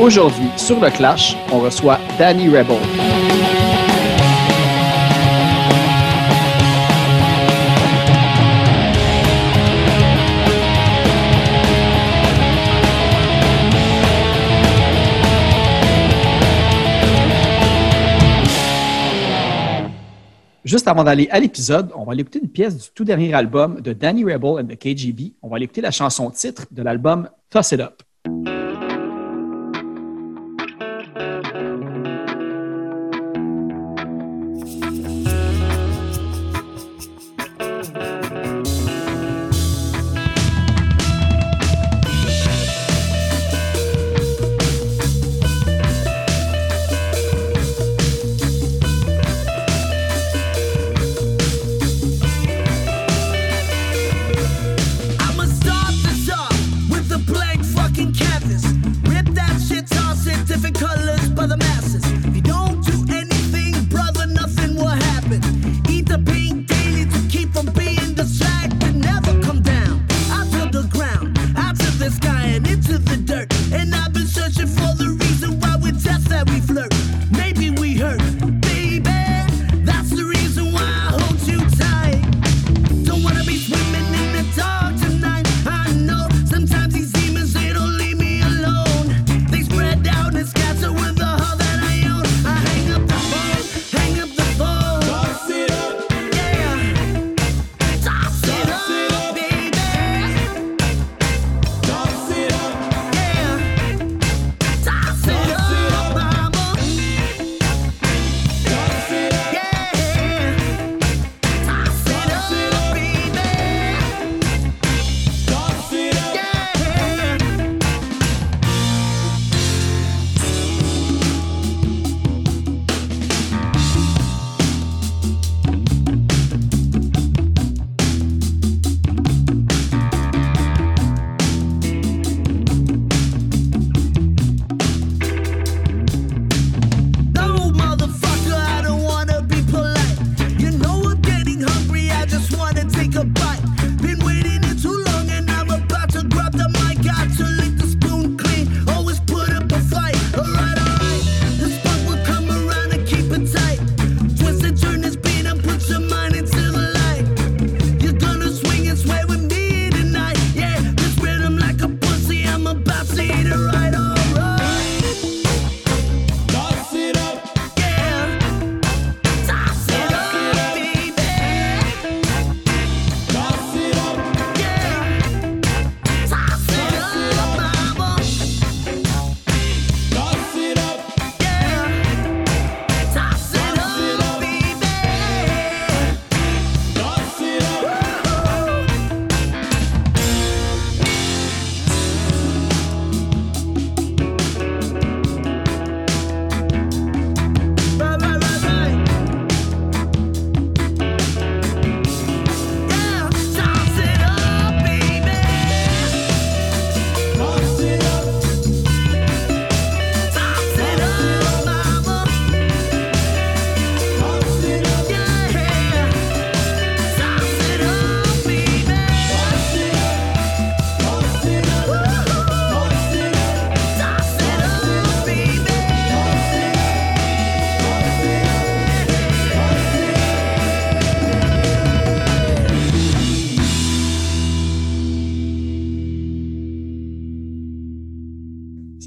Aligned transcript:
Aujourd'hui, 0.00 0.46
sur 0.56 0.78
le 0.78 0.90
Clash, 0.90 1.36
on 1.50 1.58
reçoit 1.58 1.98
Danny 2.20 2.48
Rebel. 2.48 2.76
Juste 20.64 20.86
avant 20.86 21.02
d'aller 21.02 21.26
à 21.32 21.40
l'épisode, 21.40 21.90
on 21.96 22.04
va 22.04 22.12
aller 22.12 22.20
écouter 22.20 22.38
une 22.40 22.48
pièce 22.48 22.76
du 22.76 22.88
tout 22.94 23.02
dernier 23.02 23.34
album 23.34 23.80
de 23.80 23.92
Danny 23.92 24.22
Rebel 24.22 24.62
and 24.62 24.66
the 24.68 24.78
KGB. 24.78 25.34
On 25.42 25.48
va 25.48 25.56
aller 25.56 25.64
écouter 25.64 25.80
la 25.80 25.90
chanson 25.90 26.30
titre 26.30 26.66
de 26.70 26.82
l'album 26.82 27.28
Toss 27.50 27.72
It 27.72 27.80
Up. 27.80 28.57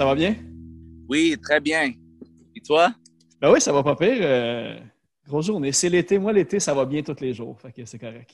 Ça 0.02 0.06
va 0.06 0.16
bien? 0.16 0.36
Oui, 1.08 1.38
très 1.40 1.60
bien. 1.60 1.94
Et 2.56 2.62
toi? 2.62 2.92
Ben 3.40 3.52
oui, 3.52 3.62
ça 3.62 3.72
va 3.72 3.84
pas 3.84 3.96
pire. 3.96 4.18
euh, 4.20 4.80
grosse 5.28 5.46
journée. 5.46 5.72
C'est 5.72 5.90
l'été. 5.90 6.18
Moi, 6.18 6.34
l'été, 6.34 6.60
ça 6.60 6.74
va 6.74 6.86
bien 6.86 7.04
tous 7.04 7.22
les 7.22 7.36
jours. 7.36 7.62
Fait 7.62 7.72
que 7.72 7.86
c'est 7.86 8.00
correct. 8.00 8.34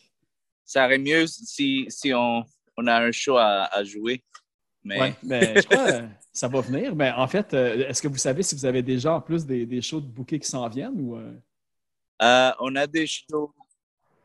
Ça 0.64 0.86
aurait 0.86 0.98
mieux 0.98 1.28
si, 1.28 1.84
si 1.90 2.14
on, 2.14 2.46
on 2.78 2.88
a 2.88 3.02
un 3.04 3.12
show 3.12 3.36
à, 3.36 3.66
à 3.66 3.84
jouer. 3.84 4.24
Mais 4.82 4.98
Ouais, 5.02 5.14
mais 5.22 5.56
je 5.62 5.68
crois 5.68 5.92
que 5.92 6.06
ça 6.32 6.48
va 6.48 6.62
venir. 6.62 6.96
Mais 6.96 7.12
en 7.12 7.28
fait, 7.28 7.54
euh, 7.54 7.90
est-ce 7.90 8.02
que 8.02 8.08
vous 8.08 8.16
savez 8.16 8.44
si 8.44 8.56
vous 8.56 8.66
avez 8.66 8.82
déjà 8.82 9.16
en 9.16 9.20
plus 9.20 9.46
des, 9.46 9.66
des 9.66 9.82
shows 9.82 10.00
de 10.00 10.08
bouquets 10.08 10.40
qui 10.40 10.48
s'en 10.48 10.70
viennent 10.70 11.02
ou 11.02 11.18
euh, 11.18 11.34
euh, 12.22 12.52
on 12.62 12.78
a 12.78 12.88
des 12.88 13.08
shows. 13.08 13.54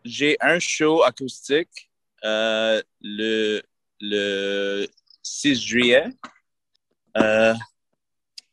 J'ai 0.04 0.36
un 0.40 0.60
show 0.60 1.02
acoustique 1.02 1.90
euh, 2.24 2.80
le, 3.00 3.62
le 3.98 4.86
6 5.24 5.60
juillet. 5.60 6.04
Euh, 7.16 7.54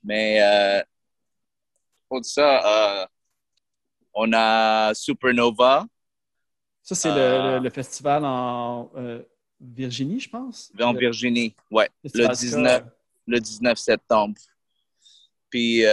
mais 0.03 0.41
euh, 0.41 0.83
pour 2.07 2.23
ça, 2.25 3.01
euh, 3.01 3.05
on 4.13 4.31
a 4.33 4.93
Supernova 4.93 5.85
ça, 6.81 6.95
c'est 6.95 7.13
le- 7.13 7.57
le, 7.57 7.59
le 7.59 7.69
festival 7.69 8.25
en 8.25 8.89
Virginie, 9.61 10.19
je 10.19 10.29
pense? 10.29 10.71
en 10.81 10.93
Le 10.93 10.99
Virginie. 10.99 11.55
Ouais, 11.69 11.87
le 12.03 12.09
festival 12.09 12.35
19, 12.35 12.77
ska. 12.81 12.95
le 13.27 13.39
19 13.39 13.77
septembre. 13.77 14.35
Puis, 15.51 15.83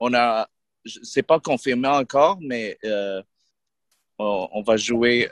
on 0.00 0.12
a, 0.14 0.48
c'est 0.84 1.22
pas 1.22 1.38
confirmé 1.38 1.86
encore, 1.88 2.38
mais 2.40 2.76
on, 4.18 4.48
on 4.50 4.62
va 4.62 4.76
jouer 4.76 5.28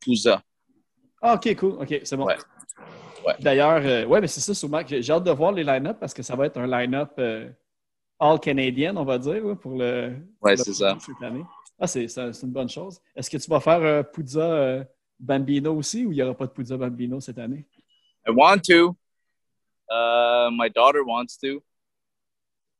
Pouza. 0.00 0.42
Ah, 1.20 1.34
OK, 1.34 1.54
cool. 1.56 1.72
OK, 1.82 2.00
c'est 2.04 2.16
bon. 2.16 2.24
Ouais. 2.26 2.36
Ouais. 3.26 3.34
D'ailleurs, 3.40 3.80
euh, 3.84 4.06
ouais, 4.06 4.20
mais 4.20 4.26
c'est 4.26 4.40
ça, 4.40 4.84
que 4.84 5.00
J'ai 5.00 5.12
hâte 5.12 5.24
de 5.24 5.30
voir 5.30 5.52
les 5.52 5.64
line-up 5.64 5.98
parce 6.00 6.14
que 6.14 6.22
ça 6.22 6.36
va 6.36 6.46
être 6.46 6.58
un 6.58 6.66
line-up 6.66 7.12
euh, 7.18 7.50
all 8.18 8.38
Canadian, 8.40 8.96
on 8.96 9.04
va 9.04 9.18
dire, 9.18 9.42
pour 9.60 9.76
le. 9.76 10.16
Ouais, 10.40 10.56
c'est 10.56 10.72
ça. 10.72 10.96
cette 11.00 11.22
année. 11.22 11.44
Ah, 11.80 11.86
c'est 11.86 12.06
une 12.42 12.50
bonne 12.50 12.68
chose. 12.68 13.00
Est-ce 13.14 13.30
que 13.30 13.36
tu 13.36 13.48
vas 13.48 13.60
faire 13.60 13.80
euh, 13.82 14.02
Puzza 14.02 14.40
euh, 14.40 14.84
Bambino 15.18 15.76
aussi 15.76 16.04
ou 16.04 16.12
il 16.12 16.16
n'y 16.16 16.22
aura 16.22 16.34
pas 16.34 16.46
de 16.46 16.52
Puzza 16.52 16.76
Bambino 16.76 17.20
cette 17.20 17.38
année? 17.38 17.64
I 18.26 18.30
want 18.30 18.62
to. 18.68 18.96
Uh, 19.88 20.50
my 20.50 20.68
daughter 20.68 21.04
wants 21.04 21.38
to. 21.38 21.62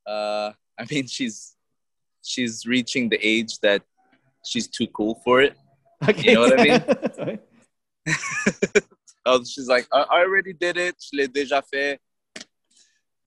Uh, 0.05 0.51
I 0.77 0.85
mean, 0.91 1.07
she's 1.07 1.55
she's 2.21 2.65
reaching 2.65 3.09
the 3.09 3.17
age 3.21 3.59
that 3.61 3.81
she's 4.43 4.67
too 4.67 4.87
cool 4.87 5.15
for 5.23 5.41
it. 5.41 5.53
OK. 6.07 6.23
You 6.23 6.33
know 6.33 6.41
what 6.41 6.59
I 6.59 6.63
mean? 7.25 7.39
Oh, 9.25 9.39
she's 9.43 9.67
like, 9.67 9.87
I, 9.91 10.05
already 10.09 10.53
did 10.53 10.77
it. 10.77 10.95
Je 11.11 11.17
l'ai 11.17 11.27
déjà 11.27 11.61
fait. 11.61 11.99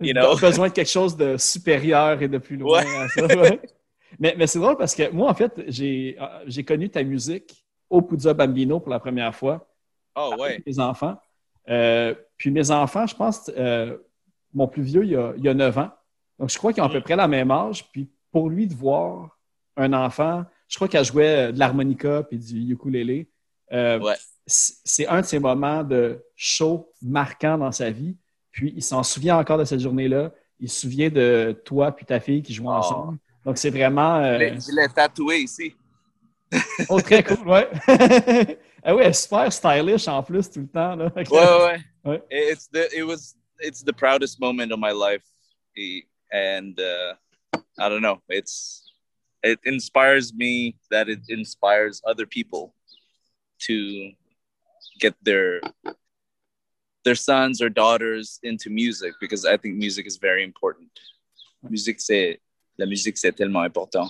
You 0.00 0.12
know? 0.14 0.36
besoin 0.36 0.68
de 0.68 0.72
quelque 0.72 0.90
chose 0.90 1.16
de 1.16 1.36
supérieur 1.36 2.20
et 2.22 2.28
de 2.28 2.38
plus 2.38 2.56
loin 2.56 2.82
Ouais. 2.82 2.96
à 2.96 3.08
ça. 3.08 3.26
ouais. 3.26 3.60
mais 4.18 4.34
mais 4.36 4.46
c'est 4.46 4.58
drôle 4.58 4.76
parce 4.76 4.94
que 4.94 5.10
moi, 5.10 5.30
en 5.30 5.34
fait, 5.34 5.52
j'ai 5.68 6.16
euh, 6.20 6.62
connu 6.66 6.90
ta 6.90 7.02
musique 7.04 7.64
au 7.88 8.02
Puzza 8.02 8.34
Bambino 8.34 8.80
pour 8.80 8.90
la 8.90 8.98
première 8.98 9.34
fois. 9.34 9.68
Oh, 10.16 10.34
ouais. 10.38 10.54
avec 10.54 10.66
mes 10.66 10.78
enfants. 10.80 11.16
Euh, 11.68 12.14
puis 12.36 12.50
mes 12.50 12.70
enfants, 12.70 13.06
je 13.06 13.14
pense, 13.14 13.50
euh, 13.56 13.96
mon 14.52 14.66
plus 14.66 14.82
vieux, 14.82 15.04
il 15.04 15.10
y, 15.12 15.16
a, 15.16 15.32
il 15.38 15.48
a 15.48 15.54
9 15.54 15.78
ans. 15.78 15.90
Donc, 16.38 16.50
je 16.50 16.58
crois 16.58 16.72
qu'ils 16.72 16.82
ont 16.82 16.86
à 16.86 16.90
peu 16.90 16.98
Mm. 16.98 17.02
près 17.02 17.16
la 17.16 17.28
même 17.28 17.50
âge. 17.50 17.88
Puis 17.92 18.10
pour 18.32 18.50
lui, 18.50 18.66
de 18.66 18.74
voir 18.74 19.38
un 19.76 19.92
enfant, 19.92 20.44
je 20.68 20.76
crois 20.76 20.88
qu'elle 20.88 21.04
jouait 21.04 21.52
de 21.52 21.58
l'harmonica 21.58 22.24
puis 22.24 22.38
du 22.38 22.72
ukulélé. 22.72 23.30
Euh, 23.72 23.98
Ouais. 23.98 24.16
C'est 24.46 25.06
un 25.06 25.20
de 25.20 25.26
ces 25.26 25.38
moments 25.38 25.84
de 25.84 26.20
show 26.34 26.90
marquant 27.00 27.56
dans 27.58 27.70
sa 27.72 27.90
vie. 27.90 28.16
Puis 28.50 28.72
il 28.76 28.82
s'en 28.82 29.02
souvient 29.02 29.38
encore 29.38 29.56
de 29.58 29.64
cette 29.64 29.80
journée-là. 29.80 30.32
Il 30.58 30.68
se 30.68 30.80
souvient 30.82 31.08
de 31.10 31.56
toi 31.64 31.92
puis 31.92 32.04
ta 32.04 32.18
fille 32.20 32.42
qui 32.42 32.52
jouent 32.52 32.66
Oh. 32.66 32.72
ensemble. 32.72 33.18
Donc, 33.44 33.56
c'est 33.58 33.70
vraiment... 33.70 34.16
Euh, 34.18 34.38
Je 34.38 34.74
l'ai 34.74 34.88
tatoué 34.88 35.38
ici. 35.42 35.74
oh, 36.88 37.00
très 37.00 37.22
cool, 37.22 37.48
ouais. 37.48 37.68
ah 38.84 38.94
ouais, 38.94 39.12
super 39.12 39.50
stylish 39.52 40.06
en 40.08 40.22
plus 40.22 40.50
tout 40.50 40.60
le 40.60 40.66
temps. 40.68 40.96
Là. 40.96 41.10
Ouais, 41.16 41.24
ouais, 41.30 41.64
ouais. 41.64 41.78
Ouais. 42.04 42.22
It's 42.30 42.68
the 42.68 42.88
it 42.92 43.04
was 43.04 43.36
it's 43.60 43.82
the 43.84 43.92
proudest 43.92 44.40
moment 44.40 44.72
of 44.72 44.78
my 44.80 44.90
life, 44.92 45.22
and 46.32 46.74
uh, 46.80 47.14
I 47.78 47.88
don't 47.88 48.02
know. 48.02 48.18
It's 48.28 48.82
it 49.44 49.60
inspires 49.64 50.32
me 50.34 50.74
that 50.90 51.08
it 51.08 51.20
inspires 51.28 52.00
other 52.04 52.26
people 52.26 52.74
to 53.66 54.10
get 55.00 55.14
their 55.24 55.60
their 57.04 57.16
sons 57.16 57.60
or 57.60 57.68
daughters 57.68 58.38
into 58.42 58.70
music 58.70 59.12
because 59.20 59.44
I 59.44 59.56
think 59.56 59.76
music 59.76 60.06
is 60.06 60.18
very 60.20 60.44
important. 60.44 60.88
Musique 61.68 62.00
c'est 62.00 62.40
la 62.78 62.86
musique 62.86 63.18
c'est 63.18 63.32
tellement 63.32 63.62
important. 63.62 64.08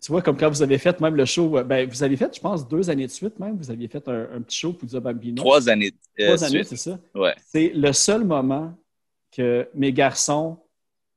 Tu 0.00 0.12
vois, 0.12 0.22
comme 0.22 0.36
quand 0.36 0.48
vous 0.48 0.62
avez 0.62 0.78
fait 0.78 1.00
même 1.00 1.16
le 1.16 1.24
show, 1.24 1.58
euh, 1.58 1.64
ben, 1.64 1.88
vous 1.88 2.04
avez 2.04 2.16
fait, 2.16 2.32
je 2.32 2.40
pense, 2.40 2.68
deux 2.68 2.88
années 2.90 3.08
de 3.08 3.10
suite 3.10 3.40
même, 3.40 3.56
vous 3.56 3.72
aviez 3.72 3.88
fait 3.88 4.06
un, 4.06 4.28
un 4.36 4.40
petit 4.40 4.58
show 4.58 4.72
Puzza 4.72 5.00
Bambino. 5.00 5.42
Trois 5.42 5.68
années. 5.68 5.90
euh, 6.20 6.26
Trois 6.26 6.44
années, 6.44 6.62
c'est 6.62 6.76
ça? 6.76 6.96
Ouais. 7.12 7.34
C'est 7.44 7.72
le 7.74 7.92
seul 7.92 8.22
moment 8.22 8.72
que 9.32 9.68
mes 9.74 9.92
garçons 9.92 10.58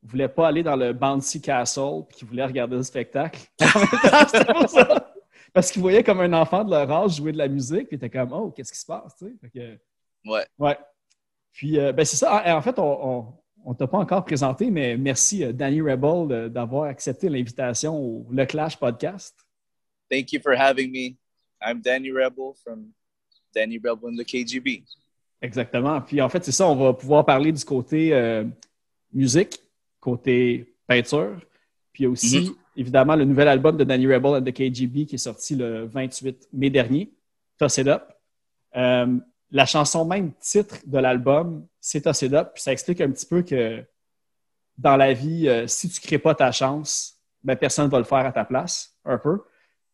voulaient 0.01 0.27
pas 0.27 0.48
aller 0.48 0.63
dans 0.63 0.75
le 0.75 0.92
Bouncy 0.92 1.39
Castle 1.39 2.01
puis 2.10 2.18
qu'ils 2.18 2.27
voulaient 2.27 2.45
regarder 2.45 2.75
le 2.75 2.81
spectacle. 2.81 3.42
C'était 3.60 4.54
pour 4.54 4.68
ça. 4.68 5.12
Parce 5.54 5.72
qu'ils 5.72 5.82
voyaient 5.82 6.04
comme 6.04 6.20
un 6.20 6.34
enfant 6.34 6.64
de 6.64 6.72
leur 6.72 6.90
âge 6.92 7.18
jouer 7.18 7.32
de 7.32 7.38
la 7.38 7.48
musique 7.48 7.88
puis 7.88 7.96
ils 7.96 8.04
étaient 8.04 8.10
comme 8.10 8.32
«Oh, 8.34 8.52
qu'est-ce 8.52 8.74
qui 8.74 8.80
se 8.80 8.86
passe?» 8.86 9.16
tu 9.18 9.26
sais? 9.26 9.34
Fait 9.40 9.50
que, 9.50 9.80
Ouais. 10.26 10.46
Ouais. 10.58 10.78
Puis, 11.52 11.80
euh, 11.80 11.92
ben 11.92 12.06
c'est 12.06 12.16
ça. 12.18 12.44
En, 12.46 12.58
en 12.58 12.62
fait, 12.62 12.80
on 12.80 13.36
ne 13.66 13.74
t'a 13.74 13.88
pas 13.88 14.00
encore 14.00 14.26
présenté, 14.26 14.72
mais 14.72 14.98
merci, 14.98 15.44
euh, 15.44 15.52
Danny 15.52 15.82
Rebel, 15.82 16.50
d'avoir 16.50 16.86
accepté 16.86 17.30
l'invitation 17.30 17.96
au 17.96 18.28
Le 18.32 18.46
Clash 18.46 18.78
podcast. 18.78 19.36
Thank 20.10 20.32
you 20.32 20.40
for 20.42 20.54
having 20.54 20.92
me. 20.92 21.18
I'm 21.62 21.82
Danny 21.82 22.12
Rebel 22.12 22.54
from 22.64 22.92
Danny 23.54 23.78
Rebel 23.78 24.10
in 24.12 24.16
the 24.18 24.26
KGB. 24.26 24.84
Exactement. 25.42 26.02
Puis, 26.02 26.22
en 26.22 26.30
fait, 26.30 26.44
c'est 26.44 26.52
ça. 26.52 26.68
On 26.68 26.76
va 26.76 26.94
pouvoir 26.94 27.26
parler 27.26 27.52
du 27.52 27.64
côté 27.64 28.14
euh, 28.14 28.46
musique, 29.12 29.60
côté 30.00 30.76
peinture. 30.88 31.40
Puis 31.92 32.08
aussi, 32.08 32.52
évidemment, 32.75 33.16
le 33.16 33.25
nouvel 33.25 33.48
album 33.48 33.78
de 33.78 33.84
Danny 33.84 34.08
Rebel 34.08 34.36
and 34.36 34.44
the 34.44 34.52
KGB 34.52 35.06
qui 35.06 35.16
est 35.16 35.20
sorti 35.20 35.56
le 35.56 35.86
28 35.86 36.50
mai 36.54 36.70
dernier, 36.70 37.12
Toss 37.58 37.78
It 37.78 37.88
Up. 37.88 38.04
Euh, 38.75 39.18
la 39.52 39.66
chanson 39.66 40.06
même 40.06 40.31
titre 40.40 40.78
de 40.86 40.98
l'album, 40.98 41.66
c'est 41.80 42.02
Toss 42.02 42.24
It 42.24 42.34
Up. 42.34 42.52
Puis 42.54 42.64
ça 42.64 42.72
explique 42.72 43.02
un 43.02 43.12
petit 43.12 43.25
peu 43.25 43.44
que 43.44 43.84
dans 44.78 44.98
la 44.98 45.14
vie, 45.14 45.48
euh, 45.48 45.68
si 45.68 45.90
tu 45.90 46.02
ne 46.02 46.08
crées 46.08 46.18
pas 46.18 46.34
ta 46.36 46.52
chance, 46.52 47.20
ben, 47.44 47.56
personne 47.56 47.86
ne 47.86 47.92
va 47.92 48.00
le 48.00 48.04
faire 48.04 48.25
à 48.25 48.31
ta 48.31 48.46
place, 48.46 48.98
un 49.06 49.18
peu. 49.18 49.42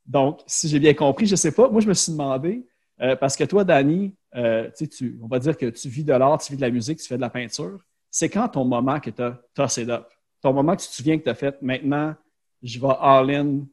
Donc, 0.05 0.41
si 0.47 0.67
j'ai 0.69 0.79
bien 0.79 0.93
compris, 0.93 1.25
je 1.25 1.33
ne 1.33 1.37
sais 1.37 1.51
pas. 1.51 1.69
Moi, 1.69 1.81
je 1.81 1.87
me 1.87 1.93
suis 1.93 2.11
demandé, 2.11 2.65
euh, 3.01 3.15
parce 3.15 3.35
que 3.35 3.43
toi, 3.43 3.63
Danny, 3.63 4.15
euh, 4.35 4.69
tu 4.71 5.19
on 5.21 5.27
va 5.27 5.39
dire 5.39 5.57
que 5.57 5.67
tu 5.67 5.89
vis 5.89 6.03
de 6.03 6.13
l'art, 6.13 6.39
tu 6.39 6.51
vis 6.53 6.57
de 6.57 6.61
la 6.61 6.69
musique, 6.69 6.99
tu 6.99 7.07
fais 7.07 7.15
de 7.15 7.21
la 7.21 7.29
peinture. 7.29 7.79
C'est 8.09 8.29
quand 8.29 8.47
ton 8.47 8.65
moment 8.65 8.99
que 8.99 9.09
tu 9.09 9.21
as 9.21 9.39
Toss 9.53 9.77
It 9.77 9.89
Up? 9.89 10.07
Ton 10.41 10.53
moment 10.53 10.75
que 10.75 10.81
tu 10.81 10.87
te 10.87 10.93
souviens 10.93 11.17
que 11.17 11.23
tu 11.23 11.29
as 11.29 11.35
fait 11.35 11.61
maintenant, 11.61 12.15
je 12.61 12.79
vais 12.79 12.95
all-in, 12.99 13.65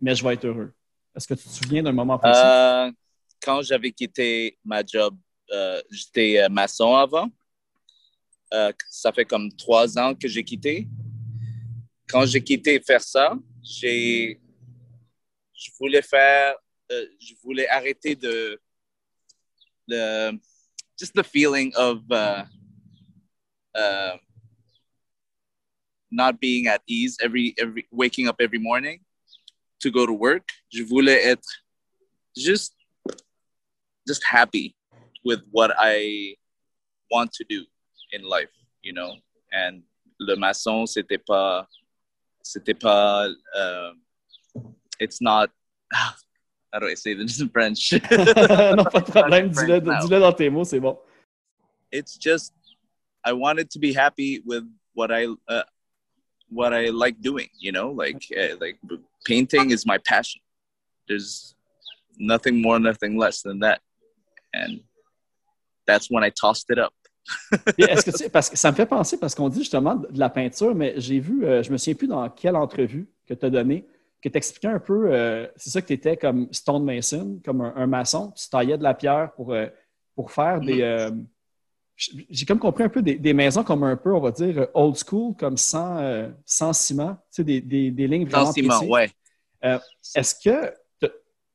mais 0.00 0.14
je 0.14 0.24
vais 0.24 0.34
être 0.34 0.44
heureux. 0.44 0.72
Est-ce 1.14 1.26
que 1.26 1.34
tu 1.34 1.44
te 1.44 1.48
souviens 1.48 1.82
d'un 1.82 1.92
moment 1.92 2.18
précis? 2.18 2.40
Euh, 2.44 2.90
quand 3.42 3.62
j'avais 3.62 3.90
quitté 3.90 4.58
ma 4.64 4.84
job, 4.84 5.16
euh, 5.50 5.80
j'étais 5.90 6.40
euh, 6.42 6.48
maçon 6.48 6.94
avant. 6.94 7.28
Ça 8.88 9.12
fait 9.12 9.24
comme 9.24 9.50
trois 9.52 9.96
ans 9.96 10.14
que 10.14 10.26
j'ai 10.26 10.42
quitté. 10.42 10.88
Quand 12.08 12.26
j'ai 12.26 12.42
quitté 12.42 12.80
faire 12.80 13.00
ça, 13.00 13.34
j'ai, 13.62 14.40
je 15.54 15.70
voulais 15.78 16.02
faire, 16.02 16.54
je 16.90 17.34
voulais 17.44 17.68
arrêter 17.68 18.16
de, 18.16 18.60
le, 19.86 20.32
just 20.98 21.14
the 21.14 21.22
feeling 21.22 21.72
of 21.76 22.00
not 26.10 26.40
being 26.40 26.66
at 26.66 26.82
ease 26.86 27.18
every 27.22 27.54
every 27.58 27.86
waking 27.90 28.28
up 28.28 28.36
every 28.40 28.58
morning 28.58 29.00
to 29.80 29.90
go 29.90 30.06
to 30.06 30.12
work. 30.12 30.48
Je 30.72 30.84
voulais 30.84 31.24
être 31.26 31.46
just 32.36 32.74
just 34.06 34.24
happy 34.24 34.76
with 35.24 35.40
what 35.50 35.72
I 35.78 36.36
want 37.10 37.32
to 37.34 37.44
do 37.48 37.64
in 38.12 38.22
life, 38.22 38.50
you 38.82 38.92
know. 38.92 39.14
And 39.52 39.82
le 40.18 40.36
maçon, 40.36 40.86
c'était 40.86 41.18
pas, 41.18 41.66
c'était 42.42 42.78
pas, 42.78 43.28
uh, 43.56 43.92
it's 44.98 45.20
not. 45.20 45.50
How 46.72 46.78
do 46.78 46.86
I 46.86 46.94
say 46.94 47.14
this 47.14 47.40
in 47.40 47.48
French? 47.48 47.92
non, 48.10 48.84
pas 48.84 49.00
de 49.00 49.10
problème. 49.10 49.50
Dis-le 49.50 49.80
dis-le 49.80 50.20
dans 50.20 50.32
tes 50.32 50.48
mots, 50.48 50.62
c'est 50.62 50.78
bon. 50.78 50.96
it's 51.92 52.16
just 52.16 52.52
I 53.24 53.32
wanted 53.32 53.70
to 53.70 53.78
be 53.78 53.92
happy 53.92 54.42
with 54.44 54.64
what 54.94 55.12
I 55.12 55.26
uh, 55.48 55.62
what 56.50 56.72
I 56.72 56.90
like 56.90 57.20
doing. 57.20 57.48
You 57.58 57.72
know, 57.72 57.90
like 57.92 58.24
uh, 58.36 58.56
like 58.60 58.78
painting 59.24 59.70
is 59.70 59.84
my 59.86 59.98
passion. 59.98 60.40
There's 61.08 61.54
nothing 62.18 62.60
more, 62.60 62.78
nothing 62.78 63.16
less 63.18 63.42
than 63.42 63.60
that, 63.60 63.80
and 64.52 64.80
that's 65.86 66.08
when 66.10 66.22
I 66.24 66.30
tossed 66.30 66.70
it 66.70 66.78
up. 66.78 66.92
Est-ce 67.78 68.04
que 68.04 68.10
tu 68.10 68.16
sais, 68.24 68.28
parce 68.30 68.48
que 68.50 68.56
ça 68.56 68.70
me 68.70 68.76
fait 68.76 68.86
penser, 68.86 69.16
parce 69.18 69.34
qu'on 69.34 69.48
dit 69.48 69.60
justement 69.60 69.94
de 69.94 70.18
la 70.18 70.28
peinture, 70.30 70.74
mais 70.74 70.94
j'ai 70.96 71.20
vu, 71.20 71.44
euh, 71.44 71.62
je 71.62 71.70
me 71.70 71.76
souviens 71.76 71.94
plus 71.94 72.08
dans 72.08 72.28
quelle 72.30 72.56
entrevue 72.56 73.06
que 73.26 73.34
tu 73.34 73.46
as 73.46 73.50
donné, 73.50 73.86
que 74.22 74.28
tu 74.28 74.36
expliquais 74.36 74.68
un 74.68 74.80
peu, 74.80 75.12
euh, 75.12 75.46
c'est 75.56 75.70
ça 75.70 75.80
que 75.82 75.86
tu 75.86 75.92
étais 75.92 76.16
comme 76.16 76.48
stone 76.52 76.84
mason, 76.84 77.40
comme 77.44 77.60
un, 77.60 77.72
un 77.76 77.86
maçon, 77.86 78.32
tu 78.32 78.48
taillais 78.48 78.78
de 78.78 78.82
la 78.82 78.94
pierre 78.94 79.32
pour, 79.36 79.52
euh, 79.52 79.66
pour 80.14 80.32
faire 80.32 80.60
des. 80.60 80.82
euh, 80.82 81.08
j- 81.10 81.26
j'ai 82.30 82.46
comme 82.46 82.58
compris 82.58 82.84
un 82.84 82.88
peu 82.88 83.02
des, 83.02 83.16
des 83.16 83.34
maisons 83.34 83.62
comme 83.62 83.84
un 83.84 83.96
peu, 83.96 84.14
on 84.14 84.20
va 84.20 84.30
dire, 84.30 84.58
euh, 84.58 84.66
old 84.72 84.96
school, 84.96 85.34
comme 85.36 85.56
sans, 85.56 85.98
euh, 85.98 86.28
sans 86.46 86.72
ciment, 86.72 87.14
tu 87.14 87.20
sais, 87.30 87.44
des, 87.44 87.60
des, 87.60 87.90
des 87.90 88.06
lignes 88.08 88.26
vraiment 88.26 88.46
Sans 88.46 88.52
ciment, 88.52 88.82
ouais. 88.84 89.10
Est-ce 90.14 90.34
que, 90.42 90.74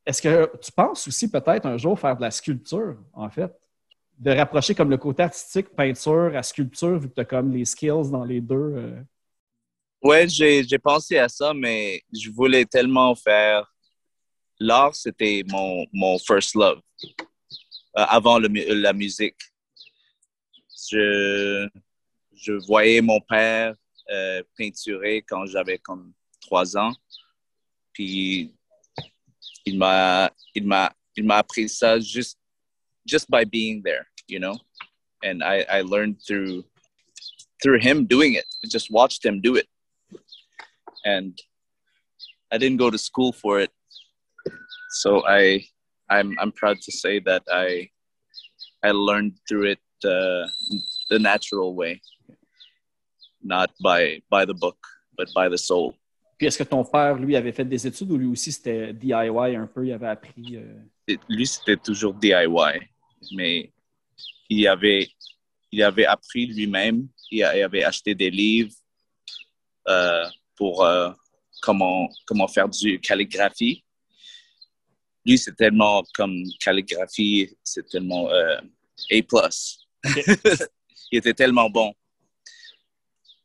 est-ce 0.05 0.21
que 0.21 0.51
tu 0.61 0.71
penses 0.71 1.07
aussi 1.07 1.29
peut-être 1.31 1.65
un 1.65 1.77
jour 1.77 1.99
faire 1.99 2.15
de 2.15 2.21
la 2.21 2.29
sculpture, 2.29 2.97
en 3.13 3.29
fait? 3.29 3.51
De 4.19 4.31
rapprocher 4.31 4.75
comme 4.75 4.91
le 4.91 4.97
côté 4.97 5.23
artistique, 5.23 5.69
peinture 5.69 6.31
à 6.35 6.43
sculpture, 6.43 6.99
vu 6.99 7.09
que 7.09 7.15
tu 7.15 7.21
as 7.21 7.25
comme 7.25 7.51
les 7.51 7.65
skills 7.65 8.11
dans 8.11 8.23
les 8.23 8.39
deux. 8.39 8.55
euh? 8.55 9.01
Ouais, 10.01 10.29
j'ai 10.29 10.63
j'ai 10.63 10.77
pensé 10.77 11.17
à 11.17 11.27
ça, 11.27 11.53
mais 11.53 12.01
je 12.13 12.29
voulais 12.29 12.65
tellement 12.65 13.15
faire. 13.15 13.69
L'art, 14.59 14.95
c'était 14.95 15.43
mon, 15.49 15.85
mon 15.91 16.17
first 16.19 16.53
love 16.55 16.79
euh, 17.97 18.05
avant 18.07 18.37
le 18.39 18.47
la 18.81 18.93
musique. 18.93 19.35
Je, 20.89 21.67
je 22.35 22.53
voyais 22.67 23.01
mon 23.01 23.19
père 23.19 23.75
euh, 24.11 24.43
peinturer 24.57 25.21
quand 25.21 25.45
j'avais 25.45 25.77
comme 25.77 26.13
trois 26.41 26.77
ans. 26.77 26.93
Puis 27.93 28.53
il 29.65 29.77
m'a 29.77 30.31
il 30.53 30.65
m'a 30.67 30.93
il 31.15 31.23
m'a 31.23 31.37
appris 31.37 31.69
ça 31.69 31.97
just 31.99 33.29
by 33.29 33.45
being 33.45 33.81
there, 33.83 34.05
you 34.27 34.39
know. 34.39 34.57
and 35.25 35.43
I, 35.43 35.65
I 35.69 35.81
learned 35.81 36.21
through 36.25 36.63
through 37.61 37.79
him 37.79 38.05
doing 38.05 38.33
it. 38.33 38.45
I 38.63 38.67
just 38.67 38.91
watched 38.91 39.25
him 39.25 39.41
do 39.41 39.55
it, 39.55 39.67
and 41.03 41.37
I 42.51 42.57
didn't 42.57 42.77
go 42.77 42.89
to 42.89 42.97
school 42.97 43.33
for 43.33 43.59
it. 43.59 43.71
So 44.91 45.25
I 45.27 45.65
I'm 46.09 46.37
I'm 46.39 46.51
proud 46.51 46.77
to 46.81 46.91
say 46.91 47.19
that 47.25 47.43
I 47.51 47.89
I 48.83 48.91
learned 48.91 49.33
through 49.49 49.65
it 49.73 49.79
uh, 50.03 50.45
the 51.09 51.17
natural 51.19 51.73
way, 51.75 52.01
not 53.43 53.67
by 53.81 54.21
by 54.29 54.45
the 54.45 54.53
book, 54.53 54.77
but 55.17 55.27
by 55.35 55.49
the 55.49 55.57
soul. 55.57 55.93
Puis 56.37 56.47
est-ce 56.47 56.57
que 56.57 56.63
ton 56.65 56.83
père, 56.83 57.15
lui, 57.15 57.35
avait 57.37 57.53
fait 57.53 57.63
des 57.63 57.87
études 57.87 58.11
ou 58.11 58.17
lui 58.17 58.25
aussi 58.25 58.51
c'était 58.51 58.91
DIY 58.93 59.55
un 59.55 59.67
peu, 59.67 59.85
il 59.87 59.93
avait 59.93 60.07
appris? 60.09 60.57
euh, 60.57 60.81
Et 61.07 61.17
lui, 61.29 61.47
c'était 61.47 61.77
toujours 61.77 62.13
DIY, 62.13 62.89
mais 63.33 63.71
il 64.49 64.67
avait, 64.67 65.07
il 65.71 65.81
avait 65.81 66.05
appris 66.05 66.45
lui-même, 66.47 67.07
il 67.31 67.41
a- 67.43 67.63
avait 67.65 67.83
acheté 67.85 68.13
des 68.13 68.29
livres 68.29 68.73
euh, 69.87 70.25
pour 70.57 70.83
euh, 70.83 71.11
comment, 71.61 72.09
comment 72.25 72.47
faire 72.49 72.67
du 72.67 72.99
calligraphie. 72.99 73.83
Lui, 75.25 75.37
c'est 75.37 75.55
tellement 75.55 76.03
comme 76.15 76.43
calligraphie, 76.59 77.55
c'est 77.63 77.87
tellement 77.87 78.29
euh, 78.29 78.59
Il 81.11 81.19
était 81.19 81.33
tellement 81.33 81.69
bon. 81.69 81.93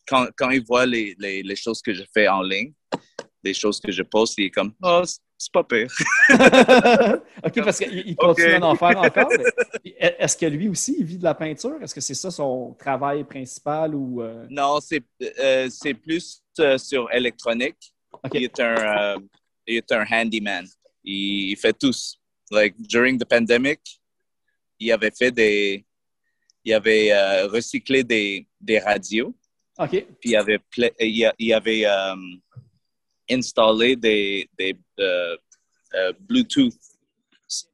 Quand, 0.07 0.27
quand 0.37 0.51
il 0.51 0.65
voit 0.65 0.87
les, 0.87 1.15
les, 1.19 1.43
les 1.43 1.57
choses 1.57 1.81
que 1.83 1.93
je 1.95 2.03
fais 2.13 2.27
en 2.27 2.43
ligne, 2.43 2.73
les 3.45 3.55
choses 3.55 3.81
que 3.81 3.93
je 3.93 4.03
poste, 4.03 4.35
il 4.39 4.47
est 4.47 4.51
comme, 4.51 4.73
oh, 4.83 5.03
c'est- 5.05 5.21
pas 5.53 5.65
pire. 5.65 5.89
OK, 7.45 7.65
parce 7.65 7.79
qu'il 7.79 8.03
il 8.07 8.15
continue 8.17 8.57
OK. 8.57 8.63
à 8.63 8.67
en 8.67 8.75
faire 8.77 8.99
encore. 8.99 9.31
Est-ce 9.85 10.37
que 10.37 10.45
lui 10.47 10.69
aussi, 10.69 10.97
il 10.99 11.05
vit 11.07 11.17
de 11.17 11.25
la 11.25 11.35
peinture? 11.35 11.79
Est-ce 11.83 11.95
que 11.95 12.01
c'est 12.03 12.15
ça 12.15 12.31
son 12.31 12.75
travail 12.79 13.25
principal 13.25 13.95
ou... 13.95 14.21
euh, 14.23 14.47
Non, 14.51 14.81
c'est 14.81 15.03
euh, 15.39 15.69
c'est 15.71 15.95
plus 15.95 16.43
euh, 16.59 16.77
sur 16.77 17.11
électronique. 17.13 17.79
Il 18.35 18.45
est 18.45 18.61
un 18.61 19.15
euh, 19.15 19.19
il 19.67 19.77
est 19.77 19.93
un 19.93 20.05
handyman. 20.11 20.67
Il, 21.05 21.51
il 21.53 21.57
fait 21.57 21.73
tous. 21.73 22.19
Like 22.51 22.75
during 22.79 23.19
the 23.19 23.25
pandemic, 23.25 23.81
il 24.79 24.93
avait 24.93 25.13
fait 25.17 25.31
des 25.31 25.87
il 26.65 26.75
avait 26.75 27.13
euh, 27.13 27.47
recyclé 27.49 28.05
des, 28.05 28.47
des 28.61 28.79
radios, 28.79 29.35
OK. 29.79 29.91
puis 30.21 30.31
il 30.31 30.37
avait 30.37 30.61
il, 31.39 31.53
avait 31.55 31.87
euh, 31.87 32.15
installé 33.31 33.97
des, 33.97 34.49
des 34.59 34.77
euh, 34.99 35.37
Bluetooth 36.21 36.75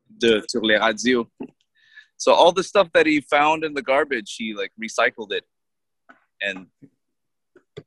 de, 0.09 0.43
sur 0.49 0.63
les 0.63 0.77
radios. 0.77 1.27
So 2.17 2.33
all 2.33 2.53
the 2.55 2.63
stuff 2.63 2.91
that 2.93 3.07
he 3.07 3.21
found 3.21 3.65
in 3.65 3.75
the 3.75 3.83
garbage, 3.83 4.37
he 4.39 4.55
like 4.55 4.73
recycled 4.81 5.33
it 5.33 5.45
and 6.41 6.67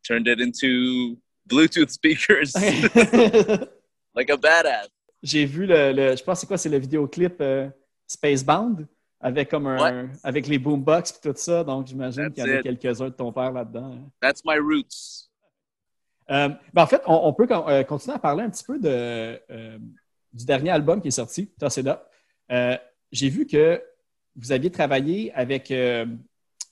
turned 0.04 0.28
it 0.28 0.40
into 0.40 1.18
Bluetooth 1.48 1.90
speakers 1.90 2.54
like 4.16 4.30
a 4.30 4.38
badass. 4.38 4.90
J'ai 5.24 5.46
vu 5.46 5.66
le, 5.66 5.92
le- 5.92 6.16
Je 6.16 6.24
pense 6.24 6.40
c'est 6.42 6.48
quoi? 6.48 6.58
C'est 6.58 6.70
le 6.70 6.78
vidéoclip 6.78 7.42
Spacebound? 8.08 8.88
Avec 9.22 9.50
comme 9.50 9.68
un, 9.68 9.78
avec 10.24 10.48
les 10.48 10.58
boombox 10.60 11.12
et 11.12 11.30
tout 11.30 11.34
ça. 11.38 11.64
Donc, 11.64 11.88
j'imagine 11.88 12.32
qu'il 12.32 12.44
y 12.44 12.48
en 12.48 12.50
a 12.60 12.62
quelques-uns 12.64 13.06
de 13.10 13.14
ton 13.14 13.32
père 13.32 13.52
là-dedans. 13.52 13.94
hein. 13.94 14.10
That's 14.22 14.42
my 14.46 14.58
roots. 14.60 15.30
Euh, 16.32 16.50
ben, 16.74 16.84
en 16.84 16.88
fait, 16.88 17.02
on, 17.08 17.16
on 17.28 17.34
peut 17.34 17.48
con- 17.48 17.68
euh, 17.68 17.84
continuer 17.84 18.16
à 18.16 18.20
parler 18.20 18.44
un 18.44 18.50
petit 18.50 18.64
peu 18.64 18.78
de, 18.80 18.88
euh, 19.50 19.78
du 20.32 20.46
dernier 20.46 20.70
album 20.70 21.02
qui 21.02 21.08
est 21.08 21.12
sorti, 21.12 21.48
Toss 21.60 21.78
It 21.78 21.88
Up. 21.88 22.02
J'ai 23.12 23.30
vu 23.30 23.48
que 23.48 23.82
vous 24.36 24.52
aviez 24.52 24.70
travaillé 24.72 25.34
avec, 25.34 25.74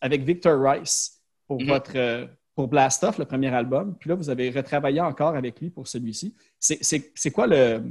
avec 0.01 0.21
Victor 0.23 0.61
Rice 0.61 1.21
pour, 1.47 1.59
Mhm. 1.59 1.67
votre, 1.67 2.29
pour 2.55 2.67
Blast 2.67 3.03
Off, 3.03 3.17
le 3.17 3.25
premier 3.25 3.53
album. 3.53 3.95
Puis 3.99 4.09
là, 4.09 4.15
vous 4.15 4.29
avez 4.29 4.51
retravaillé 4.51 5.01
encore 5.01 5.35
avec 5.35 5.59
lui 5.59 5.69
pour 5.71 5.87
celui-ci. 5.87 6.35
C'est 6.59 7.31
quoi 7.31 7.47
le. 7.47 7.81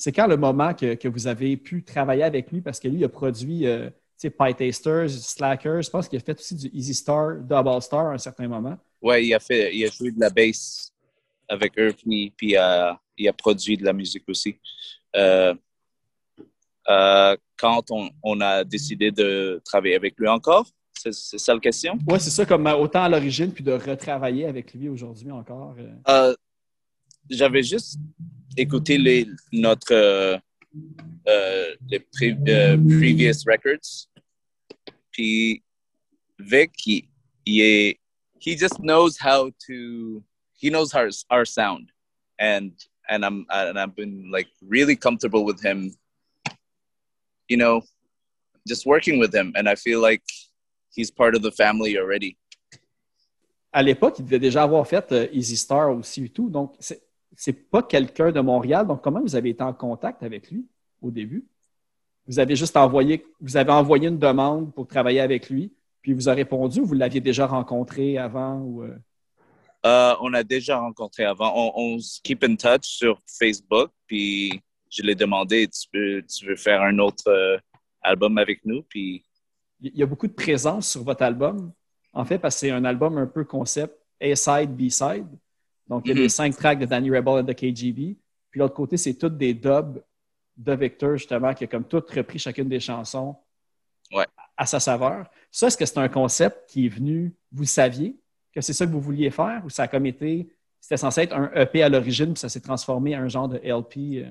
C'est 0.00 0.12
quand 0.12 0.26
le 0.26 0.38
moment 0.38 0.72
que, 0.72 0.94
que 0.94 1.08
vous 1.08 1.26
avez 1.26 1.58
pu 1.58 1.84
travailler 1.84 2.22
avec 2.22 2.50
lui? 2.50 2.62
Parce 2.62 2.80
que 2.80 2.88
lui, 2.88 3.00
il 3.00 3.04
a 3.04 3.08
produit 3.10 3.66
euh, 3.66 3.90
tu 4.18 4.28
sais, 4.28 4.30
Pie 4.30 4.54
Tasters, 4.54 5.10
Slackers. 5.10 5.82
Je 5.82 5.90
pense 5.90 6.08
qu'il 6.08 6.18
a 6.18 6.22
fait 6.22 6.40
aussi 6.40 6.54
du 6.54 6.70
Easy 6.72 6.94
Star, 6.94 7.36
Double 7.36 7.82
Star 7.82 8.06
à 8.06 8.14
un 8.14 8.18
certain 8.18 8.48
moment. 8.48 8.78
Ouais, 9.02 9.26
il 9.26 9.34
a 9.34 9.38
fait, 9.38 9.76
il 9.76 9.84
a 9.84 9.90
joué 9.90 10.10
de 10.10 10.18
la 10.18 10.30
bass 10.30 10.90
avec 11.46 11.78
eux, 11.78 11.92
puis, 11.92 12.32
puis 12.34 12.56
euh, 12.56 12.92
il 13.18 13.28
a 13.28 13.34
produit 13.34 13.76
de 13.76 13.84
la 13.84 13.92
musique 13.92 14.24
aussi. 14.26 14.56
Euh, 15.16 15.54
euh, 16.88 17.36
quand 17.58 17.90
on, 17.90 18.08
on 18.22 18.40
a 18.40 18.64
décidé 18.64 19.10
de 19.10 19.60
travailler 19.66 19.96
avec 19.96 20.18
lui 20.18 20.28
encore, 20.28 20.66
c'est 20.94 21.12
ça 21.12 21.52
la 21.52 21.60
question? 21.60 21.98
Oui, 22.08 22.18
c'est 22.20 22.30
ça, 22.30 22.46
comme 22.46 22.66
autant 22.66 23.02
à 23.02 23.08
l'origine, 23.10 23.52
puis 23.52 23.64
de 23.64 23.72
retravailler 23.72 24.46
avec 24.46 24.72
lui 24.72 24.88
aujourd'hui 24.88 25.30
encore. 25.30 25.76
J'avais 27.30 27.62
juste 27.62 27.98
écouté 28.56 28.98
les, 28.98 29.26
notre 29.52 29.92
euh, 29.92 30.36
euh, 31.28 31.74
les 31.88 32.04
euh, 32.48 32.76
previous 32.76 33.44
records. 33.46 34.08
Puis 35.12 35.62
Vic, 36.38 36.70
il, 36.86 37.08
il 37.46 37.60
est, 37.60 38.00
he 38.40 38.56
just 38.56 38.80
knows 38.80 39.16
how 39.18 39.50
to, 39.66 40.22
he 40.54 40.70
knows 40.70 40.94
our, 40.94 41.10
our 41.30 41.44
sound, 41.44 41.90
and 42.38 42.72
and 43.08 43.24
I'm 43.24 43.46
and 43.50 43.78
I've 43.78 43.94
been 43.94 44.30
like 44.30 44.48
really 44.62 44.96
comfortable 44.96 45.44
with 45.44 45.60
him. 45.62 45.94
You 47.48 47.56
know, 47.56 47.82
just 48.66 48.86
working 48.86 49.18
with 49.18 49.34
him, 49.34 49.52
and 49.56 49.68
I 49.68 49.74
feel 49.74 50.00
like 50.00 50.22
he's 50.94 51.10
part 51.10 51.34
of 51.34 51.42
the 51.42 51.52
family 51.52 51.98
already. 51.98 52.36
À 53.72 53.82
l'époque, 53.82 54.16
il 54.18 54.24
devait 54.24 54.40
déjà 54.40 54.64
avoir 54.64 54.86
fait 54.86 55.12
euh, 55.12 55.28
Easy 55.32 55.56
Star 55.56 55.94
aussi 55.96 56.24
et 56.24 56.28
tout. 56.28 56.50
Donc, 56.50 56.74
c'est 57.36 57.70
pas 57.70 57.82
quelqu'un 57.82 58.32
de 58.32 58.40
Montréal. 58.40 58.86
Donc, 58.86 59.02
comment 59.02 59.20
vous 59.20 59.36
avez 59.36 59.50
été 59.50 59.62
en 59.62 59.72
contact 59.72 60.22
avec 60.22 60.50
lui 60.50 60.66
au 61.00 61.10
début? 61.10 61.46
Vous 62.26 62.38
avez 62.38 62.56
juste 62.56 62.76
envoyé, 62.76 63.24
vous 63.40 63.56
avez 63.56 63.72
envoyé 63.72 64.08
une 64.08 64.18
demande 64.18 64.72
pour 64.74 64.86
travailler 64.86 65.20
avec 65.20 65.50
lui, 65.50 65.72
puis 66.02 66.12
il 66.12 66.14
vous 66.14 66.28
a 66.28 66.34
répondu 66.34 66.80
ou 66.80 66.86
vous 66.86 66.94
l'aviez 66.94 67.20
déjà 67.20 67.46
rencontré 67.46 68.18
avant? 68.18 68.60
Ou, 68.60 68.82
euh? 68.82 68.96
Euh, 69.86 70.14
on 70.20 70.34
a 70.34 70.42
déjà 70.42 70.78
rencontré 70.78 71.24
avant. 71.24 71.52
On, 71.56 71.72
on 71.74 71.98
se 71.98 72.20
keep 72.22 72.44
in 72.44 72.54
touch 72.56 72.84
sur 72.84 73.18
Facebook. 73.26 73.90
Puis 74.06 74.60
je 74.90 75.02
l'ai 75.02 75.14
demandé, 75.14 75.68
tu 75.68 75.88
veux, 75.94 76.22
tu 76.22 76.46
veux 76.46 76.56
faire 76.56 76.82
un 76.82 76.98
autre 76.98 77.28
euh, 77.28 77.56
album 78.02 78.36
avec 78.38 78.64
nous? 78.64 78.82
Puis 78.82 79.24
Il 79.80 79.96
y 79.96 80.02
a 80.02 80.06
beaucoup 80.06 80.26
de 80.26 80.32
présence 80.32 80.90
sur 80.90 81.02
votre 81.02 81.22
album, 81.22 81.72
en 82.12 82.24
fait, 82.24 82.38
parce 82.38 82.56
que 82.56 82.60
c'est 82.60 82.70
un 82.70 82.84
album 82.84 83.16
un 83.16 83.26
peu 83.26 83.44
concept 83.44 83.96
A-side, 84.20 84.76
B-side. 84.76 85.26
Donc, 85.90 86.02
il 86.06 86.10
y 86.10 86.12
a 86.12 86.14
Mhm. 86.14 86.22
les 86.22 86.28
cinq 86.28 86.56
tracks 86.56 86.78
de 86.78 86.86
Danny 86.86 87.10
Rebel 87.10 87.40
and 87.40 87.44
the 87.46 87.54
KGB. 87.54 88.16
Puis 88.50 88.60
l'autre 88.60 88.74
côté, 88.74 88.96
c'est 88.96 89.14
toutes 89.14 89.36
des 89.36 89.52
dubs 89.52 90.00
de 90.56 90.72
Victor, 90.74 91.16
justement, 91.16 91.52
qui 91.52 91.64
a 91.64 91.66
comme 91.66 91.84
tout 91.84 92.02
repris 92.14 92.38
chacune 92.38 92.68
des 92.68 92.78
chansons 92.80 93.36
Ouais. 94.12 94.24
à 94.56 94.66
sa 94.66 94.78
saveur. 94.80 95.26
Ça, 95.50 95.66
est-ce 95.66 95.76
que 95.76 95.84
c'est 95.84 95.98
un 95.98 96.08
concept 96.08 96.68
qui 96.70 96.86
est 96.86 96.88
venu, 96.88 97.34
vous 97.52 97.64
saviez, 97.64 98.16
que 98.54 98.60
c'est 98.60 98.72
ça 98.72 98.86
que 98.86 98.90
vous 98.92 99.00
vouliez 99.00 99.30
faire, 99.30 99.62
ou 99.64 99.70
ça 99.70 99.82
a 99.84 99.88
comme 99.88 100.06
été, 100.06 100.48
c'était 100.80 100.96
censé 100.96 101.22
être 101.22 101.34
un 101.34 101.50
EP 101.54 101.82
à 101.82 101.88
l'origine, 101.88 102.32
puis 102.34 102.40
ça 102.40 102.48
s'est 102.48 102.60
transformé 102.60 103.16
en 103.16 103.22
un 103.22 103.28
genre 103.28 103.48
de 103.48 103.58
LP? 103.58 104.22
euh? 104.24 104.26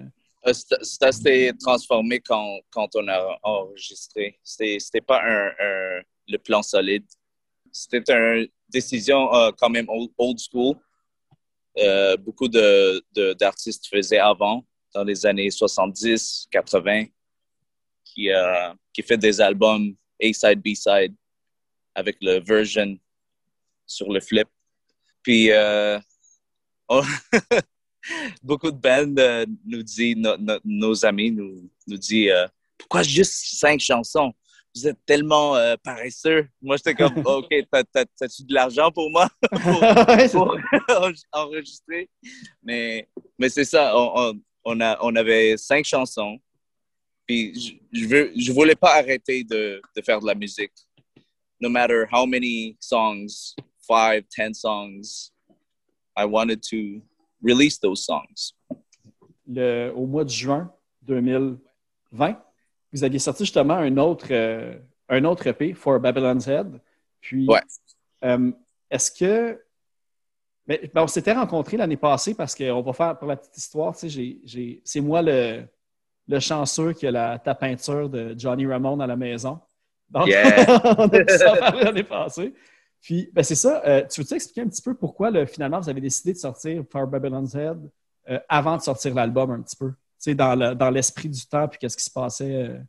euh, 0.47 0.53
ça 0.53 1.11
s'est 1.11 1.51
transformé 1.59 2.19
quand, 2.21 2.59
quand 2.69 2.87
on 2.95 3.05
a 3.09 3.37
enregistré. 3.43 4.39
C'était 4.43 4.77
c'était 4.79 5.01
pas 5.01 5.21
un, 5.23 5.47
un- 5.59 6.01
le 6.27 6.37
plan 6.37 6.61
solide. 6.61 7.05
C'était 7.71 8.03
une 8.13 8.47
décision 8.69 9.33
euh, 9.35 9.51
quand 9.57 9.69
même 9.69 9.87
old, 9.89 10.09
old 10.17 10.37
school. 10.39 10.75
Euh, 11.77 12.17
beaucoup 12.17 12.47
de, 12.47 13.01
de- 13.13 13.33
d'artistes 13.33 13.87
faisaient 13.87 14.17
avant, 14.19 14.65
dans 14.93 15.03
les 15.03 15.25
années 15.25 15.49
70, 15.51 16.47
80, 16.51 17.05
qui, 18.03 18.31
euh, 18.31 18.73
qui 18.91 19.01
fait 19.03 19.17
des 19.17 19.39
albums 19.39 19.95
A-side, 20.21 20.61
B-side, 20.61 21.13
avec 21.95 22.17
le 22.21 22.39
version 22.39 22.97
sur 23.85 24.11
le 24.11 24.19
flip. 24.19 24.47
Puis, 25.21 25.51
euh, 25.51 25.99
on- 26.89 27.03
beaucoup 28.41 28.71
de 28.71 28.77
bands 28.77 29.15
euh, 29.19 29.45
nous 29.65 29.83
disent, 29.83 30.15
no- 30.17 30.37
no- 30.37 30.59
nos 30.65 31.05
amis 31.05 31.31
nous, 31.31 31.69
nous 31.87 31.97
disent, 31.97 32.31
pourquoi 32.77 33.03
juste 33.03 33.57
cinq 33.59 33.79
chansons? 33.79 34.33
Vous 34.75 34.87
êtes 34.87 35.03
tellement 35.05 35.55
euh, 35.55 35.75
paresseux. 35.83 36.47
Moi, 36.61 36.77
j'étais 36.77 36.93
comme, 36.93 37.17
OK, 37.25 37.47
t'as- 37.71 37.83
t'as- 37.83 38.05
t'as-tu 38.05 38.43
de 38.43 38.53
l'argent 38.53 38.91
pour 38.91 39.09
moi? 39.09 39.27
Pour 40.31 40.57
enregistrer. 41.31 42.09
Mais, 42.63 43.07
mais 43.37 43.49
c'est 43.49 43.65
ça, 43.65 43.93
on, 43.97 44.39
on, 44.63 44.79
a, 44.81 44.97
on 45.01 45.15
avait 45.15 45.57
cinq 45.57 45.85
chansons. 45.85 46.37
Puis 47.25 47.53
je, 47.93 47.99
je, 47.99 48.07
veux, 48.07 48.31
je 48.35 48.51
voulais 48.51 48.75
pas 48.75 48.95
arrêter 48.95 49.43
de, 49.43 49.81
de 49.95 50.01
faire 50.01 50.19
de 50.19 50.25
la 50.27 50.35
musique. 50.35 50.71
No 51.61 51.69
matter 51.69 52.05
how 52.11 52.25
many 52.25 52.77
songs, 52.79 53.53
five, 53.87 54.23
ten 54.33 54.53
songs, 54.53 55.31
I 56.17 56.25
wanted 56.25 56.61
to 56.69 57.01
release 57.43 57.79
those 57.79 58.03
songs. 58.05 58.53
le- 59.47 59.91
au 59.95 60.05
mois 60.05 60.23
de 60.23 60.29
juin 60.29 60.71
2020, 61.03 62.37
vous 62.93 63.03
aviez 63.03 63.19
sorti 63.19 63.43
justement 63.45 63.75
un 63.75 63.95
autre, 63.97 64.27
euh, 64.31 64.77
un 65.09 65.23
autre 65.25 65.47
EP, 65.47 65.73
For 65.73 65.99
Babylon's 65.99 66.47
Head. 66.47 66.79
Puis, 67.21 67.47
Ouais. 67.47 67.61
euh, 68.23 68.51
est-ce 68.89 69.11
que. 69.11 69.61
Ben, 70.67 70.77
ben, 70.93 71.01
on 71.03 71.07
s'était 71.07 71.33
rencontrés 71.33 71.77
l'année 71.77 71.97
passée 71.97 72.35
parce 72.35 72.53
qu'on 72.55 72.81
va 72.81 72.93
faire, 72.93 73.17
pour 73.17 73.27
la 73.27 73.35
petite 73.37 73.57
histoire, 73.57 73.95
j'ai- 74.03 74.81
c'est 74.83 75.01
moi 75.01 75.21
le, 75.23 75.63
le 76.27 76.39
chanceux 76.39 76.93
qui 76.93 77.07
a 77.07 77.11
la, 77.11 77.39
ta 77.39 77.55
peinture 77.55 78.07
de 78.07 78.35
Johnny 78.37 78.67
Ramone 78.67 79.01
à 79.01 79.07
la 79.07 79.15
maison. 79.15 79.59
Donc, 80.09 80.27
Yeah. 80.27 80.45
on 80.97 81.05
a 81.07 81.09
pu 81.09 81.37
s'en 81.37 81.55
parler 81.57 81.83
l'année 81.83 82.03
passée. 82.03 82.53
Puis, 83.01 83.29
ben, 83.33 83.41
c'est 83.43 83.55
ça. 83.55 83.81
Euh, 83.85 84.05
tu 84.07 84.21
veux-tu 84.21 84.33
expliquer 84.35 84.61
un 84.61 84.67
petit 84.67 84.81
peu 84.81 84.93
pourquoi, 84.93 85.31
là, 85.31 85.45
finalement, 85.47 85.79
vous 85.79 85.89
avez 85.89 86.01
décidé 86.01 86.33
de 86.33 86.37
sortir 86.37 86.83
For 86.91 87.07
Babylon's 87.07 87.55
Head 87.55 87.79
avant 88.47 88.77
de 88.77 88.81
sortir 88.83 89.15
l'album 89.15 89.49
un 89.51 89.61
petit 89.61 89.75
peu? 89.75 89.91
Dans 90.27 90.55
le- 90.55 90.75
dans 90.75 90.89
l'esprit 90.89 91.29
du 91.29 91.45
temps, 91.45 91.67
puis 91.67 91.79
qu'est-ce 91.79 91.95
qui 91.97 92.03
se 92.03 92.11
passait? 92.11 92.53
euh, 92.53 92.79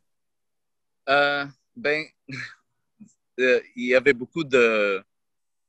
Euh, 1.09 1.45
ben, 1.75 2.05
euh, 3.39 3.61
il 3.75 3.85
y 3.87 3.95
avait 3.95 4.13
beaucoup 4.13 4.43
de, 4.43 5.03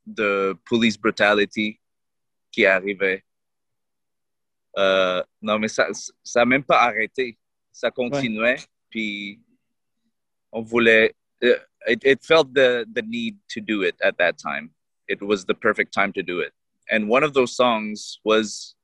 de 0.04 0.54
police 0.64 0.98
brutality 0.98 1.78
qui 2.50 2.66
arrivait. 2.66 3.24
Euh, 4.76 5.22
non, 5.40 5.58
mais 5.58 5.68
ça 5.68 5.88
ça 6.22 6.40
n'a 6.40 6.46
même 6.46 6.64
pas 6.64 6.80
arrêté. 6.82 7.38
Ça 7.72 7.90
continuait. 7.90 8.56
Puis 8.90 9.40
on 10.50 10.62
voulait. 10.62 11.14
uh, 11.42 11.54
It, 11.88 12.04
it 12.04 12.24
felt 12.24 12.54
the, 12.54 12.86
the 12.94 13.02
need 13.02 13.36
to 13.48 13.60
do 13.60 13.82
it 13.82 13.96
at 14.02 14.16
that 14.18 14.34
time. 14.38 14.70
It 15.08 15.20
was 15.20 15.44
the 15.44 15.54
perfect 15.54 15.92
time 15.92 16.12
to 16.12 16.22
do 16.22 16.40
it. 16.40 16.52
And 16.88 17.08
one 17.08 17.24
of 17.24 17.32
those 17.32 17.56
songs 17.56 18.20
was 18.24 18.76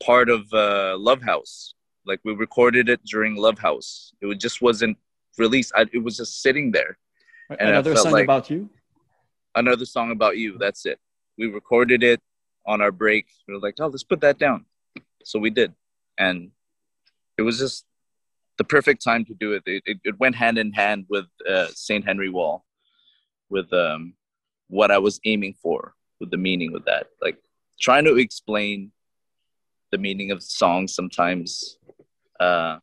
part 0.00 0.28
of 0.30 0.42
uh, 0.52 0.96
Love 0.96 1.22
House. 1.22 1.74
Like 2.06 2.20
we 2.24 2.34
recorded 2.34 2.88
it 2.88 3.00
during 3.04 3.36
Love 3.36 3.58
House. 3.58 4.12
It 4.20 4.40
just 4.40 4.60
wasn't 4.62 4.96
released. 5.38 5.72
I, 5.74 5.86
it 5.92 6.02
was 6.02 6.16
just 6.16 6.42
sitting 6.42 6.70
there. 6.70 6.98
And 7.50 7.70
Another 7.70 7.96
Song 7.96 8.12
like- 8.12 8.24
About 8.24 8.50
You? 8.50 8.68
Another 9.56 9.84
song 9.84 10.10
about 10.10 10.36
you. 10.36 10.58
That's 10.58 10.84
it. 10.84 10.98
We 11.38 11.46
recorded 11.46 12.02
it 12.02 12.20
on 12.66 12.80
our 12.80 12.90
break. 12.90 13.26
We 13.46 13.54
were 13.54 13.60
like, 13.60 13.76
oh, 13.78 13.86
let's 13.86 14.02
put 14.02 14.20
that 14.22 14.36
down. 14.36 14.64
So 15.22 15.38
we 15.38 15.50
did, 15.50 15.72
and 16.18 16.50
it 17.38 17.42
was 17.42 17.58
just 17.60 17.86
the 18.58 18.64
perfect 18.64 19.02
time 19.02 19.24
to 19.26 19.34
do 19.34 19.52
it. 19.52 19.62
It, 19.64 19.82
it, 19.86 19.98
it 20.04 20.18
went 20.18 20.34
hand 20.34 20.58
in 20.58 20.72
hand 20.72 21.06
with 21.08 21.26
uh, 21.48 21.68
Saint 21.72 22.04
Henry 22.04 22.28
Wall, 22.30 22.64
with 23.48 23.72
um, 23.72 24.14
what 24.68 24.90
I 24.90 24.98
was 24.98 25.20
aiming 25.24 25.54
for, 25.62 25.94
with 26.18 26.32
the 26.32 26.36
meaning 26.36 26.72
with 26.72 26.84
that. 26.86 27.06
Like 27.22 27.38
trying 27.80 28.04
to 28.06 28.16
explain 28.16 28.90
the 29.92 29.98
meaning 29.98 30.32
of 30.32 30.42
songs 30.42 30.94
sometimes 30.94 31.78
uh, 32.44 32.74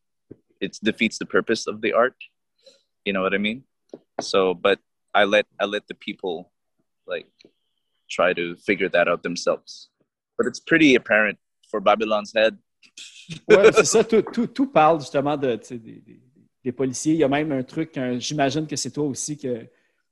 it 0.60 0.74
defeats 0.84 1.18
the 1.18 1.25
purpose 1.25 1.68
of 1.72 1.75
the 1.82 1.91
art. 1.94 2.15
You 3.06 3.13
know 3.13 3.22
what 3.25 3.34
I 3.34 3.39
mean? 3.39 3.63
So, 4.22 4.53
but 4.53 4.80
I 5.13 5.24
let 5.25 5.46
I 5.60 5.65
let 5.65 5.84
the 5.88 5.96
people 6.08 6.36
like 7.08 7.27
try 8.10 8.34
to 8.34 8.56
figure 8.68 8.89
that 8.89 9.08
out 9.08 9.22
themselves. 9.24 9.89
But 10.38 10.48
it's 10.50 10.60
pretty 10.60 10.96
apparent 10.96 11.38
for 11.70 11.80
Babylon's 11.82 12.32
Head. 12.36 12.53
Ouais, 13.50 13.72
c'est 13.75 13.86
ça. 13.86 14.03
Tout, 14.03 14.22
tout- 14.34 14.48
tout 14.48 14.68
parle 14.68 15.00
justement 15.00 15.38
de, 15.38 15.56
des, 15.56 15.77
des- 15.77 16.22
des 16.63 16.72
policiers. 16.72 17.13
Il 17.13 17.20
y 17.20 17.24
a 17.24 17.27
même 17.27 17.51
un 17.51 17.63
truc, 17.63 17.98
j'imagine 18.20 18.68
que 18.68 18.75
c'est 18.75 18.91
toi 18.91 19.06
aussi 19.06 19.38
que 19.38 19.68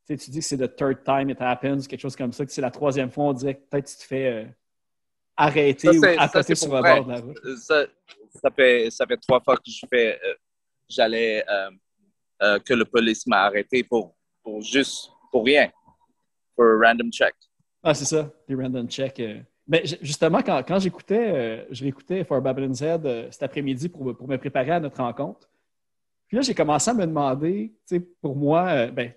tu 0.08 0.32
dis 0.32 0.39
que 0.39 0.46
c'est 0.46 0.58
the 0.58 0.75
third 0.75 1.03
time 1.03 1.29
it 1.29 1.38
happens, 1.39 1.88
quelque 1.88 2.01
chose 2.01 2.15
comme 2.15 2.32
ça, 2.34 2.46
que 2.46 2.51
c'est 2.51 2.62
la 2.62 2.72
troisième 2.72 3.12
fois, 3.12 3.25
on 3.25 3.34
dirait 3.34 3.56
que 3.56 3.63
peut-être 3.70 3.88
tu 3.91 3.98
te 3.98 4.03
fais 4.03 4.27
euh, 4.27 4.46
arrêter 5.38 5.94
Ça, 5.94 6.00
ou 6.15 6.20
accoter 6.20 6.56
sur 6.56 6.74
le 6.75 6.82
bord 6.82 7.06
de 7.06 7.12
la 7.12 7.20
route. 7.20 7.38
Ça, 7.58 7.86
ça 8.32 8.50
fait 8.52 8.90
ça 8.92 9.06
fait 9.06 9.18
trois 9.18 9.40
fois 9.42 9.56
que 9.58 9.64
je 9.70 9.86
fais 9.90 10.20
euh, 10.24 10.34
j'allais 10.88 11.44
euh, 11.50 11.70
euh, 12.42 12.60
que 12.60 12.74
le 12.74 12.86
police 12.86 13.26
m'a 13.28 13.44
arrêté 13.44 13.84
pour 13.84 14.16
pour 14.44 14.62
juste 14.62 15.12
pour 15.32 15.46
rien 15.46 15.72
pour 16.56 16.65
a 16.65 16.88
random 16.88 17.12
check. 17.12 17.36
Ah, 17.82 17.94
c'est 17.94 18.06
ça, 18.06 18.30
des 18.48 18.56
random 18.56 18.88
checks. 18.89 19.22
Mais 19.65 19.86
ju- 19.86 19.96
justement, 20.02 20.42
quand, 20.42 20.62
quand 20.68 20.80
j'écoutais, 20.80 21.65
je 21.72 21.84
réécoutais 21.84 22.26
For 22.26 22.42
Babylon's 22.42 22.82
Head 22.82 23.30
cet 23.32 23.44
après-midi 23.44 23.88
pour, 23.88 24.18
pour 24.18 24.28
me 24.28 24.38
préparer 24.38 24.72
à 24.72 24.80
notre 24.80 24.98
rencontre. 24.98 25.50
Puis 26.28 26.36
là, 26.36 26.42
j'ai 26.42 26.54
commencé 26.54 26.89
à 26.89 26.94
me 26.94 27.06
demander, 27.06 27.74
tu 27.88 27.96
sais, 27.96 28.00
pour 28.22 28.36
moi, 28.36 28.88
ben, 28.88 29.13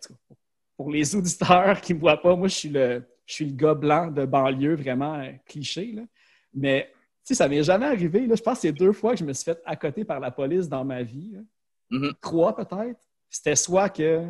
pour 0.76 0.90
les 0.90 1.14
auditeurs 1.16 1.80
qui 1.80 1.92
ne 1.92 1.96
me 1.98 2.00
voient 2.02 2.20
pas, 2.22 2.36
moi, 2.36 2.46
je 2.46 2.54
suis 2.54 2.68
le, 2.68 3.02
je 3.26 3.34
suis 3.34 3.46
le 3.46 3.56
gars 3.56 3.74
blanc 3.74 4.06
de 4.08 4.24
banlieue, 4.24 4.76
vraiment 4.76 5.22
cliché, 5.46 5.92
là. 5.92 6.02
Mais, 6.54 6.92
sais, 7.24 7.34
ça 7.34 7.48
m'est 7.48 7.62
jamais 7.62 7.86
arrivé. 7.86 8.26
Là. 8.26 8.34
Je 8.34 8.42
pense 8.42 8.54
que 8.54 8.62
c'est 8.62 8.72
deux 8.72 8.92
fois 8.92 9.12
que 9.12 9.18
je 9.18 9.24
me 9.24 9.32
suis 9.32 9.44
fait 9.44 9.60
accoter 9.64 10.04
par 10.04 10.20
la 10.20 10.30
police 10.30 10.68
dans 10.68 10.84
ma 10.84 11.02
vie. 11.02 11.36
Mhm. 11.90 12.12
Trois, 12.20 12.54
peut-être. 12.54 13.00
C'était 13.30 13.56
soit 13.56 13.88
que 13.88 14.26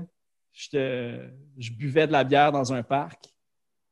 je 0.52 1.72
buvais 1.72 2.06
de 2.06 2.12
la 2.12 2.24
bière 2.24 2.52
dans 2.52 2.72
un 2.72 2.82
parc 2.82 3.32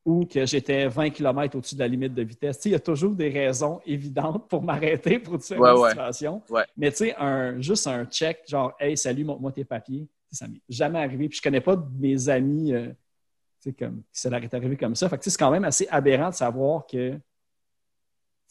ou 0.05 0.25
que 0.25 0.47
j'étais 0.47 0.89
20 0.89 1.11
km 1.11 1.57
au-dessus 1.57 1.75
de 1.75 1.81
la 1.81 1.89
limite 1.89 2.15
de 2.15 2.23
vitesse. 2.23 2.57
Tu 2.57 2.63
sais, 2.63 2.69
il 2.71 2.73
y 2.73 2.77
a 2.77 2.81
toujours 2.81 3.15
des 3.15 3.29
raisons 3.29 3.81
évidentes 3.85 4.49
pour 4.49 4.63
m'arrêter 4.65 5.19
pour 5.19 5.39
différentes 5.39 5.79
Ouais. 5.79 6.59
Ouais. 6.59 6.65
Mais 6.77 6.91
tu 6.91 6.99
sais, 6.99 7.15
un, 7.17 7.61
juste 7.61 7.87
un 7.87 8.05
check, 8.07 8.43
genre, 8.49 8.75
hey, 8.81 8.97
salut, 8.97 9.25
montre-moi 9.25 9.53
tes 9.53 9.65
papiers, 9.65 10.09
ça 10.33 10.49
m'est 10.49 10.63
jamais 10.69 10.99
arrivé. 10.99 11.29
Puis 11.29 11.39
je 11.39 11.43
connais 11.43 11.61
pas 11.61 11.77
mes 11.99 12.29
amis 12.29 12.73
euh, 12.73 12.93
comme, 13.79 14.03
qui 14.13 14.21
ça 14.21 14.31
leur 14.31 14.43
est 14.43 14.55
arrivé 14.55 14.77
comme 14.77 14.95
ça. 14.95 15.09
Fait 15.09 15.19
que 15.19 15.25
c'est 15.25 15.37
quand 15.37 15.51
même 15.51 15.65
assez 15.65 15.87
aberrant 15.91 16.31
de 16.31 16.35
savoir 16.35 16.87
que. 16.87 17.19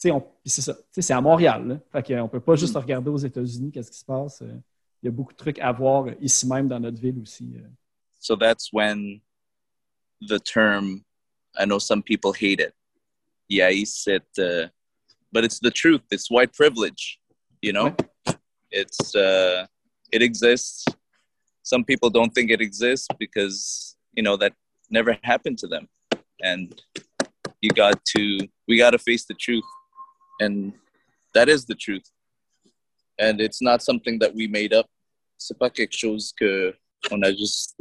Tu 0.00 0.08
sais, 0.08 0.10
on- 0.10 0.26
c'est 0.46 0.62
ça. 0.62 0.76
C'est 0.90 1.12
à 1.12 1.20
Montréal. 1.20 1.68
Là. 1.68 1.80
Fait 1.92 2.14
qu'on 2.14 2.28
peut 2.28 2.40
pas 2.40 2.56
juste 2.56 2.74
regarder 2.76 3.10
aux 3.10 3.18
États-Unis 3.18 3.70
qu'est-ce 3.70 3.90
qui 3.90 3.98
se 3.98 4.04
passe. 4.04 4.42
Euh, 4.42 4.56
Il 5.02 5.06
y 5.06 5.08
a 5.08 5.12
beaucoup 5.12 5.32
de 5.32 5.38
trucs 5.38 5.58
à 5.60 5.72
voir 5.72 6.06
ici 6.20 6.46
même 6.46 6.68
dans 6.68 6.78
notre 6.80 7.00
ville 7.00 7.18
aussi. 7.22 7.50
euh. 7.56 7.66
So 8.18 8.36
that's 8.36 8.70
when 8.72 9.20
the 10.20 10.38
term 10.42 11.02
I 11.58 11.64
know 11.64 11.78
some 11.78 12.02
people 12.02 12.32
hate 12.32 12.60
it. 12.60 12.74
Yeah, 13.48 13.70
he 13.70 13.84
said 13.86 14.22
uh, 14.38 14.68
but 15.32 15.44
it's 15.44 15.58
the 15.58 15.70
truth. 15.70 16.02
It's 16.12 16.30
white 16.30 16.52
privilege, 16.52 17.18
you 17.62 17.72
know? 17.72 17.94
It's 18.70 19.14
uh 19.14 19.66
it 20.12 20.22
exists. 20.22 20.84
Some 21.62 21.84
people 21.84 22.10
don't 22.10 22.32
think 22.34 22.50
it 22.50 22.60
exists 22.60 23.08
because, 23.18 23.96
you 24.14 24.22
know, 24.22 24.36
that 24.36 24.52
never 24.90 25.16
happened 25.22 25.58
to 25.60 25.66
them. 25.66 25.88
And 26.42 26.74
you 27.62 27.70
got 27.70 28.04
to 28.16 28.46
we 28.68 28.76
got 28.76 28.90
to 28.90 28.98
face 28.98 29.24
the 29.24 29.34
truth. 29.34 29.64
And 30.40 30.72
that 31.34 31.48
is 31.48 31.66
the 31.66 31.74
truth. 31.76 32.04
And 33.18 33.40
it's 33.40 33.60
not 33.60 33.80
something 33.80 34.18
that 34.20 34.30
we 34.34 34.48
made 34.48 34.72
up. 34.74 34.86
C'est 35.36 35.58
pas 35.58 35.70
quelque 35.70 35.94
chose 35.96 36.32
que 36.32 36.74
on 37.10 37.22
a 37.22 37.30
juste 37.32 37.76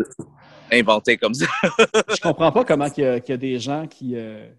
inventé 0.71 1.17
comme 1.17 1.33
ça. 1.33 1.45
Je 2.15 2.21
comprends 2.21 2.51
pas 2.51 2.63
comment 2.65 2.85
il 2.85 3.03
y, 3.03 3.21
qu'il 3.21 3.29
y 3.29 3.33
a 3.33 3.37
des 3.37 3.59
gens 3.59 3.87
qui, 3.87 4.15
euh, 4.15 4.49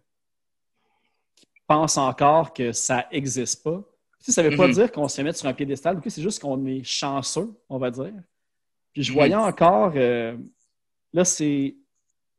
qui 1.37 1.47
pensent 1.67 1.99
encore 1.99 2.53
que 2.53 2.73
ça 2.73 3.07
n'existe 3.13 3.63
pas. 3.63 3.83
Tu 4.19 4.27
sais, 4.27 4.33
ça 4.33 4.43
veut 4.43 4.57
pas 4.57 4.67
Mhm. 4.67 4.75
dire 4.75 4.93
qu'on 4.93 5.09
se 5.09 5.23
mettre 5.23 5.39
sur 5.39 5.49
un 5.49 5.55
piédestal, 5.55 5.97
ok, 5.97 6.05
c'est 6.09 6.21
juste 6.23 6.41
qu'on 6.41 6.65
est 6.67 6.85
chanceux, 6.85 7.51
on 7.71 7.79
va 7.79 7.91
dire. 7.91 8.13
Puis 8.93 9.03
je 9.03 9.11
Mhm. 9.11 9.15
voyais 9.15 9.35
encore, 9.35 9.93
euh, 9.97 10.37
là 11.13 11.25
c'est 11.25 11.77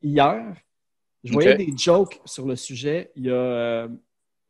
hier, 0.02 0.56
je 1.24 1.34
voyais 1.34 1.54
Ok. 1.54 1.58
des 1.58 1.74
jokes 1.78 2.21
sur 2.26 2.45
le 2.45 2.56
sujet. 2.56 3.12
Il 3.15 3.26
y 3.26 3.30
a 3.30 3.34
euh, 3.34 3.88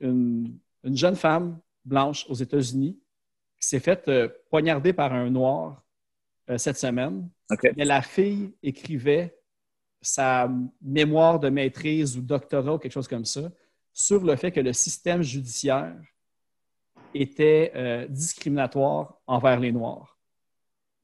une, 0.02 0.58
une 0.84 0.98
jeune 0.98 1.16
femme 1.16 1.60
blanche 1.86 2.26
aux 2.30 2.34
États-Unis 2.34 3.00
qui 3.60 3.68
s'est 3.68 3.80
faite 3.80 4.08
euh, 4.08 4.28
poignarder 4.50 4.94
par 4.94 5.14
un 5.14 5.30
noir 5.30 5.84
euh, 6.50 6.58
cette 6.58 6.78
semaine. 6.78 7.30
Mais 7.78 7.86
la 7.86 8.02
fille 8.02 8.54
écrivait 8.64 9.38
sa 10.02 10.50
mémoire 10.82 11.40
de 11.40 11.50
maîtrise 11.50 12.18
ou 12.18 12.22
doctorat 12.22 12.74
ou 12.74 12.78
quelque 12.80 12.92
chose 12.92 13.08
comme 13.08 13.26
ça 13.26 13.52
sur 13.94 14.24
le 14.24 14.36
fait 14.36 14.52
que 14.52 14.60
le 14.60 14.74
système 14.74 15.22
judiciaire 15.22 15.96
était 17.14 17.72
euh, 17.76 18.08
discriminatoire 18.08 19.20
envers 19.28 19.60
les 19.60 19.72
Noirs. 19.72 20.18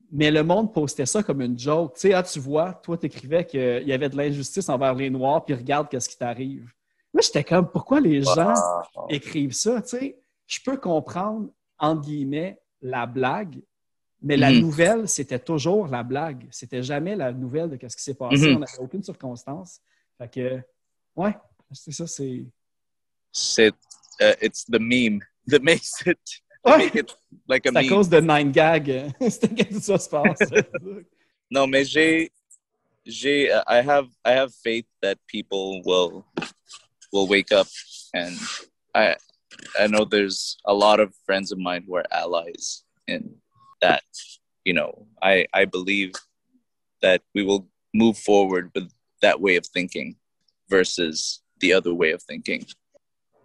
Mais 0.10 0.32
le 0.32 0.42
monde 0.42 0.74
postait 0.74 1.06
ça 1.06 1.22
comme 1.22 1.42
une 1.42 1.60
joke. 1.60 1.96
Tu 1.96 2.02
sais, 2.02 2.14
ah, 2.14 2.24
tu 2.24 2.40
vois, 2.40 2.74
toi, 2.74 2.98
tu 2.98 3.08
écrivais 3.08 3.46
qu'il 3.46 3.84
y 3.86 3.92
avait 3.92 4.08
de 4.08 4.16
l'injustice 4.16 4.70
envers 4.70 4.96
les 4.96 5.10
Noirs, 5.10 5.44
puis 5.44 5.54
regarde 5.54 5.90
qu'est-ce 5.90 6.08
qui 6.08 6.18
t'arrive. 6.18 6.72
Moi, 7.18 7.24
j'étais 7.24 7.44
comme, 7.44 7.68
pourquoi 7.72 8.00
les 8.00 8.22
gens 8.22 8.54
écrivent 9.10 9.52
ça? 9.52 9.82
Tu 9.82 9.88
sais, 9.98 10.20
je 10.46 10.60
peux 10.64 10.78
comprendre, 10.78 11.50
entre 11.80 12.02
guillemets, 12.04 12.62
la 12.80 13.08
blague, 13.08 13.60
mais 14.22 14.38
la 14.38 14.52
Mhm. 14.52 14.60
nouvelle, 14.60 15.10
c'était 15.10 15.40
toujours 15.40 15.88
la 15.88 16.04
blague. 16.04 16.48
C'était 16.52 16.84
jamais 16.84 17.16
la 17.16 17.32
nouvelle 17.34 17.72
de 17.72 17.88
ce 17.90 17.96
qui 17.98 18.04
s'est 18.04 18.14
passé. 18.14 18.50
Mhm. 18.50 18.58
On 18.58 18.60
n'avait 18.60 18.78
aucune 18.78 19.02
circonstance. 19.02 19.82
Fait 20.20 20.32
que, 20.32 20.62
ouais, 21.16 21.36
c'est 21.72 21.92
ça, 21.92 22.06
c'est. 22.06 22.46
C'est 23.32 23.70
uh, 24.22 24.36
it's 24.40 24.64
the 24.66 24.80
meme 24.80 25.20
that 25.50 25.62
makes 25.64 25.90
it 26.06 26.20
Ouais. 26.64 26.78
make 26.78 26.94
it 26.96 27.18
like 27.48 27.66
a 27.66 27.72
C'est 27.72 27.78
à 27.78 27.82
meme. 27.82 27.90
cause 27.90 28.10
de 28.10 28.20
Nine 28.20 28.52
Gag. 28.52 28.90
euh, 29.22 29.30
C'était 29.32 29.56
que 29.66 29.74
tout 29.74 29.80
ça 29.82 29.98
se 29.98 30.08
passe. 30.08 30.40
No, 31.50 31.66
mais 31.66 31.84
j'ai 31.84 32.32
j'ai 33.06 33.48
uh, 33.48 33.64
I 33.68 33.78
have 33.80 34.06
I 34.24 34.34
have 34.38 34.52
faith 34.54 34.86
that 35.02 35.16
people 35.28 35.82
will 35.86 36.26
wake 37.26 37.52
up 37.52 37.68
and 38.14 38.38
I 38.94 39.16
I 39.80 39.88
know 39.88 40.06
there's 40.06 40.58
a 40.66 40.74
lot 40.74 41.00
of 41.00 41.14
friends 41.26 41.52
of 41.52 41.58
mine 41.58 41.84
who 41.88 41.96
are 41.96 42.06
allies 42.12 42.84
in 43.08 43.36
that. 43.82 44.04
You 44.66 44.74
know, 44.74 45.08
I 45.22 45.48
I 45.54 45.66
believe 45.66 46.12
that 47.02 47.22
we 47.34 47.44
will 47.44 47.68
move 47.94 48.18
forward 48.18 48.72
with 48.76 48.92
that 49.22 49.40
way 49.40 49.56
of 49.56 49.66
thinking 49.66 50.18
versus 50.70 51.42
the 51.60 51.74
other 51.74 51.94
way 51.94 52.12
of 52.12 52.22
thinking. 52.24 52.66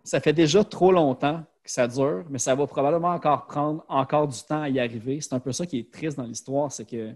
Ça 0.05 0.21
fait 0.21 0.33
déjà 0.33 0.65
trop 0.65 0.91
longtemps 0.91 1.45
que 1.63 1.71
ça 1.71 1.87
dure, 1.87 2.25
mais 2.29 2.41
ça 2.41 2.55
va 2.57 2.67
probablement 2.67 3.13
encore 3.13 3.47
prendre 3.47 3.85
encore 3.89 4.27
du 4.27 4.43
temps 4.43 4.63
à 4.63 4.69
y 4.69 4.81
arriver. 4.81 5.21
C'est 5.21 5.33
un 5.33 5.41
peu 5.41 5.53
ça 5.53 5.65
qui 5.65 5.79
est 5.79 5.93
triste 5.93 6.17
dans 6.17 6.25
l'histoire, 6.25 6.73
c'est 6.73 6.85
que 6.85 7.15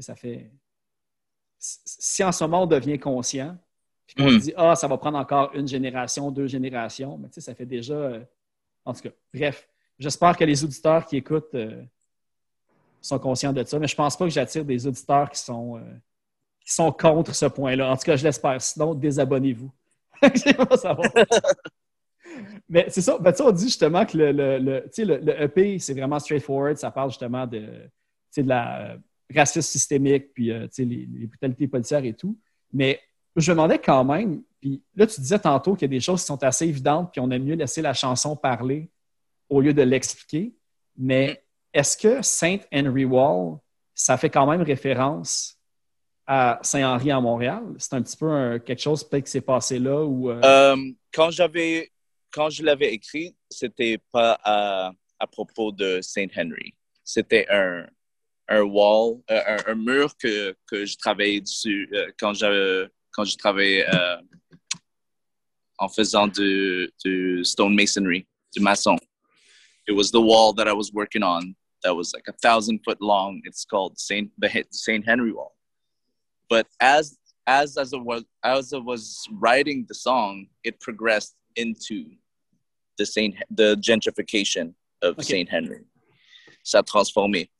ça 0.00 0.16
fait. 0.16 0.50
Si 1.58 2.22
en 2.24 2.32
ce 2.32 2.44
moment 2.44 2.64
on 2.64 2.66
devient 2.66 2.98
conscient, 2.98 3.56
puis 4.14 4.24
Mhm. 4.24 4.38
se 4.38 4.44
dit 4.44 4.54
Ah, 4.56 4.74
ça 4.76 4.86
va 4.88 4.96
prendre 4.98 5.18
encore 5.18 5.50
une 5.54 5.68
génération, 5.68 6.30
deux 6.30 6.46
générations, 6.46 7.18
mais 7.18 7.28
tu 7.28 7.34
sais, 7.34 7.40
ça 7.42 7.54
fait 7.54 7.66
déjà. 7.66 7.94
euh, 7.94 8.20
En 8.84 8.94
tout 8.94 9.02
cas, 9.02 9.10
bref, 9.34 9.68
j'espère 9.98 10.36
que 10.36 10.44
les 10.44 10.64
auditeurs 10.64 11.04
qui 11.06 11.16
écoutent 11.18 11.54
euh, 11.54 11.82
sont 13.02 13.18
conscients 13.18 13.52
de 13.52 13.62
ça, 13.64 13.78
mais 13.78 13.86
je 13.86 13.94
pense 13.96 14.16
pas 14.16 14.24
que 14.24 14.30
j'attire 14.30 14.64
des 14.64 14.86
auditeurs 14.86 15.30
qui 15.30 15.40
sont, 15.40 15.76
euh, 15.76 15.80
qui 16.64 16.72
sont 16.72 16.90
contre 16.92 17.34
ce 17.34 17.46
point-là. 17.46 17.90
En 17.90 17.96
tout 17.96 18.04
cas, 18.04 18.16
je 18.16 18.24
l'espère. 18.24 18.60
Sinon, 18.62 18.94
désabonnez-vous. 18.94 19.70
Mais 22.68 22.86
c'est 22.88 23.00
ça. 23.00 23.18
Ben, 23.18 23.32
on 23.40 23.50
dit 23.50 23.64
justement 23.64 24.04
que 24.04 24.16
le, 24.18 24.32
le, 24.32 24.58
le- 24.58 24.84
le- 24.98 25.16
le 25.18 25.42
EP, 25.42 25.78
c'est 25.78 25.94
vraiment 25.94 26.18
straightforward. 26.18 26.76
Ça 26.76 26.90
parle 26.90 27.10
justement 27.10 27.46
de, 27.46 27.88
de 28.36 28.42
la 28.42 28.96
racisme 29.34 29.62
systémique, 29.62 30.32
puis 30.34 30.46
les, 30.46 30.68
les 30.84 31.26
brutalités 31.26 31.68
policières 31.68 32.04
et 32.04 32.14
tout. 32.14 32.36
Mais 32.72 33.00
je 33.40 33.50
me 33.50 33.56
demandais 33.56 33.78
quand 33.78 34.04
même, 34.04 34.42
puis 34.60 34.82
là, 34.94 35.06
tu 35.06 35.20
disais 35.20 35.38
tantôt 35.38 35.74
qu'il 35.74 35.82
y 35.82 35.84
a 35.84 35.96
des 35.96 36.00
choses 36.00 36.20
qui 36.20 36.26
sont 36.26 36.42
assez 36.42 36.66
évidentes, 36.66 37.10
puis 37.12 37.20
on 37.20 37.30
aime 37.30 37.44
mieux 37.44 37.54
laisser 37.54 37.82
la 37.82 37.94
chanson 37.94 38.36
parler 38.36 38.90
au 39.48 39.60
lieu 39.60 39.72
de 39.72 39.82
l'expliquer. 39.82 40.54
Mais 40.96 41.44
est-ce 41.72 41.96
que 41.96 42.22
Saint 42.22 42.58
Henry 42.72 43.04
Wall, 43.04 43.58
ça 43.94 44.16
fait 44.16 44.30
quand 44.30 44.46
même 44.50 44.62
référence 44.62 45.58
à 46.26 46.58
Saint-Henri 46.62 47.10
à 47.10 47.20
Montréal? 47.20 47.62
C'est 47.78 47.94
un 47.94 48.02
petit 48.02 48.16
peu 48.16 48.58
quelque 48.58 48.80
chose 48.80 49.08
peut-être 49.08 49.24
qui 49.26 49.30
s'est 49.30 49.40
passé 49.40 49.78
là 49.78 50.04
ou. 50.04 50.30
euh, 50.30 50.40
Euh, 50.42 50.76
quand 51.12 51.30
j'avais, 51.30 51.90
quand 52.32 52.50
je 52.50 52.62
l'avais 52.64 52.92
écrit, 52.92 53.36
c'était 53.50 53.98
pas 54.10 54.38
à, 54.42 54.92
propos 55.30 55.72
de 55.72 56.00
Saint 56.02 56.26
Henry. 56.36 56.74
C'était 57.04 57.46
un, 57.48 57.86
un 58.48 58.62
wall, 58.62 59.20
euh, 59.30 59.58
un, 59.66 59.74
mur 59.74 60.16
que, 60.16 60.54
que 60.66 60.84
je 60.84 60.96
travaillais 60.96 61.40
dessus 61.40 61.90
quand 62.18 62.34
je, 62.34 62.88
quand 63.12 63.24
je 63.24 63.36
travaillais 63.36 63.86
euh, 63.88 64.16
en 65.78 65.88
faisant 65.88 66.26
du, 66.26 66.90
du 67.04 67.44
stonemasonry, 67.44 68.26
du 68.54 68.60
maçon. 68.60 68.96
It 69.86 69.94
was 69.94 70.10
the 70.10 70.20
wall 70.20 70.52
that 70.54 70.68
I 70.68 70.72
was 70.72 70.92
working 70.92 71.22
on 71.22 71.54
that 71.82 71.94
was 71.94 72.12
like 72.12 72.28
a 72.28 72.32
thousand 72.32 72.80
foot 72.84 73.00
long. 73.00 73.40
It's 73.44 73.64
called 73.64 73.98
Saint 73.98 74.30
the 74.38 74.50
Saint 74.70 75.04
Henry 75.06 75.32
Wall. 75.32 75.56
But 76.50 76.66
as 76.80 77.16
as 77.46 77.76
as 77.76 77.94
I 77.94 77.98
was 77.98 78.24
as 78.42 78.72
I 78.72 78.78
was 78.78 79.26
writing 79.32 79.86
the 79.88 79.94
song, 79.94 80.48
it 80.64 80.80
progressed 80.80 81.34
into 81.56 82.04
the 82.98 83.06
Saint 83.06 83.36
the 83.50 83.76
gentrification 83.76 84.74
of 85.02 85.18
Okay. 85.18 85.22
Saint 85.22 85.48
Henry. 85.48 85.84
Ça 86.64 86.80
a 86.80 86.82
transformé. 86.82 87.50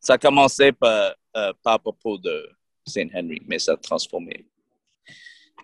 Ça 0.00 0.14
a 0.14 0.18
commencé 0.18 0.72
par, 0.72 1.14
euh, 1.36 1.52
pas 1.62 1.74
à 1.74 1.78
propos 1.78 2.18
de 2.18 2.50
Saint 2.86 3.08
Henry, 3.14 3.40
mais 3.46 3.58
ça 3.58 3.72
a 3.72 3.76
transformé. 3.76 4.44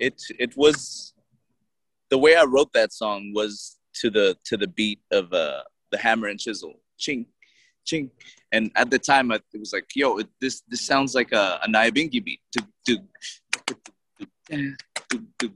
It 0.00 0.22
it 0.38 0.56
was 0.56 1.14
the 2.10 2.18
way 2.18 2.36
I 2.36 2.44
wrote 2.44 2.72
that 2.72 2.92
song 2.92 3.32
was 3.34 3.78
to 4.00 4.10
the 4.10 4.36
to 4.44 4.56
the 4.56 4.68
beat 4.68 5.00
of 5.10 5.32
uh, 5.32 5.62
the 5.90 5.98
hammer 5.98 6.28
and 6.28 6.38
chisel, 6.38 6.80
ching, 6.98 7.26
ching. 7.84 8.10
And 8.52 8.70
at 8.76 8.90
the 8.90 8.98
time, 8.98 9.30
I, 9.30 9.36
it 9.52 9.60
was 9.60 9.72
like, 9.72 9.86
yo, 9.94 10.18
it, 10.18 10.28
this 10.40 10.62
this 10.68 10.80
sounds 10.80 11.14
like 11.14 11.32
a, 11.32 11.60
a 11.62 11.68
Nyabingi 11.68 12.24
beat. 12.24 12.40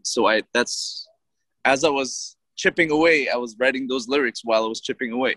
So 0.03 0.27
I 0.27 0.43
that's 0.53 1.09
as 1.65 1.85
I 1.85 1.89
was 1.89 2.37
chipping 2.57 2.91
away, 2.91 3.29
I 3.29 3.37
was 3.37 3.57
writing 3.59 3.87
those 3.87 4.09
lyrics 4.09 4.41
while 4.45 4.65
I 4.65 4.69
was 4.69 4.81
chipping 4.81 5.13
away. 5.13 5.37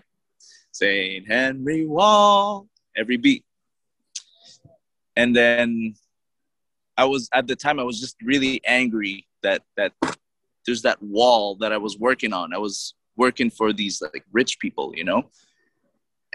Saint 0.72 1.26
Henry 1.26 1.86
Wall, 1.86 2.68
every 2.96 3.16
beat. 3.16 3.44
And 5.16 5.34
then 5.34 5.94
I 6.96 7.04
was 7.04 7.28
at 7.32 7.46
the 7.46 7.56
time 7.56 7.78
I 7.78 7.84
was 7.84 8.00
just 8.00 8.16
really 8.22 8.60
angry 8.66 9.26
that 9.42 9.62
that 9.76 9.92
there's 10.64 10.82
that 10.82 11.02
wall 11.02 11.56
that 11.56 11.72
I 11.72 11.76
was 11.76 11.98
working 11.98 12.32
on. 12.32 12.52
I 12.52 12.58
was 12.58 12.94
working 13.16 13.50
for 13.50 13.72
these 13.72 14.02
like 14.02 14.24
rich 14.32 14.58
people, 14.58 14.92
you 14.94 15.04
know, 15.04 15.30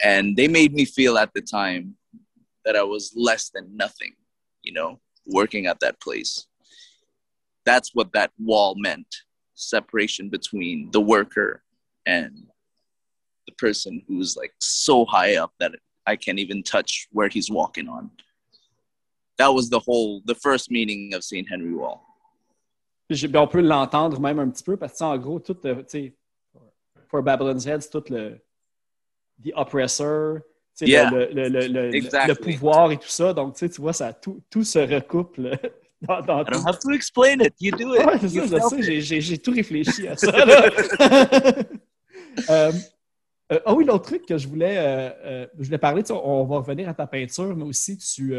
and 0.04 0.36
they 0.36 0.47
made 0.47 0.74
me 0.74 0.86
feel 0.86 1.17
at 1.17 1.34
the 1.34 1.41
time 1.41 1.95
that 2.65 2.76
I 2.76 2.84
was 2.84 3.13
less 3.15 3.50
than 3.50 3.76
nothing, 3.76 4.13
you 4.63 4.74
know, 4.74 5.00
working 5.26 5.65
at 5.65 5.80
that 5.80 6.00
place. 6.00 6.47
That's 7.65 7.93
what 7.93 8.13
that 8.13 8.32
wall 8.39 8.76
meant 8.78 9.08
separation 9.56 10.30
between 10.30 10.89
the 10.91 11.02
worker 11.02 11.63
and 12.06 12.47
the 13.45 13.54
person 13.54 14.02
who's 14.08 14.36
like 14.36 14.54
so 14.60 15.06
high 15.06 15.36
up 15.36 15.54
that 15.60 15.74
I 16.08 16.15
can't 16.15 16.39
even 16.39 16.63
touch 16.63 17.08
where 17.12 17.30
he's 17.30 17.52
walking 17.52 17.88
on. 17.88 18.10
That 19.38 19.54
was 19.54 19.70
the 19.70 19.80
whole, 19.86 20.22
the 20.26 20.36
first 20.36 20.70
meaning 20.70 21.13
of 21.15 21.24
St. 21.24 21.48
Henry 21.50 21.74
Wall. 21.74 22.00
Ben, 23.10 23.39
on 23.41 23.48
peut 23.48 23.62
l'entendre 23.62 24.20
même 24.22 24.39
un 24.39 24.50
petit 24.50 24.63
peu 24.63 24.78
parce 24.78 24.98
que, 25.00 25.04
en 25.04 25.17
gros, 25.17 25.39
tout, 25.39 25.58
le- 25.63 25.84
for 27.10 27.22
Babylon's 27.22 27.65
Head, 27.65 27.82
c'est 27.82 27.89
tout 27.89 28.04
le 28.10 28.39
the 29.44 29.52
oppressor, 29.56 30.38
tu 30.78 30.86
sais, 30.86 30.91
Yeah. 30.91 31.10
le, 31.10 31.26
le, 31.34 31.50
le, 31.50 31.60
le, 31.67 31.67
le- 31.89 31.96
Exactly. 31.96 32.30
le 32.30 32.36
pouvoir 32.54 32.91
et 32.91 32.98
tout 32.98 33.08
ça. 33.10 33.34
Donc, 33.34 33.56
tu 33.56 33.60
sais, 33.60 33.70
tu 33.70 33.82
vois, 33.82 33.91
ça, 33.94 34.13
tout, 34.13 34.41
tout 34.50 34.63
se 34.63 34.80
recoupe 34.80 35.36
là, 35.38 35.58
dans, 36.02 36.22
dans 36.22 36.41
I 36.41 36.46
tout. 36.46 36.52
don't 36.54 36.67
have 36.67 36.80
to 36.80 36.91
explain 36.91 37.39
it. 37.41 37.54
You 37.60 37.72
do 37.76 37.96
it. 37.96 38.06
Ouais, 38.06 38.20
ça, 38.20 38.78
it. 38.78 39.02
j'ai- 39.22 39.38
tout 39.39 39.52
réfléchi 39.52 40.08
à 40.08 40.15
ça. 40.15 40.32
Euh, 42.50 42.72
euh, 43.52 43.60
ah 43.65 43.74
oui, 43.74 43.84
l'autre 43.84 44.06
truc 44.06 44.26
que 44.26 44.38
je 44.38 44.48
voulais, 44.48 44.78
euh, 44.78 45.10
euh, 45.26 45.48
je 45.60 45.65
voulais 45.65 45.78
parler, 45.78 46.02
tu 46.02 46.08
sais, 46.08 46.13
on 46.13 46.46
va 46.46 46.58
revenir 46.60 46.88
à 46.88 46.94
ta 46.94 47.06
peinture, 47.06 47.54
mais 47.58 47.65
aussi 47.65 47.98
tu, 47.98 48.34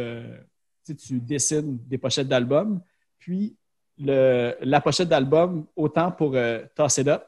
tu 0.84 0.92
sais, 0.92 0.94
tu 0.96 1.20
dessines 1.20 1.78
des 1.86 1.98
pochettes 1.98 2.28
d'albums. 2.28 2.80
Puis 3.18 3.56
le, 3.98 4.54
la 4.60 4.80
pochette 4.80 5.08
d'album, 5.08 5.66
autant 5.76 6.10
pour 6.12 6.34
euh, 6.34 6.64
Toss 6.74 6.98
It 6.98 7.08
Up 7.08 7.24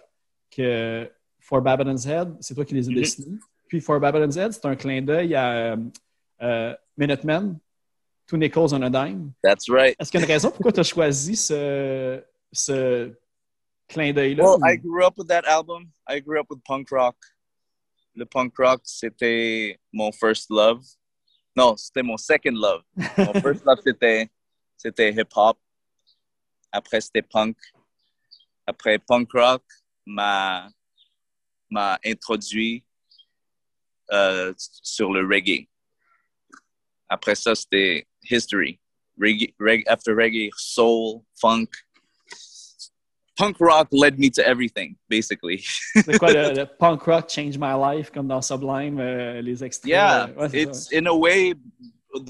que 0.50 1.10
For 1.40 1.60
Babylon's 1.60 2.06
Head, 2.06 2.36
c'est 2.40 2.54
toi 2.54 2.64
qui 2.64 2.74
les 2.74 2.86
as 2.88 2.90
Mhm. 2.90 2.96
dessinés. 2.96 3.38
Puis 3.68 3.80
For 3.80 4.00
Babylon's 4.00 4.36
Head, 4.36 4.52
c'est 4.52 4.64
un 4.66 4.76
clin 4.76 5.02
d'œil 5.02 5.34
à 5.34 5.52
euh, 5.52 5.76
euh, 6.42 6.74
Minutemen, 6.96 7.58
Two 8.26 8.36
Nickels 8.38 8.72
on 8.72 8.82
a 8.82 8.90
Dime. 8.90 9.32
That's 9.42 9.68
right. 9.68 9.94
Est-ce 10.00 10.10
qu'il 10.10 10.20
y 10.20 10.22
a 10.22 10.26
une 10.26 10.32
raison 10.32 10.50
pourquoi 10.50 10.72
tu 10.72 10.80
as 10.80 10.84
choisi 10.84 11.36
ce, 11.36 12.22
ce 12.52 13.12
clin 13.88 14.12
d'œil-là? 14.12 14.42
Well, 14.44 14.58
ou- 14.60 14.66
I 14.66 14.76
grew 14.78 15.04
up 15.04 15.14
with 15.18 15.28
that 15.28 15.42
album. 15.46 15.90
I 16.08 16.20
grew 16.20 16.40
up 16.40 16.46
with 16.50 16.60
punk 16.64 16.88
rock. 16.90 17.16
Le 18.16 18.24
punk 18.24 18.54
rock, 18.58 18.80
c'était 18.84 19.78
mon 19.92 20.10
first 20.12 20.48
love. 20.50 20.82
Non, 21.56 21.76
c'était 21.76 22.02
mon 22.02 22.16
second 22.16 22.52
love. 22.52 22.82
Mon 23.18 23.32
first 23.40 23.64
love, 23.64 23.80
c'était, 23.84 24.28
c'était 24.76 25.12
hip-hop. 25.12 25.58
Après, 26.72 27.00
c'était 27.00 27.22
punk. 27.22 27.56
Après, 28.66 28.98
punk 28.98 29.30
rock 29.32 29.62
m'a, 30.04 30.68
m'a 31.70 31.98
introduit 32.04 32.84
euh, 34.10 34.52
sur 34.58 35.12
le 35.12 35.24
reggae. 35.26 35.68
Après 37.08 37.34
ça, 37.36 37.54
c'était 37.54 38.08
history. 38.28 38.80
Reggae, 39.20 39.54
reg- 39.60 39.84
after 39.86 40.12
reggae, 40.12 40.50
soul, 40.56 41.22
funk. 41.40 41.68
Punk 43.36 43.58
rock 43.60 43.88
led 43.90 44.18
me 44.18 44.30
to 44.30 44.46
everything, 44.46 44.96
basically. 45.08 45.58
C'est 46.04 46.18
quoi 46.18 46.30
le, 46.30 46.52
le 46.54 46.66
punk 46.78 47.02
rock 47.02 47.28
changed 47.28 47.58
My 47.58 47.74
Life, 47.74 48.10
comme 48.12 48.28
dans 48.28 48.40
Sublime, 48.42 49.00
euh, 49.00 49.40
les 49.42 49.62
extraits? 49.64 49.90
Yeah, 49.90 50.26
euh, 50.38 50.48
ouais, 50.48 50.54
it's 50.62 50.88
ça. 50.88 50.96
in 50.96 51.06
a 51.08 51.16
way, 51.16 51.54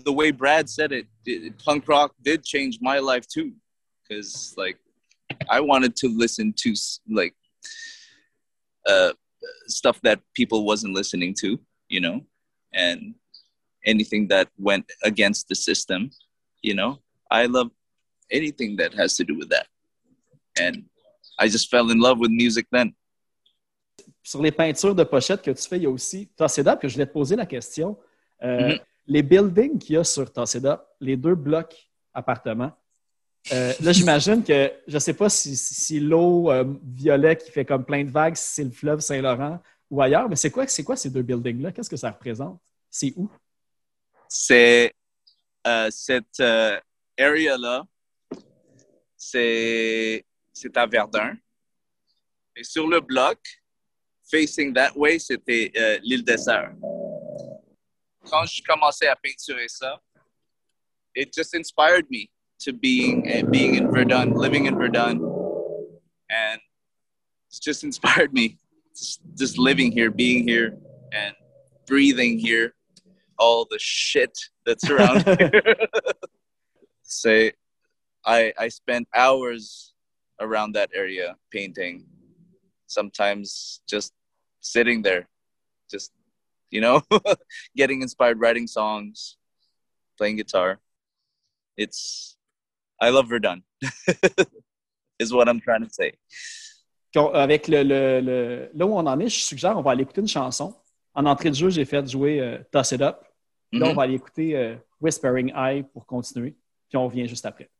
the 0.05 0.13
way 0.13 0.31
Brad 0.31 0.69
said 0.71 0.93
it, 0.93 1.07
it- 1.27 1.59
punk 1.63 1.87
rock 1.89 2.13
did 2.23 2.43
change 2.43 2.79
my 2.81 2.99
life 3.01 3.27
too, 3.27 3.53
because 4.03 4.55
like 4.57 4.79
I 5.51 5.61
wanted 5.61 5.95
to 5.97 6.09
listen 6.09 6.55
to 6.59 6.73
like 7.11 7.35
uh, 8.87 9.13
stuff 9.67 10.01
that 10.03 10.21
people 10.35 10.65
wasn't 10.65 10.95
listening 10.95 11.35
to, 11.41 11.59
you 11.89 12.01
know, 12.01 12.23
and 12.73 13.15
anything 13.85 14.29
that 14.29 14.49
went 14.59 14.91
against 15.03 15.49
the 15.49 15.55
system, 15.55 16.11
you 16.63 16.75
know. 16.75 16.99
I 17.31 17.45
love 17.45 17.71
anything 18.31 18.77
that 18.77 18.95
has 18.95 19.17
to 19.17 19.25
do 19.25 19.37
with 19.37 19.51
that, 19.51 19.67
and 20.59 20.85
I 21.41 21.49
just 21.49 21.69
fell 21.71 21.91
in 21.91 21.99
love 21.99 22.19
with 22.19 22.31
music 22.31 22.67
then. 22.71 22.93
Sur 24.23 24.41
les 24.43 24.53
peintures 24.53 24.95
de 24.95 25.05
pochettes 25.05 25.43
que 25.43 25.51
tu 25.51 25.69
fais, 25.69 25.77
il 25.77 25.83
y 25.83 25.87
a 25.87 25.91
aussi 25.91 26.29
Toss 26.37 26.57
It 26.59 26.67
Up, 26.67 26.81
que 26.81 26.89
je 26.89 26.95
voulais 26.95 27.07
te 27.07 27.13
poser 27.13 27.37
la 27.37 27.47
question. 27.47 27.99
Euh, 28.43 28.71
Mhm. 28.73 28.79
Les 29.07 29.23
buildings 29.23 29.79
qu'il 29.79 29.97
y 29.97 29.99
a 29.99 30.05
sur 30.05 30.33
Toss 30.33 30.55
It 30.55 30.65
Up, 30.65 30.81
les 30.99 31.17
deux 31.17 31.35
blocs 31.35 31.91
appartements, 32.15 32.73
euh, 33.53 33.73
là, 33.83 33.93
j'imagine 33.93 34.43
que, 34.43 34.73
je 34.89 34.95
ne 34.95 34.99
sais 34.99 35.13
pas 35.13 35.29
si, 35.29 35.55
si- 35.57 35.75
si 35.75 36.01
l'eau 36.01 36.51
euh, 36.51 36.65
violet 36.83 37.37
qui 37.37 37.51
fait 37.51 37.67
comme 37.67 37.85
plein 37.85 38.03
de 38.03 38.11
vagues, 38.11 38.37
si 38.37 38.55
c'est 38.55 38.65
le 38.65 38.71
fleuve 38.71 39.01
Saint-Laurent 39.01 39.61
ou 39.91 40.01
ailleurs, 40.01 40.27
mais 40.31 40.37
c'est 40.37 40.51
quoi, 40.51 40.65
quoi 40.87 40.97
ces 40.97 41.11
deux 41.11 41.21
buildings-là? 41.23 41.73
Qu'est-ce 41.73 41.91
que 41.91 41.97
ça 41.99 42.11
représente? 42.11 42.59
C'est 42.91 43.13
où? 43.17 43.29
c'est 44.29 44.95
euh, 45.67 45.89
cette 45.91 46.41
area-là, 47.19 47.85
c'est 49.17 50.25
c'est 50.55 50.77
à 50.77 50.87
Verdun. 50.87 51.37
Et 52.57 52.63
sur 52.63 52.87
le 52.87 53.01
bloc, 53.01 53.39
facing 54.31 54.73
that 54.73 54.97
way, 54.97 55.19
c'était 55.19 55.73
euh, 55.77 55.99
l'île 56.03 56.25
des 56.25 56.39
Sœurs. 56.39 56.73
Quand 58.31 58.47
je 58.47 58.63
commençais 58.63 59.09
à 59.09 59.17
peinturer 59.17 59.69
ça, 59.69 60.01
it 61.15 61.35
just 61.35 61.55
inspired 61.55 62.09
me 62.11 62.31
to 62.61 62.73
being 62.73 63.27
uh, 63.29 63.43
being 63.51 63.77
in 63.77 63.91
Verdun, 63.91 64.33
living 64.33 64.67
in 64.67 64.79
Verdun, 64.79 65.21
and 66.31 66.61
it's 67.49 67.59
just 67.61 67.85
inspired 67.85 68.33
me 68.33 68.59
just, 68.97 69.21
just 69.37 69.59
living 69.59 69.93
here, 69.93 70.11
being 70.11 70.49
here, 70.49 70.79
and 71.13 71.35
breathing 71.87 72.39
here, 72.39 72.75
all 73.39 73.67
the 73.71 73.79
shit 73.79 74.39
that's 74.65 74.89
around 74.89 75.25
here. 75.39 75.77
Say, 77.03 77.53
I 78.25 78.53
I 78.59 78.69
spent 78.69 79.07
hours 79.15 79.94
around 80.41 80.75
that 80.75 80.91
area 80.95 81.37
painting. 81.53 82.05
Sometimes 82.87 83.81
just 83.89 84.13
sitting 84.61 85.03
there, 85.03 85.27
just 85.91 86.13
you 86.71 86.81
know, 86.81 87.03
getting 87.77 88.03
inspired, 88.03 88.39
writing 88.41 88.67
songs, 88.67 89.37
playing 90.19 90.37
guitar. 90.37 90.79
It's 91.77 92.37
I 93.01 93.11
love 93.11 93.29
Verdun. 93.29 93.63
is 95.19 95.33
what 95.33 95.49
I'm 95.49 95.61
trying 95.61 95.83
to 95.85 95.91
say. 95.91 96.13
Avec 97.17 97.69
le, 97.69 97.83
le- 97.85 98.21
le- 98.21 98.71
là 98.75 98.87
où 98.87 98.93
on 98.97 99.07
en 99.07 99.21
est, 99.21 99.29
je 99.29 99.41
suggère 99.45 99.79
on 99.79 99.83
va 99.83 99.93
aller 99.93 100.03
écouter 100.03 100.21
une 100.21 100.29
chanson. 100.29 100.75
En 101.15 101.27
entrée 101.27 101.51
de 101.51 101.55
jeu, 101.55 101.71
j'ai 101.71 101.85
fait 101.85 102.05
jouer 102.11 102.41
euh, 102.41 102.59
Toss 102.73 102.91
It 102.93 103.01
Up. 103.01 103.25
Là, 103.73 103.87
on 103.87 103.91
Mhm. 103.91 103.97
va 103.97 104.03
aller 104.03 104.15
écouter 104.15 104.57
euh, 104.57 104.77
Whispering 105.01 105.53
Eye 105.55 105.85
pour 105.93 106.07
continuer. 106.07 106.57
Puis 106.89 106.97
on 106.97 107.07
revient 107.07 107.29
juste 107.29 107.47
après. 107.47 107.71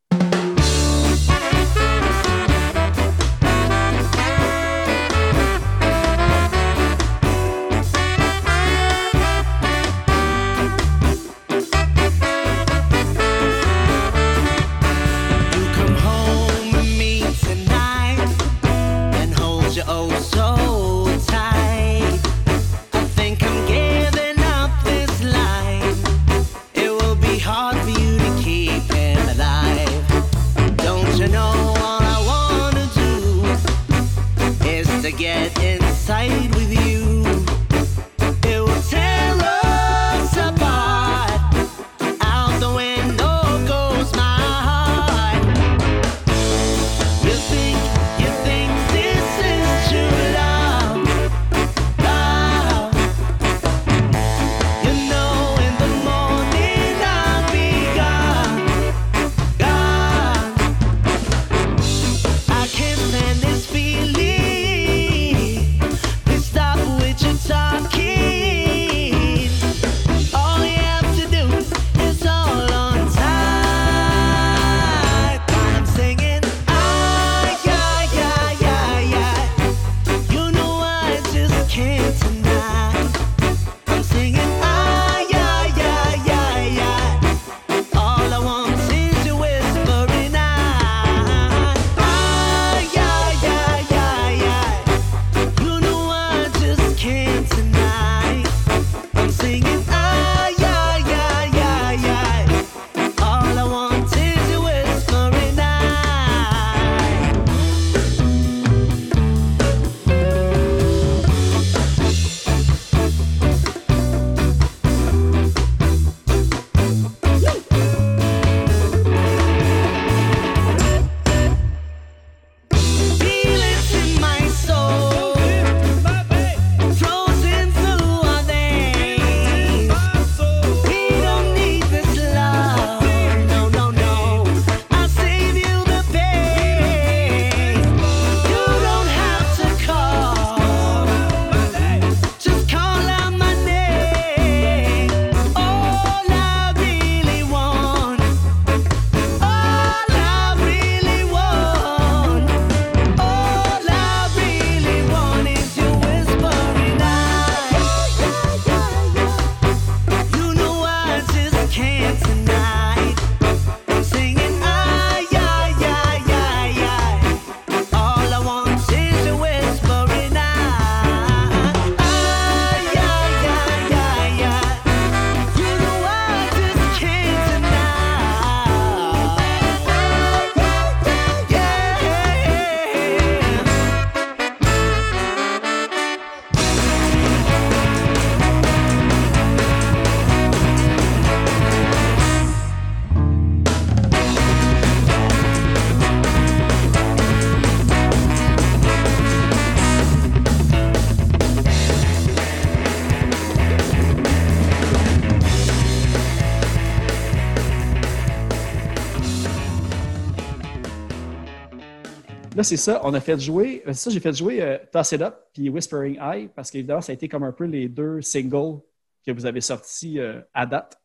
C'est 212.65 212.77
ça. 212.77 213.01
On 213.05 213.15
a 213.15 213.21
fait 213.21 213.39
jouer. 213.39 213.83
euh, 213.87 213.93
C'est 213.93 214.05
ça, 214.05 214.11
j'ai 214.11 214.21
fait 214.21 214.37
jouer 214.37 214.61
euh, 214.63 214.79
Toss 214.93 215.13
It 215.13 215.23
Up 215.23 215.37
puis 215.53 215.69
Whispering 215.69 216.19
Eye 216.21 216.49
parce 216.55 216.71
qu'évidemment, 216.71 217.01
ça 217.01 217.13
a 217.13 217.15
été 217.15 217.29
comme 217.29 217.45
un 217.45 217.53
peu 217.53 217.65
les 217.65 217.89
deux 217.89 218.21
singles 218.23 218.81
que 219.25 219.31
vous 219.33 219.47
avez 219.47 219.61
sortis 219.61 220.19
euh, 220.19 220.41
à 220.53 220.67
date. 220.67 221.01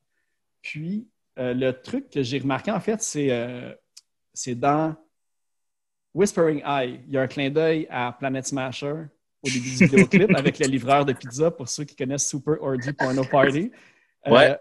Puis, 0.61 1.07
euh, 1.37 1.53
le 1.53 1.71
truc 1.71 2.09
que 2.09 2.23
j'ai 2.23 2.39
remarqué, 2.39 2.71
en 2.71 2.79
fait, 2.79 3.01
c'est 3.01 3.29
c'est 4.33 4.55
dans 4.55 4.95
Whispering 6.13 6.61
Eye. 6.65 7.01
Il 7.07 7.13
y 7.13 7.17
a 7.17 7.21
un 7.21 7.27
clin 7.27 7.49
d'œil 7.49 7.87
à 7.89 8.15
Planet 8.17 8.45
Smasher 8.45 8.93
au 9.41 9.47
début 9.47 9.69
du 9.69 9.85
vidéoclip 9.85 10.35
avec 10.35 10.59
le 10.59 10.67
livreur 10.67 11.05
de 11.05 11.13
pizza 11.13 11.51
pour 11.51 11.69
ceux 11.69 11.83
qui 11.83 11.95
connaissent 11.95 12.27
Super 12.27 12.61
Orgy 12.61 12.93
Porno 12.93 13.23
Party. 13.23 13.71
Ouais. 14.25 14.57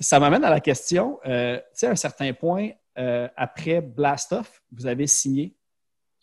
Ça 0.00 0.20
m'amène 0.20 0.44
à 0.44 0.50
la 0.50 0.60
question, 0.60 1.18
tu 1.24 1.30
sais, 1.72 1.86
à 1.86 1.90
un 1.90 1.96
certain 1.96 2.32
point, 2.32 2.70
après 3.36 3.80
Blast 3.80 4.32
Off, 4.32 4.62
vous 4.72 4.86
avez 4.86 5.06
signé 5.06 5.55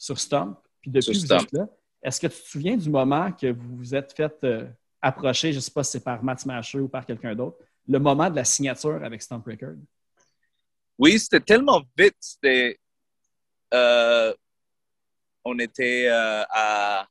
sur 0.03 0.19
Stomp, 0.19 0.57
puis 0.81 0.91
depuis 0.91 1.15
Sur 1.15 1.37
vous 1.37 1.43
êtes 1.43 1.51
là. 1.53 1.65
Est-ce 2.03 2.19
que 2.19 2.27
tu 2.27 2.41
te 2.41 2.47
souviens 2.49 2.75
du 2.75 2.89
moment 2.89 3.31
que 3.31 3.47
vous 3.53 3.77
vous 3.77 3.95
êtes 3.95 4.11
fait 4.11 4.35
euh, 4.43 4.67
approcher, 5.01 5.53
je 5.53 5.57
ne 5.57 5.61
sais 5.61 5.71
pas 5.71 5.81
si 5.81 5.91
c'est 5.91 6.03
par 6.03 6.21
Matt 6.21 6.41
Smasher 6.41 6.79
ou 6.79 6.89
par 6.89 7.05
quelqu'un 7.05 7.33
d'autre, 7.33 7.57
le 7.87 7.99
moment 7.99 8.29
de 8.29 8.35
la 8.35 8.43
signature 8.43 9.01
avec 9.01 9.21
Stomp 9.21 9.45
Record? 9.45 9.77
Oui, 10.99 11.17
c'était 11.17 11.39
tellement 11.39 11.81
vite. 11.97 12.17
C'était. 12.19 12.77
euh, 13.73 14.33
on 15.45 15.57
était 15.59 16.07
euh, 16.09 16.43
à. 16.49 17.07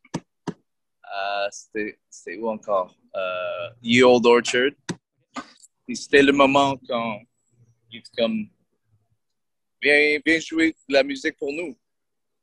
à- 1.03 1.49
c'était 1.51 2.37
où 2.39 2.51
encore? 2.51 2.95
Ye 3.83 4.03
Old 4.03 4.27
Orchard. 4.27 4.73
C'était 5.95 6.23
le 6.23 6.33
moment 6.33 6.77
quand 6.87 7.21
comme. 8.19 8.49
Viens, 9.81 10.21
viens 10.25 10.39
jouer 10.41 10.77
de 10.89 10.95
la 10.95 11.03
musique 11.03 11.39
pour 11.39 11.53
nous. 11.53 11.75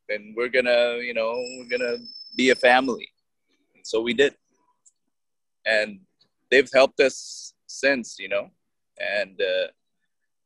And 0.09 0.35
we're 0.35 0.49
gonna, 0.49 0.97
you 0.97 1.13
know, 1.13 1.33
we're 1.57 1.77
gonna 1.77 1.97
be 2.35 2.49
a 2.49 2.55
family. 2.55 3.07
And 3.75 3.85
so 3.85 4.01
we 4.01 4.13
did. 4.13 4.35
And 5.65 5.99
they've 6.49 6.69
helped 6.73 6.99
us 6.99 7.53
since, 7.67 8.17
you 8.19 8.29
know. 8.29 8.49
And 8.99 9.39
uh, 9.41 9.67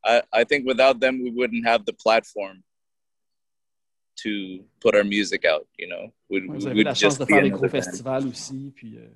I, 0.05 0.41
I 0.41 0.43
think 0.43 0.65
without 0.65 0.99
them, 0.99 1.23
we 1.23 1.31
wouldn't 1.31 1.65
have 1.65 1.85
the 1.85 1.93
platform 1.93 2.63
to 4.17 4.63
put 4.81 4.95
our 4.95 5.03
music 5.03 5.45
out. 5.45 5.67
You 5.77 5.87
know, 5.87 6.13
we'd, 6.29 6.49
we'd 6.49 6.85
la 6.85 6.93
chance 6.93 6.99
just 6.99 7.19
de 7.19 7.25
be 7.25 7.33
faire 7.33 7.41
des 7.41 7.49
gros 7.49 7.69
festivals 7.69 8.25
aussi. 8.25 8.71
Puis, 8.75 8.97
euh, 8.97 9.09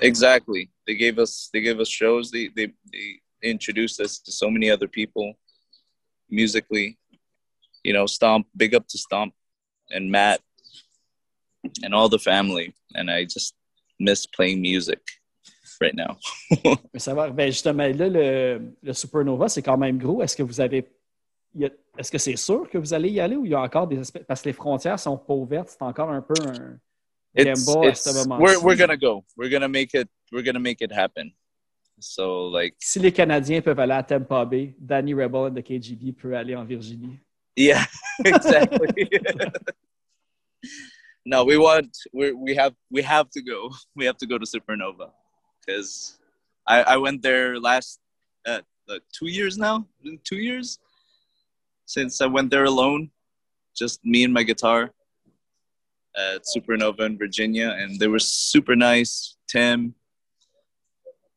Exactly. 0.00 0.70
They 0.86 0.94
gave 0.94 1.18
us 1.18 1.50
they 1.52 1.60
gave 1.60 1.80
us 1.80 1.88
shows. 1.88 2.30
They 2.30 2.48
they 2.54 2.72
they 2.92 3.20
introduced 3.42 4.00
us 4.00 4.20
to 4.20 4.32
so 4.32 4.48
many 4.48 4.70
other 4.70 4.88
people 4.88 5.34
musically. 6.30 6.96
You 7.82 7.92
know, 7.92 8.06
Stomp. 8.06 8.46
Big 8.56 8.74
up 8.74 8.86
to 8.88 8.98
Stomp 8.98 9.34
and 9.92 10.08
Matt 10.10 10.40
and 11.84 11.92
all 11.94 12.08
the 12.08 12.18
family. 12.18 12.74
And 12.94 13.08
I 13.10 13.24
just 13.24 13.54
miss 13.98 14.26
playing 14.26 14.60
music 14.60 15.00
right 15.80 15.94
now. 15.94 16.16
Mais 16.92 17.00
ça 17.00 17.14
va. 17.14 17.30
Ben 17.30 17.46
justement, 17.50 17.86
là, 17.86 18.08
le, 18.08 18.72
le 18.82 18.92
Supernova, 18.92 19.48
c'est 19.48 19.62
quand 19.62 19.78
même 19.78 19.98
gros. 19.98 20.22
Est-ce 20.22 20.36
que 20.36 20.42
vous 20.42 20.60
avez. 20.60 20.84
il 21.54 21.62
y 21.62 21.64
a- 21.66 21.70
Est-ce 21.98 22.10
que 22.10 22.18
c'est 22.18 22.36
sûr 22.36 22.68
que 22.68 22.78
vous 22.78 22.94
allez 22.94 23.10
y 23.10 23.20
aller 23.20 23.36
ou 23.36 23.44
il 23.44 23.50
y 23.50 23.54
a 23.54 23.60
encore 23.60 23.86
des 23.86 23.98
espèces. 23.98 24.24
Parce 24.26 24.40
que 24.42 24.48
les 24.48 24.52
frontières 24.54 24.98
sont 24.98 25.16
pas 25.18 25.34
ouvertes, 25.34 25.68
c'est 25.70 25.82
encore 25.82 26.10
un 26.10 26.22
peu 26.22 26.34
un. 26.46 26.78
it's, 27.34 27.68
à 27.68 27.88
it's 27.88 28.02
ce 28.02 28.14
moment 28.28 28.38
we're 28.42 28.58
we're 28.62 28.76
gonna 28.76 28.96
go. 28.96 29.24
We're 29.36 29.50
gonna 29.50 29.68
make 29.68 29.94
it. 29.94 30.08
We're 30.32 30.44
gonna 30.44 30.60
make 30.60 30.80
it 30.80 30.92
happen. 30.92 31.30
So 31.98 32.48
like 32.50 32.74
Si 32.78 32.98
les 32.98 33.12
Canadiens 33.12 33.60
peuvent 33.60 33.78
aller 33.78 33.92
à 33.92 34.02
Tampa 34.02 34.44
Bay, 34.46 34.74
Danny 34.78 35.12
Rebel 35.12 35.52
de 35.52 35.60
KGB 35.60 36.12
peut 36.12 36.34
aller 36.34 36.56
en 36.56 36.64
Virginie. 36.64 37.18
Yeah, 37.60 37.84
exactly. 38.24 39.06
no, 41.26 41.44
we 41.44 41.58
want 41.58 41.94
we 42.14 42.32
we 42.32 42.54
have 42.54 42.74
we 42.90 43.02
have 43.02 43.28
to 43.36 43.42
go. 43.42 43.70
We 43.96 44.06
have 44.06 44.16
to 44.16 44.26
go 44.26 44.38
to 44.38 44.46
Supernova 44.46 45.12
because 45.60 46.18
I 46.66 46.94
I 46.94 46.96
went 46.96 47.20
there 47.20 47.60
last 47.60 48.00
uh, 48.46 48.62
like 48.88 49.02
two 49.12 49.28
years 49.28 49.58
now. 49.58 49.84
Two 50.24 50.40
years 50.48 50.78
since 51.84 52.22
I 52.22 52.26
went 52.26 52.50
there 52.50 52.64
alone, 52.64 53.10
just 53.76 54.00
me 54.04 54.24
and 54.24 54.32
my 54.32 54.42
guitar 54.42 54.90
at 56.16 56.48
Supernova 56.52 57.04
in 57.04 57.18
Virginia, 57.18 57.76
and 57.78 58.00
they 58.00 58.08
were 58.08 58.22
super 58.22 58.74
nice. 58.74 59.36
Tim, 59.52 59.94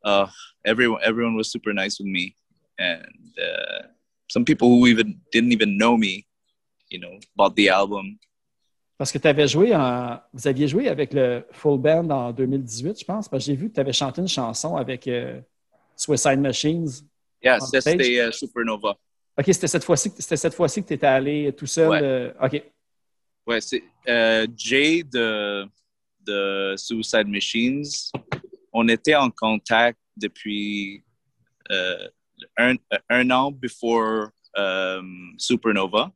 uh, 0.05 0.27
everyone 0.63 1.01
everyone 1.03 1.35
was 1.35 1.51
super 1.51 1.73
nice 1.73 1.99
with 1.99 2.07
me, 2.07 2.37
and. 2.79 3.27
Uh, 3.35 3.91
some 4.33 4.43
people 4.43 4.67
who 4.67 4.87
even 4.87 5.15
didn't 5.31 5.51
even 5.51 5.77
know 5.77 5.95
me, 5.95 6.25
you 6.89 6.99
know, 6.99 7.19
bought 7.35 7.55
the 7.55 7.69
album. 7.69 8.17
Parce 8.97 9.11
que 9.11 9.19
tu 9.19 9.27
avais 9.27 9.47
joué 9.47 9.75
en. 9.75 10.19
Vous 10.33 10.47
aviez 10.47 10.67
joué 10.67 10.87
avec 10.87 11.13
le 11.13 11.45
Full 11.51 11.79
Band 11.79 12.09
en 12.09 12.31
2018, 12.31 12.99
je 12.99 13.05
pense. 13.05 13.29
Parce 13.29 13.43
que 13.43 13.51
j'ai 13.51 13.55
vu 13.55 13.69
que 13.69 13.75
tu 13.75 13.79
avais 13.79 13.93
chanté 13.93 14.21
une 14.21 14.27
chanson 14.27 14.75
avec 14.75 15.07
euh, 15.07 15.39
Suicide 15.95 16.39
Machines. 16.39 16.89
Yeah, 17.43 17.57
On 17.61 17.69
that's 17.71 17.81
stage? 17.81 17.97
the 17.97 18.29
uh, 18.29 18.31
Supernova. 18.31 18.95
OK, 19.37 19.45
c'était 19.47 19.67
cette 19.67 19.83
fois-ci 19.83 20.11
c'était 20.17 20.49
fois-ci 20.51 20.81
que 20.81 20.87
tu 20.87 20.93
étais 20.93 21.07
allé 21.07 21.53
tout 21.53 21.67
seul. 21.67 21.89
Ouais. 21.89 21.99
euh, 22.01 22.33
OK. 22.41 22.63
Ouais, 23.45 23.61
c'est 23.61 23.83
euh, 24.07 24.47
Jay 24.55 25.03
de, 25.03 25.67
de 26.25 26.75
Suicide 26.77 27.27
Machines. 27.27 27.83
On 28.71 28.87
était 28.87 29.15
en 29.15 29.29
contact 29.29 29.99
depuis 30.15 31.03
un, 32.57 32.77
un 33.09 33.51
before 33.51 34.33
um, 34.55 35.35
Supernova. 35.37 36.11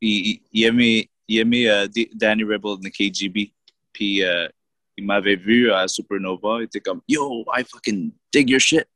Il, 0.00 0.26
il, 0.26 0.40
il 0.52 0.64
aimait, 0.64 1.10
il 1.28 1.38
aimait 1.38 1.68
euh, 1.68 1.86
D- 1.86 2.10
Danny 2.14 2.44
Rebel 2.44 2.78
de 2.80 2.88
KGB. 2.88 3.52
Puis 3.92 4.22
euh, 4.22 4.48
il 4.96 5.04
m'avait 5.04 5.36
vu 5.36 5.70
à 5.70 5.86
Supernova. 5.88 6.58
Il 6.60 6.64
était 6.64 6.80
comme, 6.80 7.00
Yo, 7.08 7.44
I 7.54 7.62
fucking 7.62 8.12
dig 8.32 8.50
your 8.50 8.60
shit. 8.60 8.86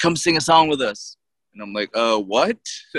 Come 0.00 0.16
sing 0.16 0.36
a 0.36 0.40
song 0.40 0.68
with 0.68 0.80
us. 0.80 1.16
And 1.52 1.62
I'm 1.62 1.72
like, 1.72 1.90
uh, 1.94 2.18
what? 2.18 2.58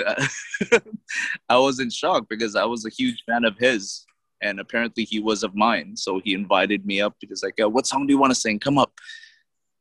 I 1.48 1.58
was 1.58 1.80
in 1.80 1.90
shock 1.90 2.28
because 2.28 2.54
I 2.54 2.64
was 2.64 2.86
a 2.86 2.90
huge 2.90 3.22
fan 3.26 3.44
of 3.44 3.58
his, 3.58 4.06
and 4.40 4.60
apparently 4.60 5.04
he 5.04 5.18
was 5.18 5.42
of 5.42 5.56
mine. 5.56 5.96
So 5.96 6.20
he 6.22 6.34
invited 6.34 6.86
me 6.86 7.00
up 7.00 7.14
because 7.20 7.42
like, 7.42 7.60
uh, 7.60 7.68
what 7.68 7.86
song 7.86 8.06
do 8.06 8.12
you 8.12 8.18
want 8.18 8.30
to 8.30 8.38
sing? 8.38 8.60
Come 8.60 8.78
up, 8.78 8.92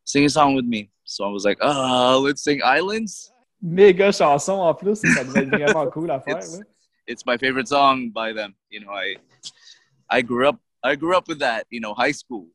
sing 0.05 0.25
a 0.25 0.29
song 0.29 0.55
with 0.55 0.65
me. 0.65 0.89
So 1.05 1.25
I 1.25 1.29
was 1.29 1.45
like, 1.45 1.57
uh, 1.61 2.17
let's 2.17 2.43
sing 2.43 2.61
Islands. 2.63 3.31
Méga 3.63 4.11
chanson 4.11 4.59
en 4.59 4.73
plus. 4.73 5.01
Ça 5.01 5.23
devait 5.23 5.43
être 5.43 5.49
vraiment 5.49 5.87
cool 5.91 6.11
à 6.11 6.19
faire. 6.19 6.37
It's, 6.37 6.59
là. 6.59 6.65
it's 7.07 7.25
my 7.25 7.37
favorite 7.37 7.67
song 7.67 8.09
by 8.09 8.33
them. 8.33 8.55
You 8.69 8.81
know, 8.81 8.91
I 8.91 9.15
I 10.09 10.21
grew 10.21 10.47
up 10.47 10.59
I 10.83 10.95
grew 10.95 11.15
up 11.15 11.27
with 11.27 11.39
that. 11.39 11.65
You 11.69 11.79
know, 11.79 11.93
high 11.93 12.11
school. 12.11 12.47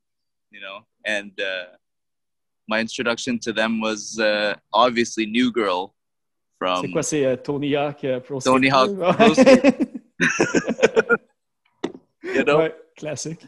You 0.50 0.60
know, 0.60 0.80
and 1.04 1.32
uh, 1.40 1.76
my 2.68 2.80
introduction 2.80 3.38
to 3.40 3.52
them 3.52 3.80
was 3.80 4.18
uh, 4.18 4.54
obviously 4.72 5.26
New 5.26 5.52
Girl 5.52 5.94
from 6.58 6.82
C'est 6.82 6.90
quoi, 6.90 7.02
c'est 7.02 7.24
euh, 7.24 7.36
Tony 7.36 7.76
Hawk 7.76 8.04
euh, 8.04 8.20
Pro 8.20 8.40
Tony 8.40 8.70
Hawk 8.70 8.96
Pro 8.96 9.08
you 12.34 12.44
know 12.44 12.58
Ouais, 12.58 12.74
classique. 12.96 13.46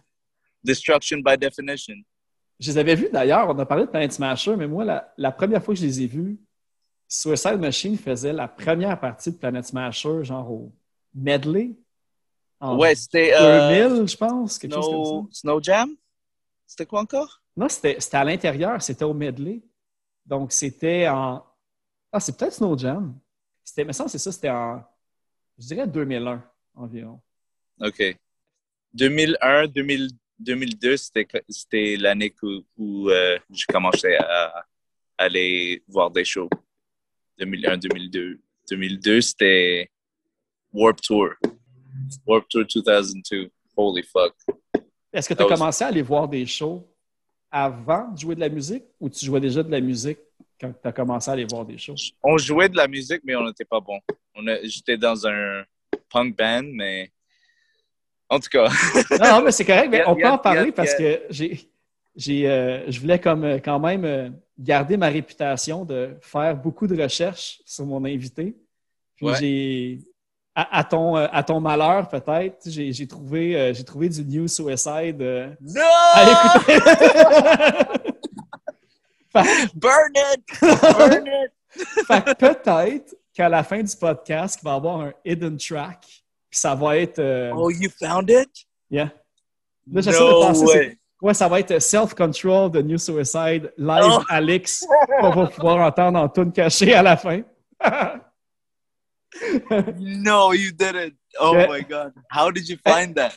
Destruction 0.64 1.22
by 1.22 1.36
Definition. 1.36 2.04
Je 2.60 2.70
les 2.70 2.78
avais 2.78 2.94
vus 2.94 3.08
d'ailleurs, 3.10 3.48
on 3.48 3.58
a 3.58 3.66
parlé 3.66 3.86
de 3.86 3.90
Planet 3.90 4.12
Smasher, 4.12 4.54
mais 4.54 4.68
moi, 4.68 4.84
la, 4.84 5.12
la 5.16 5.32
première 5.32 5.64
fois 5.64 5.74
que 5.74 5.80
je 5.80 5.86
les 5.86 6.02
ai 6.02 6.06
vus, 6.06 6.38
Suicide 7.08 7.58
Machine 7.58 7.98
faisait 7.98 8.32
la 8.32 8.46
première 8.46 8.98
partie 9.00 9.32
de 9.32 9.36
Planet 9.36 9.64
Smasher, 9.64 10.22
genre 10.22 10.48
au 10.50 10.72
medley. 11.12 11.72
En 12.60 12.78
Ouais, 12.78 12.94
c'était 12.94 13.32
euh, 13.34 13.88
2000, 13.88 14.06
je 14.06 14.16
pense, 14.16 14.58
quelque 14.58 14.74
chose 14.74 14.86
comme 14.86 15.04
Snow, 15.04 15.28
ça. 15.32 15.40
Snow 15.40 15.62
Jam? 15.62 15.96
C'était 16.66 16.86
quoi 16.86 17.00
encore? 17.00 17.42
Non, 17.56 17.68
c'était 17.68 17.98
à 18.12 18.24
l'intérieur, 18.24 18.80
c'était 18.80 19.04
au 19.04 19.14
medley. 19.14 19.60
Donc, 20.24 20.52
c'était 20.52 21.08
en. 21.08 21.44
Ah, 22.12 22.20
c'est 22.20 22.36
peut-être 22.36 22.52
Snow 22.52 22.78
Jam. 22.78 23.18
C'était, 23.64 23.84
mais 23.84 23.92
ça, 23.92 24.06
c'est 24.06 24.18
ça, 24.18 24.30
c'était 24.30 24.50
en. 24.50 24.80
Je 25.58 25.66
dirais 25.66 25.88
2001 25.88 26.44
environ. 26.74 27.20
OK. 27.80 28.16
2001, 28.92 29.66
2000, 29.66 30.10
2002, 30.40 30.96
c'était 30.96 31.96
l'année 31.96 32.34
où, 32.42 32.60
où 32.76 33.10
euh, 33.10 33.38
j'ai 33.50 33.64
commencé 33.70 34.14
à 34.16 34.64
aller 35.18 35.82
voir 35.86 36.10
des 36.10 36.24
shows. 36.24 36.48
2001, 37.38 37.76
2002. 37.78 38.40
2002, 38.70 39.20
c'était 39.20 39.90
Warp 40.72 41.00
Tour. 41.02 41.30
Warp 42.26 42.48
Tour 42.48 42.64
2002. 42.66 43.50
Holy 43.76 44.02
fuck. 44.02 44.34
Est-ce 45.12 45.28
que 45.28 45.34
tu 45.34 45.42
as 45.42 45.46
was- 45.46 45.54
commencé 45.54 45.84
à 45.84 45.88
aller 45.88 46.02
voir 46.02 46.28
des 46.28 46.46
shows 46.46 46.86
avant 47.50 48.10
de 48.12 48.18
jouer 48.18 48.34
de 48.34 48.40
la 48.40 48.48
musique 48.48 48.84
ou 48.98 49.08
tu 49.08 49.24
jouais 49.24 49.40
déjà 49.40 49.62
de 49.62 49.70
la 49.70 49.80
musique 49.80 50.18
quand 50.60 50.72
tu 50.72 50.88
as 50.88 50.92
commencé 50.92 51.30
à 51.30 51.32
aller 51.34 51.46
voir 51.48 51.64
des 51.66 51.78
shows? 51.78 51.94
On 52.22 52.38
jouait 52.38 52.68
de 52.68 52.76
la 52.76 52.86
musique, 52.88 53.20
mais 53.24 53.34
on 53.36 53.44
n'était 53.44 53.64
pas 53.64 53.80
bon. 53.80 53.98
J'étais 54.62 54.96
dans 54.96 55.26
un 55.26 55.64
punk 56.08 56.36
band, 56.36 56.62
mais 56.64 57.10
en 58.30 58.38
tout 58.40 58.48
cas. 58.50 58.68
Non, 59.18 59.38
non, 59.38 59.42
mais 59.42 59.52
c'est 59.52 59.64
correct, 59.64 59.88
mais 59.90 60.02
on 60.06 60.14
peut 60.16 60.26
en 60.26 60.38
parler 60.38 60.72
parce 60.72 60.94
que 60.94 61.22
j'ai, 61.30 61.68
j'ai, 62.16 62.48
euh, 62.48 62.90
je 62.90 63.00
voulais 63.00 63.18
comme, 63.18 63.44
euh, 63.44 63.58
quand 63.62 63.78
même 63.78 64.04
euh, 64.04 64.30
garder 64.58 64.96
ma 64.96 65.08
réputation 65.08 65.84
de 65.84 66.16
faire 66.22 66.56
beaucoup 66.56 66.86
de 66.86 67.00
recherches 67.00 67.60
sur 67.66 67.84
mon 67.86 68.04
invité. 68.04 68.56
Puis 69.16 69.26
Ouais. 69.26 69.34
j'ai, 69.38 69.98
à, 70.54 70.78
à 70.78 70.84
ton, 70.84 71.14
à 71.16 71.42
ton 71.42 71.60
malheur 71.60 72.08
peut-être, 72.08 72.58
j'ai, 72.66 72.92
j'ai 72.92 73.06
trouvé, 73.06 73.56
euh, 73.56 73.72
j'ai 73.74 73.84
trouvé 73.84 74.08
du 74.08 74.24
New 74.24 74.48
Suicide 74.48 75.20
euh, 75.22 75.48
no! 75.60 75.80
à 76.14 76.30
écouter. 76.30 76.78
Fait- 79.32 79.68
Burn 79.74 80.12
it! 80.34 80.60
Burn 80.60 81.26
it! 81.26 81.52
Fait 82.06 82.34
peut-être 82.36 83.14
qu'à 83.32 83.48
la 83.48 83.62
fin 83.62 83.80
du 83.82 83.96
podcast, 83.96 84.58
il 84.60 84.64
va 84.64 84.72
y 84.72 84.76
avoir 84.76 85.00
un 85.02 85.12
hidden 85.24 85.56
track. 85.56 86.19
Puis 86.50 86.58
ça 86.58 86.74
va 86.74 86.96
être. 86.98 87.18
euh, 87.20 87.52
Oh, 87.54 87.70
you 87.70 87.88
found 87.98 88.28
it? 88.28 88.50
yeah. 88.90 89.12
Là, 89.90 90.00
j'essaie 90.00 90.18
de 90.18 90.24
No 90.24 90.40
penser. 90.40 90.66
c'est- 90.66 90.78
way. 90.78 90.96
Ouais, 91.22 91.34
ça 91.34 91.48
va 91.48 91.60
être 91.60 91.78
Self-Control 91.78 92.70
de 92.70 92.80
New 92.82 92.96
Suicide, 92.98 93.72
live 93.76 94.04
Oh. 94.06 94.22
Alex, 94.28 94.86
qu'on 95.20 95.30
va 95.30 95.46
pouvoir 95.48 95.86
entendre 95.86 96.18
en 96.18 96.28
tune 96.28 96.50
cachée 96.52 96.94
à 96.94 97.02
la 97.02 97.16
fin. 97.16 97.42
No, 99.98 100.52
you 100.52 100.72
didn't. 100.72 101.14
Oh 101.40 101.54
Yeah. 101.54 101.68
my 101.68 101.82
god. 101.82 102.12
How 102.30 102.50
did 102.50 102.68
you 102.68 102.76
find 102.84 103.14
that? 103.14 103.32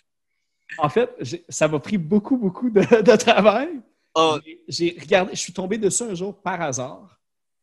en 0.80 0.90
fait, 0.90 1.10
ça 1.50 1.68
m'a 1.68 1.78
pris 1.80 1.98
beaucoup, 2.00 2.36
beaucoup 2.36 2.70
de, 2.70 2.82
de 2.82 3.16
travail. 3.16 3.80
Oh, 4.16 4.40
J'ai- 4.68 4.98
regardé, 5.00 5.36
je 5.36 5.40
suis 5.40 5.54
tombé 5.54 5.78
dessus 5.78 6.04
un 6.04 6.16
jour 6.16 6.36
par 6.42 6.60
hasard. 6.62 7.20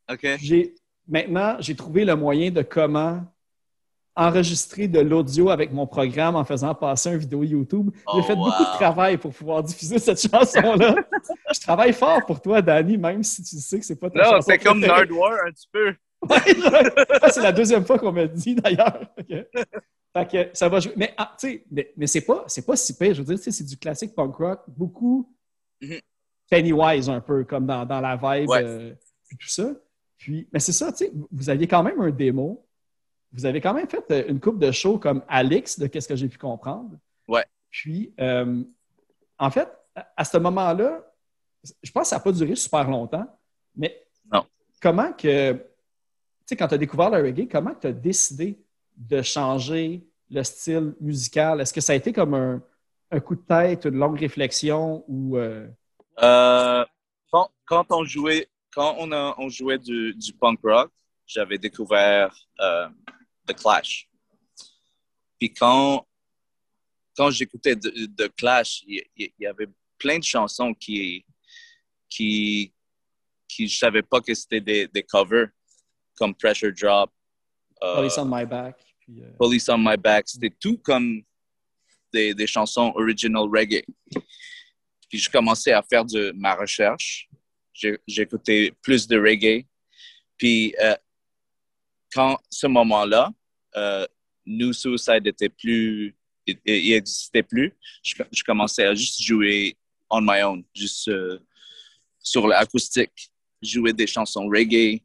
okay. 0.09 0.37
J'ai 0.41 0.75
maintenant, 1.09 1.57
j'ai 1.59 1.75
trouvé 1.75 2.05
le 2.05 2.15
moyen 2.15 2.51
de 2.53 2.63
comment 2.63 3.25
enregistrer 4.17 4.89
de 4.89 5.01
l'audio 5.01 5.51
avec 5.51 5.73
mon 5.73 5.87
programme 5.87 6.37
en 6.37 6.45
faisant 6.45 6.75
passer 6.75 7.11
une 7.11 7.19
vidéo 7.19 7.43
YouTube. 7.45 7.91
J'ai 7.95 8.03
Oh, 8.07 8.23
fait 8.23 8.37
beaucoup 8.37 8.63
de 8.65 8.77
travail 8.77 9.17
pour 9.17 9.33
pouvoir 9.33 9.63
diffuser 9.63 9.99
cette 9.99 10.21
chanson-là. 10.31 10.97
je 11.55 11.61
travaille 11.61 11.93
fort 11.93 12.25
pour 12.27 12.41
toi, 12.41 12.61
Danny, 12.61 12.99
même 12.99 13.23
si 13.23 13.43
tu 13.43 13.57
sais 13.57 13.79
que 13.79 13.85
c'est 13.87 13.97
pas 13.97 14.11
ta 14.11 14.19
Non, 14.19 14.25
chanson 14.31 14.51
c'est 14.51 14.59
comme. 14.59 14.81
Nardwar 14.81 15.33
un 15.47 15.51
petit 15.53 15.69
peu. 15.73 15.95
Ouais, 16.29 17.31
c'est 17.31 17.41
la 17.41 17.51
deuxième 17.53 17.85
fois 17.87 17.99
qu'on 17.99 18.13
me 18.13 18.23
le 18.23 18.29
dit 18.29 18.55
d'ailleurs. 18.55 19.07
Fait 20.13 20.29
que 20.31 20.51
ça 20.53 20.69
va 20.69 20.81
jouer. 20.81 20.93
Mais, 20.97 21.15
ah, 21.17 21.35
mais, 21.71 21.93
mais 21.97 22.07
c'est 22.07 22.21
pas, 22.23 22.45
pas 22.67 22.77
si 22.77 22.97
pire. 22.99 23.15
Je 23.15 23.23
veux 23.23 23.27
dire, 23.27 23.37
tu 23.39 23.45
sais, 23.45 23.53
c'est 23.53 23.65
du 23.65 23.77
classique 23.79 24.15
punk 24.15 24.35
rock, 24.37 24.61
beaucoup 24.69 25.33
Mhm. 25.81 25.99
Pennywise 26.51 27.09
un 27.09 27.21
peu, 27.21 27.45
comme 27.45 27.65
dans, 27.65 27.87
dans 27.87 28.01
la 28.01 28.17
vibe 28.17 28.49
Ouais. 28.51 28.63
euh, 28.65 28.93
puis 29.29 29.39
tout 29.39 29.49
ça. 29.49 29.71
Puis, 30.19 30.47
mais 30.53 30.59
c'est 30.59 30.73
ça, 30.73 30.93
tu 30.93 31.07
sais, 31.07 31.13
vous 31.31 31.49
aviez 31.49 31.67
quand 31.67 31.83
même 31.83 31.99
un 32.01 32.11
démo. 32.11 32.67
Vous 33.33 33.47
avez 33.47 33.61
quand 33.61 33.75
même 33.75 33.89
fait 33.89 34.05
euh, 34.11 34.25
une 34.29 34.41
coupe 34.41 34.59
de 34.59 34.71
shows 34.73 34.99
comme 34.99 35.23
Alex, 35.29 35.79
de 35.79 35.87
qu'est-ce 35.87 36.09
que 36.09 36.17
j'ai 36.17 36.29
pu 36.29 36.39
comprendre. 36.39 36.91
Ouais. 37.29 37.45
Puis, 37.71 38.13
euh, 38.21 38.63
en 39.39 39.51
fait, 39.51 39.69
à, 39.95 40.07
à 40.17 40.25
ce 40.25 40.37
moment-là, 40.39 41.05
je 41.83 41.91
pense 41.93 42.05
que 42.05 42.09
ça 42.09 42.17
n'a 42.17 42.21
pas 42.23 42.33
duré 42.33 42.57
super 42.57 42.89
longtemps, 42.91 43.27
mais 43.77 44.03
Non. 44.33 44.45
comment 44.83 45.13
que, 45.13 45.53
tu 45.53 45.59
sais, 46.47 46.57
quand 46.57 46.69
tu 46.69 46.75
as 46.75 46.79
découvert 46.79 47.11
le 47.11 47.19
reggae, 47.23 47.49
comment 47.51 47.75
tu 47.75 47.87
as 47.87 47.93
décidé 47.93 48.59
de 48.97 49.23
changer 49.23 50.05
le 50.31 50.43
style 50.43 50.95
musical? 51.01 51.61
Est-ce 51.61 51.73
que 51.73 51.81
ça 51.81 51.93
a 51.93 51.97
été 51.97 52.13
comme 52.13 52.35
un, 52.35 52.63
un 53.13 53.21
coup 53.21 53.37
de 53.37 53.43
tête, 53.43 53.85
une 53.85 53.97
longue 53.99 54.19
réflexion 54.19 55.05
ou. 55.07 55.37
euh, 55.37 55.69
Euh, 56.23 56.85
quand, 57.31 57.49
quand 57.67 57.87
on 57.91 58.05
jouait, 58.05 58.49
quand 58.75 58.97
on, 58.99 59.13
a, 59.13 59.35
on 59.39 59.49
jouait 59.49 59.79
du, 59.79 60.15
du 60.15 60.33
punk 60.33 60.59
rock, 60.65 60.91
j'avais 61.27 61.59
découvert 61.59 62.35
euh, 62.61 62.89
The 63.53 63.57
Clash. 63.57 64.09
Puis 65.39 65.53
quand, 65.53 66.07
quand 67.17 67.31
j'écoutais 67.31 67.77
The, 67.77 68.29
Clash, 68.37 68.83
il 68.87 69.03
y, 69.39 69.47
avait 69.47 69.69
plein 69.99 70.19
de 70.19 70.25
chansons 70.25 70.75
qui, 70.75 71.25
qui, 72.09 72.73
qui 73.49 73.69
je 73.69 73.79
savais 73.79 74.03
pas 74.03 74.21
que 74.21 74.35
c'était 74.35 74.61
des, 74.61 74.87
des 74.89 75.03
covers, 75.03 75.49
comme 76.17 76.35
Pressure 76.35 76.73
Drop, 76.73 77.11
euh, 77.83 77.97
Police 77.97 78.19
on 78.19 78.27
My 78.27 78.45
Back? 78.45 78.77
Puis, 79.01 79.23
euh, 79.23 79.33
Police 79.39 79.69
on 79.69 79.79
My 79.79 79.97
Back. 79.97 80.29
C'était 80.29 80.55
tout 80.61 80.79
comme 80.79 81.23
des, 82.13 82.35
des 82.35 82.47
chansons 82.47 82.93
original 82.95 83.49
reggae. 83.49 83.85
Puis 85.09 85.19
je 85.19 85.31
commençais 85.31 85.73
à 85.73 85.83
faire 85.83 86.05
de 86.05 86.33
ma 86.37 86.55
recherche. 86.55 87.29
J'écoutais 88.07 88.73
plus 88.83 89.07
de 89.07 89.19
reggae. 89.19 89.67
Puis 90.37 90.75
euh, 90.81 90.95
quand 92.13 92.39
ce 92.51 92.67
moment-là, 92.67 93.31
euh, 93.77 94.07
New 94.47 94.73
Suicide 94.73 95.27
était 95.27 95.49
plus, 95.49 96.17
il, 96.47 96.59
il 96.65 96.93
existait 96.95 97.43
plus. 97.43 97.75
Je, 98.03 98.43
commençais 98.45 98.85
à 98.85 98.95
juste 98.95 99.23
jouer 99.23 99.77
on 100.11 100.23
my 100.23 100.43
own, 100.43 100.65
juste 100.75 101.09
euh, 101.09 101.39
sur 102.19 102.49
l'acoustique, 102.49 103.31
jouer 103.63 103.93
des 103.93 104.07
chansons 104.07 104.49
reggae 104.49 105.01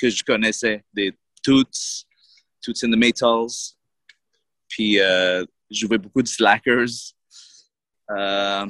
que 0.00 0.08
je 0.08 0.22
connaissais, 0.22 0.84
des 0.94 1.12
Toots, 1.42 2.06
Toots 2.62 2.84
in 2.84 2.90
the 2.90 2.96
Maytals. 2.96 3.74
Puis 4.68 5.00
euh, 5.00 5.44
jouais 5.70 5.98
beaucoup 5.98 6.22
de 6.22 6.28
Slackers, 6.28 7.14
euh, 8.10 8.66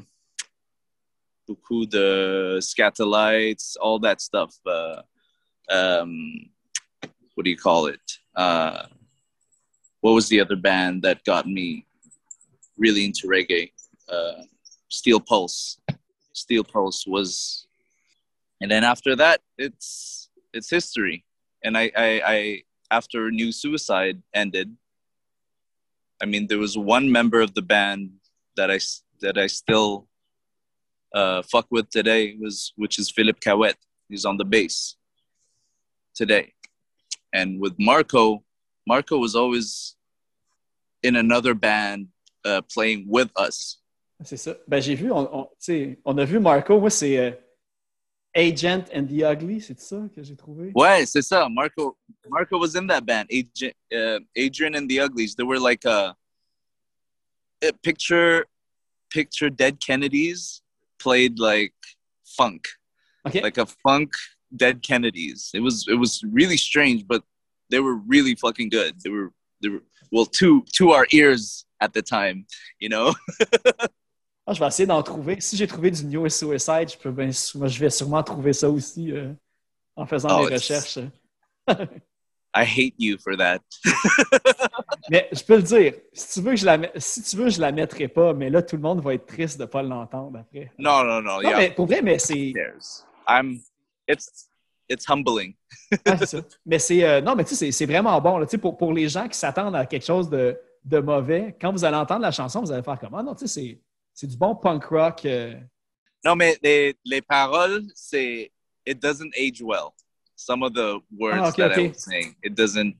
beaucoup 1.46 1.86
de 1.86 2.58
Scatolites, 2.60 3.76
all 3.82 4.00
that 4.00 4.20
stuff. 4.20 4.54
Uh, 4.64 5.02
um, 5.70 6.50
what 7.34 7.44
do 7.44 7.50
you 7.50 7.56
call 7.56 7.86
it? 7.88 8.00
Uh, 8.34 8.86
what 10.08 10.14
was 10.14 10.30
the 10.30 10.40
other 10.40 10.56
band 10.56 11.02
that 11.02 11.22
got 11.24 11.46
me 11.46 11.84
really 12.78 13.04
into 13.04 13.28
reggae? 13.28 13.70
Uh, 14.08 14.40
Steel 14.88 15.20
Pulse. 15.20 15.78
Steel 16.32 16.64
Pulse 16.64 17.06
was, 17.06 17.66
and 18.62 18.70
then 18.70 18.84
after 18.84 19.14
that, 19.16 19.42
it's 19.58 20.30
it's 20.54 20.70
history. 20.70 21.26
And 21.62 21.76
I, 21.76 21.92
I, 21.94 22.22
I 22.24 22.62
after 22.90 23.30
New 23.30 23.52
Suicide 23.52 24.22
ended, 24.32 24.74
I 26.22 26.24
mean, 26.24 26.46
there 26.46 26.58
was 26.58 26.78
one 26.78 27.12
member 27.12 27.42
of 27.42 27.52
the 27.52 27.60
band 27.60 28.12
that 28.56 28.70
I 28.70 28.78
that 29.20 29.36
I 29.36 29.46
still 29.46 30.08
uh, 31.12 31.42
fuck 31.42 31.66
with 31.70 31.90
today 31.90 32.34
was 32.40 32.72
which 32.76 32.98
is 32.98 33.10
Philip 33.10 33.40
Cowett. 33.40 33.76
He's 34.08 34.24
on 34.24 34.38
the 34.38 34.46
bass 34.46 34.96
today, 36.14 36.54
and 37.30 37.60
with 37.60 37.74
Marco, 37.78 38.42
Marco 38.86 39.18
was 39.18 39.36
always 39.36 39.96
in 41.02 41.16
another 41.16 41.54
band 41.54 42.08
uh, 42.44 42.60
playing 42.62 43.06
with 43.08 43.30
us. 43.36 43.80
C'est 44.24 44.36
ça. 44.36 44.56
Ben, 44.66 44.80
j'ai 44.80 44.96
vu, 44.96 45.12
on, 45.12 45.28
on, 45.32 45.48
on 46.04 46.18
a 46.18 46.24
vu 46.24 46.40
Marco, 46.40 46.80
moi, 46.80 46.90
c'est 46.90 47.16
euh, 47.18 47.30
Agent 48.34 48.84
and 48.92 49.06
the 49.08 49.22
Ugly, 49.22 49.60
c'est 49.60 49.80
ça 49.80 49.96
que 50.14 50.22
j'ai 50.22 50.36
trouvé? 50.36 50.72
Ouais, 50.74 51.06
c'est 51.06 51.22
ça. 51.22 51.48
Marco 51.48 51.96
Marco 52.28 52.58
was 52.58 52.76
in 52.76 52.86
that 52.86 53.02
band. 53.02 53.26
Adrian, 53.30 53.72
uh, 53.92 54.20
Adrian 54.36 54.74
and 54.74 54.88
the 54.88 55.00
Uglies. 55.00 55.34
They 55.34 55.44
were 55.44 55.58
like 55.58 55.84
a, 55.84 56.14
a 57.62 57.72
picture 57.82 58.46
picture 59.10 59.50
Dead 59.50 59.80
Kennedys 59.80 60.62
played 60.98 61.38
like 61.38 61.74
funk, 62.24 62.68
OK. 63.26 63.40
like 63.40 63.56
a 63.56 63.66
funk 63.66 64.10
Dead 64.54 64.82
Kennedys. 64.82 65.50
It 65.54 65.60
was 65.60 65.86
it 65.88 65.98
was 65.98 66.22
really 66.30 66.56
strange, 66.56 67.06
but 67.06 67.22
they 67.70 67.80
were 67.80 67.96
really 67.96 68.34
fucking 68.34 68.68
good. 68.68 69.00
They 69.02 69.10
were 69.10 69.32
they 69.62 69.70
were 69.70 69.82
well 70.12 70.26
to 70.26 70.64
to 70.76 70.90
our 70.92 71.06
ears 71.12 71.64
at 71.80 71.88
the 71.92 72.02
time, 72.02 72.44
you 72.80 72.88
know? 72.88 73.12
Ah, 74.50 74.54
je 74.54 74.60
vais 74.60 74.66
essayer 74.66 74.86
d'en 74.86 75.02
trouver. 75.02 75.38
Si 75.42 75.58
j'ai 75.58 75.66
trouvé 75.66 75.90
du 75.90 76.06
New 76.06 76.26
Suicide, 76.30 76.88
je, 76.90 76.96
peux 76.96 77.10
bien, 77.10 77.28
moi, 77.56 77.68
je 77.68 77.78
vais 77.78 77.90
sûrement 77.90 78.22
trouver 78.22 78.54
ça 78.54 78.70
aussi 78.70 79.12
euh, 79.12 79.30
en 79.94 80.06
faisant 80.06 80.28
Oh, 80.40 80.48
mes 80.48 80.54
it's- 80.56 80.70
recherches. 80.70 80.98
I 82.54 82.64
hate 82.64 82.94
you 82.98 83.18
for 83.18 83.36
that. 83.36 83.60
Mais 85.10 85.28
je 85.32 85.42
peux 85.44 85.56
le 85.56 85.62
dire, 85.62 85.92
si 86.14 86.40
tu 86.40 86.46
veux 86.46 86.56
je 86.56 86.64
la, 86.64 86.78
si 86.96 87.22
tu 87.22 87.36
veux, 87.36 87.50
je 87.50 87.60
la 87.60 87.72
mettrai 87.72 88.08
pas, 88.08 88.32
mais 88.32 88.48
là, 88.48 88.62
tout 88.62 88.76
le 88.76 88.82
monde 88.82 89.02
va 89.02 89.12
être 89.12 89.26
triste 89.26 89.58
de 89.58 89.64
ne 89.64 89.68
pas 89.68 89.82
l'entendre 89.82 90.38
après. 90.38 90.72
No, 90.78 91.04
no, 91.04 91.20
no. 91.20 91.34
Non, 91.34 91.40
yeah, 91.42 91.58
mais 91.58 91.70
pour 91.70 91.84
vrai, 91.86 92.00
mais 92.00 92.18
c'est. 92.18 92.52
there's. 92.54 93.04
I'm. 93.28 93.60
It's 94.08 94.48
it's 94.88 95.04
humbling. 95.08 95.54
Ouais, 96.06 96.16
c'est 96.18 96.26
ça. 96.26 96.40
Mais 96.66 96.78
c'est. 96.78 97.02
euh, 97.04 97.20
non, 97.20 97.34
mais 97.34 97.44
tu 97.44 97.54
sais, 97.54 97.70
c'est- 97.72 97.86
vraiment 97.86 98.20
bon. 98.20 98.38
là. 98.38 98.46
Tu 98.46 98.52
sais, 98.52 98.58
pour, 98.58 98.76
pour 98.76 98.92
les 98.92 99.08
gens 99.08 99.26
qui 99.28 99.38
s'attendent 99.38 99.76
à 99.76 99.86
quelque 99.86 100.04
chose 100.04 100.28
de, 100.28 100.58
de 100.84 100.98
mauvais, 100.98 101.56
quand 101.60 101.72
vous 101.72 101.84
allez 101.84 101.96
entendre 101.96 102.22
la 102.22 102.30
chanson, 102.30 102.60
vous 102.60 102.72
allez 102.72 102.82
faire 102.82 102.98
comme 102.98 103.14
Ah 103.14 103.22
non, 103.22 103.34
tu 103.34 103.46
sais, 103.46 103.80
c'est- 104.14 104.26
du 104.26 104.36
bon 104.36 104.54
punk 104.56 104.84
rock. 104.84 105.24
euh. 105.24 105.54
No, 106.24 106.34
mais 106.34 106.58
les, 106.62 106.94
les 107.04 107.22
paroles, 107.22 107.84
c'est 107.94 108.50
it 108.86 109.00
doesn't 109.00 109.30
age 109.36 109.60
well. 109.62 109.90
Some 110.34 110.62
of 110.62 110.72
the 110.72 110.98
words 111.18 111.38
Ah, 111.42 111.48
okay, 111.48 111.62
that 111.62 111.72
okay. 111.72 111.84
I 111.86 111.88
was 111.88 111.98
saying, 112.04 112.34
it 112.42 112.54
doesn't. 112.54 112.94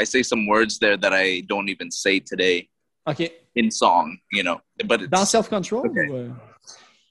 I 0.00 0.04
say 0.04 0.22
some 0.22 0.46
words 0.46 0.78
there 0.78 0.96
that 0.96 1.12
I 1.12 1.42
don't 1.42 1.68
even 1.68 1.90
say 1.90 2.20
today 2.20 2.68
OK. 3.06 3.30
in 3.56 3.70
song, 3.70 4.16
you 4.32 4.42
know. 4.42 4.60
But 4.86 5.02
it's 5.02 5.10
Dans 5.10 5.24
Self-Control? 5.28 5.86
Okay. 5.86 6.08
ou, 6.08 6.32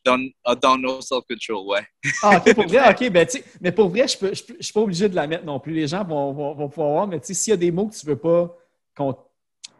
euh? 0.08 0.12
don't 0.12 0.34
uh, 0.46 0.56
don't 0.56 0.82
no 0.82 1.00
self 1.02 1.26
control 1.28 1.68
way. 1.68 1.82
Ah, 2.24 2.38
OK, 2.38 2.54
pour 2.56 2.68
vrai, 2.68 2.90
OK. 2.92 3.10
Ben, 3.12 3.28
mais 3.62 3.72
pour 3.72 3.90
vrai, 3.90 4.08
je 4.08 4.18
ne 4.26 4.34
je, 4.34 4.44
peux- 4.44 4.56
je 4.60 4.64
suis 4.64 4.74
pas 4.74 4.82
obligé 4.82 5.10
de 5.10 5.16
la 5.16 5.28
mettre 5.28 5.46
non 5.46 5.60
plus. 5.60 5.74
Les 5.74 5.88
gens 5.88 6.04
vont, 6.04 6.34
vont, 6.34 6.54
vont 6.56 6.70
pouvoir 6.70 6.90
voir, 6.92 7.08
mais 7.08 7.20
tu 7.20 7.28
sais, 7.28 7.34
s'il 7.34 7.52
y 7.52 7.54
a 7.54 7.58
des 7.58 7.72
mots 7.72 7.88
que 7.88 7.96
tu 7.96 8.06
veux 8.06 8.18
pas 8.18 8.56
qu'on 8.96 9.16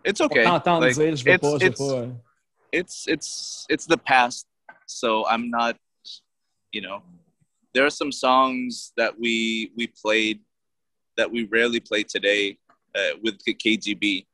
It's 0.06 0.22
okay. 0.22 0.44
t'entende 0.44 0.84
Like, 0.84 0.96
dire, 0.96 1.16
je 1.16 1.24
veux 1.26 1.32
it's- 1.32 1.40
pas, 1.42 1.58
je 1.60 1.66
veux 1.66 1.72
it's- 1.72 1.78
pas. 1.78 1.94
euh. 2.02 2.08
it's 2.72 3.08
it's 3.08 3.66
it's 3.70 3.86
the 3.88 3.96
past 3.98 4.46
so 4.86 5.24
i'm 5.30 5.50
not 5.50 5.76
you 6.74 6.82
know 6.82 7.02
there 7.74 7.84
are 7.86 7.90
some 7.90 8.12
songs 8.12 8.92
that 8.98 9.14
we 9.18 9.72
we 9.78 9.88
played 10.04 10.40
that 11.16 11.32
we 11.32 11.48
rarely 11.50 11.80
play 11.80 12.04
today 12.04 12.58
uh, 12.94 13.16
with 13.24 13.38
kgb 13.46 14.26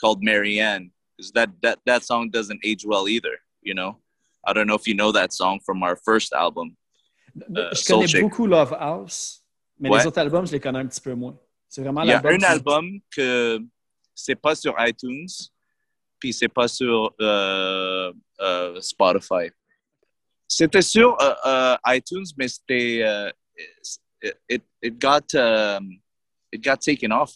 called 0.00 0.20
marianne 0.22 0.90
because 1.16 1.30
that 1.32 1.48
that 1.62 1.78
that 1.86 2.02
song 2.02 2.28
doesn't 2.28 2.58
age 2.64 2.84
well 2.84 3.06
either 3.08 3.38
you 3.62 3.72
know 3.74 3.96
i 4.46 4.52
don't 4.52 4.66
know 4.66 4.76
if 4.76 4.86
you 4.86 4.94
know 4.94 5.10
that 5.12 5.32
song 5.32 5.58
from 5.64 5.82
our 5.82 5.96
first 6.04 6.32
album 6.32 6.74
euh, 7.56 7.70
je 7.72 7.82
Soul 7.82 8.06
connais 8.06 8.20
beaucoup 8.22 8.46
Love 8.46 8.72
House, 8.78 9.42
mais 9.80 9.88
Ouais. 9.90 9.98
les 9.98 10.06
autres 10.06 10.20
albums, 10.20 10.46
je 10.46 10.52
les 10.52 10.60
connais 10.60 10.78
un 10.78 10.86
petit 10.86 11.00
peu 11.00 11.14
moins. 11.14 11.36
C'est 11.68 11.82
vraiment 11.82 12.02
il 12.02 12.08
y 12.10 12.12
a 12.12 12.18
un 12.24 12.38
qui- 12.38 12.44
album 12.44 13.00
que 13.10 13.58
c'est 14.14 14.36
pas 14.36 14.54
sur 14.54 14.72
iTunes 14.78 15.26
puis 16.20 16.32
c'est 16.32 16.48
pas 16.48 16.68
sur 16.68 17.12
euh, 17.20 18.12
uh, 18.40 18.80
Spotify. 18.80 19.50
C'était 20.46 20.80
sur 20.82 21.16
uh, 21.20 21.34
uh, 21.44 21.96
iTunes, 21.96 22.26
mais 22.38 22.46
c'était 22.46 23.02
uh, 23.02 23.32
it, 24.48 24.62
it 24.80 24.98
got 25.00 25.34
um, 25.34 26.00
it 26.52 26.62
got 26.62 26.76
taken 26.80 27.10
off 27.10 27.32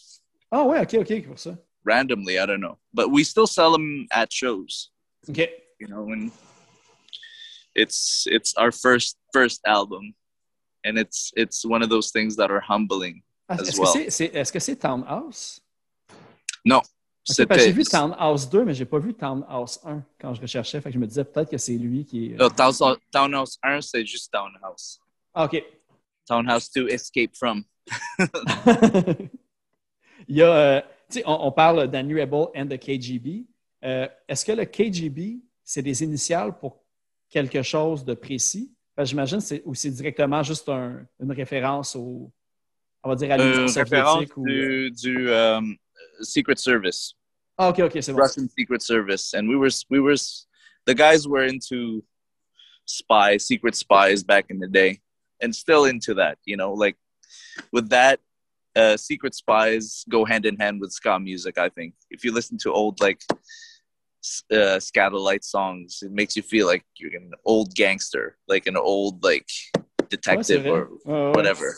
Ah 0.49 0.63
ouais, 0.63 0.79
ok, 0.79 0.93
ok, 1.01 1.27
pour 1.27 1.37
ça. 1.37 1.57
randomly. 1.85 2.37
I 2.39 2.45
don't 2.45 2.61
know, 2.61 2.77
but 2.93 3.09
we 3.11 3.23
still 3.25 3.47
sell 3.47 3.71
them 3.73 4.07
at 4.11 4.31
shows. 4.31 4.91
Ok. 5.27 5.39
You 5.79 5.87
know, 5.87 6.03
when 6.03 6.31
it's 7.79 8.27
it's 8.27 8.53
our 8.57 8.71
first 8.71 9.17
first 9.33 9.61
album, 9.65 10.13
and 10.83 10.97
it's 10.97 11.31
it's 11.35 11.63
one 11.65 11.81
of 11.83 11.89
those 11.89 12.11
things 12.11 12.35
that 12.35 12.51
are 12.51 12.61
humbling. 12.61 13.21
Ah, 13.47 13.55
As 13.55 13.69
Est-ce 13.69 13.79
well. 13.79 14.05
que 14.05 14.09
c'est 14.11 14.35
est-ce 14.35 14.51
que 14.51 14.59
c'est 14.59 14.75
Townhouse? 14.75 15.61
No, 16.65 16.81
Ok, 17.29 17.45
parce 17.45 17.59
que 17.61 17.65
j'ai 17.65 17.71
vu 17.71 17.83
Townhouse 17.83 18.49
2, 18.49 18.65
mais 18.65 18.73
j'ai 18.73 18.85
pas 18.85 18.97
vu 18.99 19.13
Townhouse 19.13 19.79
1 19.85 20.03
quand 20.19 20.33
je 20.33 20.41
recherchais. 20.41 20.81
Fait 20.81 20.89
que 20.89 20.93
je 20.95 20.99
me 20.99 21.05
disais 21.05 21.23
peut-être 21.23 21.51
que 21.51 21.57
c'est 21.57 21.77
lui 21.77 22.05
qui 22.05 22.31
est. 22.31 22.35
no, 22.35 22.49
Townhouse 22.49 22.97
Townhouse 23.11 23.59
1, 23.61 23.81
c'est 23.81 24.05
juste 24.05 24.31
Townhouse. 24.31 24.99
Ah, 25.33 25.45
ok. 25.45 25.63
Townhouse 26.27 26.71
2, 26.71 26.89
Escape 26.89 27.35
from. 27.35 27.63
Il 30.27 30.35
y 30.35 30.41
a, 30.41 30.51
euh, 30.53 30.81
tu 31.09 31.19
sais, 31.19 31.23
on, 31.25 31.47
on 31.47 31.51
parle 31.51 31.79
and 32.55 32.67
the 32.67 32.77
KGB. 32.77 33.45
Euh, 33.83 34.07
Est-ce 34.27 34.45
que 34.45 34.51
le 34.51 34.65
KGB, 34.65 35.39
c'est 35.63 35.81
des 35.81 36.03
initiales 36.03 36.57
pour 36.57 36.83
quelque 37.29 37.61
chose 37.63 38.03
de 38.03 38.13
précis? 38.13 38.71
J'imagine 39.01 39.39
c'est 39.39 39.63
c'est 39.73 39.91
directement 39.91 40.43
juste 40.43 40.67
un- 40.67 41.05
une 41.21 41.31
référence 41.31 41.95
au, 41.95 42.31
on 43.03 43.09
va 43.09 43.15
dire, 43.15 43.31
à 43.31 43.37
l'Union 43.37 43.63
Euh, 43.63 43.67
soviétique. 43.67 44.35
Ou... 44.37 44.43
du, 44.45 44.91
du 44.91 45.31
um, 45.31 45.77
Secret 46.21 46.57
Service. 46.57 47.13
Ah, 47.57 47.69
ok, 47.69 47.79
ok, 47.79 47.97
c'est 48.01 48.11
bon. 48.11 48.19
Russian 48.21 48.47
Secret 48.57 48.81
Service, 48.81 49.33
and 49.33 49.47
we 49.47 49.55
were 49.55 49.71
we 49.89 49.99
were 49.99 50.15
the 50.85 50.93
guys 50.93 51.25
were 51.27 51.45
into 51.47 52.03
spies, 52.85 53.45
secret 53.45 53.75
spies 53.75 54.23
back 54.23 54.45
in 54.49 54.59
the 54.59 54.67
day, 54.67 54.99
and 55.41 55.53
still 55.53 55.85
into 55.85 56.13
that. 56.15 56.37
You 56.45 56.57
know, 56.57 56.73
like 56.73 56.97
with 57.71 57.89
that, 57.89 58.19
uh, 58.75 58.97
secret 58.97 59.33
spies 59.33 60.03
go 60.09 60.25
hand 60.25 60.45
in 60.45 60.57
hand 60.57 60.81
with 60.81 60.91
ska 60.91 61.19
music. 61.19 61.57
I 61.57 61.69
think 61.69 61.93
if 62.09 62.23
you 62.25 62.33
listen 62.33 62.57
to 62.59 62.71
old 62.73 62.99
like 62.99 63.21
uh, 64.51 64.79
Scatterlight 64.79 65.43
songs, 65.43 66.01
it 66.01 66.11
makes 66.11 66.35
you 66.35 66.43
feel 66.43 66.67
like 66.67 66.83
you're 66.97 67.15
an 67.15 67.31
old 67.45 67.73
gangster, 67.75 68.37
like 68.47 68.67
an 68.67 68.77
old 68.77 69.23
like 69.23 69.47
detective 70.09 70.65
or 70.65 70.89
ouais. 71.05 71.31
whatever. 71.35 71.73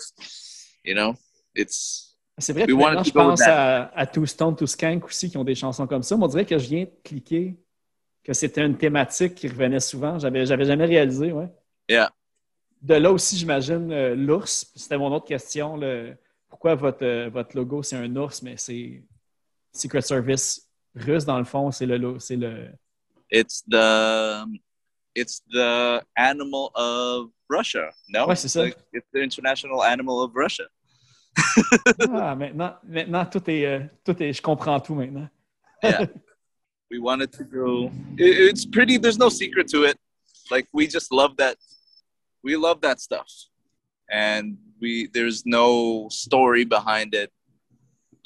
You 0.84 0.96
know, 0.96 1.16
it's 1.56 2.12
C'est 2.40 2.54
vrai 2.54 2.66
We 2.66 2.74
maintenant, 2.76 3.04
je 3.04 3.12
pense 3.12 3.42
à, 3.42 3.92
à 3.96 4.08
Two 4.08 4.26
Stone, 4.26 4.56
Two 4.56 4.66
Skank 4.66 5.06
aussi, 5.06 5.30
qui 5.30 5.38
ont 5.38 5.44
des 5.44 5.56
chansons 5.56 5.86
comme 5.86 6.02
ça. 6.02 6.18
Mais 6.18 6.24
on 6.24 6.28
dirait 6.28 6.46
que 6.46 6.58
je 6.58 6.68
viens 6.68 6.86
de 6.86 6.92
cliquer 7.04 7.56
que 8.24 8.34
c'était 8.34 8.66
une 8.66 8.78
thématique 8.78 9.36
qui 9.36 9.48
revenait 9.48 9.80
souvent. 9.80 10.18
J'avais, 10.18 10.46
j'avais 10.46 10.66
jamais 10.66 10.86
réalisé, 10.86 11.32
ouais. 11.32 11.50
Yeah. 11.90 12.12
De 12.82 12.96
là 12.96 13.12
aussi, 13.12 13.38
j'imagine, 13.38 13.92
euh, 13.92 14.16
l'ours. 14.16 14.72
C'était 14.76 14.98
mon 14.98 15.14
autre 15.14 15.28
question. 15.28 15.78
le- 15.78 16.16
pourquoi 16.50 16.76
votre, 16.76 17.06
euh, 17.06 17.30
votre 17.30 17.56
logo, 17.56 17.84
c'est 17.84 17.96
un 17.96 18.16
ours, 18.16 18.42
mais 18.42 18.56
c'est 18.58 19.04
Secret 19.72 20.02
Service 20.02 20.68
russe, 20.96 21.26
dans 21.26 21.38
le 21.40 21.46
fond, 21.46 21.72
c'est 21.72 21.86
le, 21.86 22.20
c'est 22.20 22.36
le... 22.36 22.70
it's 23.30 23.64
the 23.70 24.46
it's 25.16 25.42
the 25.52 26.02
animal 26.18 26.70
of 26.76 27.30
Russia. 27.50 27.92
No, 28.10 28.28
Ouais, 28.28 28.36
c'est 28.36 28.48
ça. 28.48 28.64
Like, 28.64 28.78
it's 28.94 29.08
the 29.14 29.20
international 29.22 29.84
animal 29.84 30.22
of 30.24 30.32
Russia. 30.36 30.66
Ah, 32.14 32.36
maintenant, 32.36 32.76
maintenant 32.84 33.26
tout, 33.26 33.50
est, 33.50 33.66
euh, 33.66 33.80
tout 34.04 34.22
est... 34.22 34.34
Je 34.34 34.42
comprends 34.42 34.80
tout 34.80 34.96
maintenant. 34.96 35.28
Yeah, 35.84 36.06
we 36.92 37.00
wanted 37.00 37.32
to 37.34 37.44
go. 37.44 37.90
it- 38.18 38.50
it's 38.52 38.66
pretty. 38.66 38.98
There's 39.00 39.18
no 39.18 39.30
secret 39.30 39.68
to 39.70 39.84
it. 39.86 39.98
Like 40.52 40.68
we 40.74 40.88
just 40.88 41.12
love 41.12 41.36
that. 41.38 41.58
We 42.44 42.56
love 42.56 42.82
that 42.82 43.00
stuff, 43.00 43.28
and 44.12 44.58
we 44.80 45.08
there's 45.14 45.44
no 45.46 46.08
story 46.10 46.66
behind 46.66 47.16
it. 47.16 47.32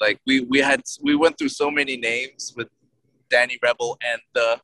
Like 0.00 0.20
we 0.26 0.40
we 0.40 0.58
had 0.58 0.82
we 1.02 1.14
went 1.16 1.38
through 1.38 1.48
so 1.50 1.70
many 1.70 1.96
names 1.96 2.52
with 2.56 2.68
Danny 3.30 3.58
Rebel 3.62 3.98
and 4.02 4.20
the. 4.34 4.60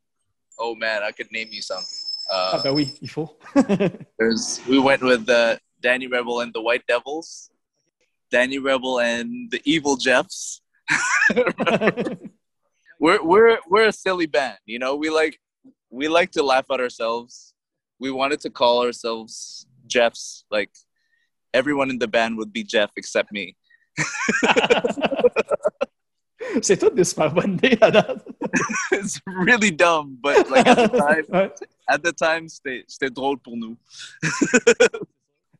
Oh 0.59 0.75
man, 0.75 1.03
I 1.03 1.13
could 1.13 1.31
name 1.33 1.49
you 1.51 1.63
some. 1.63 1.83
Ah, 2.31 2.57
Uh, 2.57 2.63
ben 2.63 2.75
oui, 2.75 2.93
il 3.01 3.09
faut. 3.09 3.37
There's 4.19 4.61
we 4.69 4.79
went 4.79 5.03
with 5.03 5.27
the 5.27 5.59
Danny 5.81 6.07
Rebel 6.07 6.41
and 6.41 6.53
the 6.53 6.61
White 6.61 6.87
Devils, 6.87 7.51
Danny 8.31 8.59
Rebel 8.59 9.01
and 9.01 9.51
the 9.51 9.61
Evil 9.65 9.97
Jeffs. 9.97 10.61
we're 13.01 13.23
we're 13.23 13.59
we're 13.69 13.87
a 13.89 13.93
silly 13.93 14.27
band, 14.27 14.59
you 14.67 14.79
know. 14.79 14.97
We 14.97 15.11
like 15.11 15.39
we 15.91 16.09
like 16.09 16.31
to 16.33 16.43
laugh 16.43 16.67
at 16.71 16.81
ourselves. 16.81 17.55
We 17.99 18.11
wanted 18.11 18.41
to 18.41 18.51
call 18.51 18.85
ourselves 18.85 19.67
Jeffs. 19.87 20.45
Like 20.51 20.71
everyone 21.55 21.91
in 21.91 21.99
the 21.99 22.09
band 22.09 22.37
would 22.39 22.53
be 22.53 22.63
Jeff 22.65 22.91
except 22.97 23.33
me. 23.33 23.57
c'est 26.63 26.79
toutes 26.79 26.95
des 26.95 27.05
super 27.05 27.33
bonnes 27.33 27.55
idées 27.55 27.79
à 27.81 27.91
date. 27.91 28.27
it's 28.93 29.21
really 29.27 29.71
dumb, 29.71 30.17
but 30.23 30.49
like 30.51 30.67
at 30.67 30.89
the 30.89 30.91
time, 30.97 31.25
Ouais. 31.31 31.51
at 31.87 31.99
the 31.99 32.13
time, 32.15 32.49
c'était 32.49 33.11
drôle 33.11 33.39
pour 33.39 33.57
nous. 33.57 33.77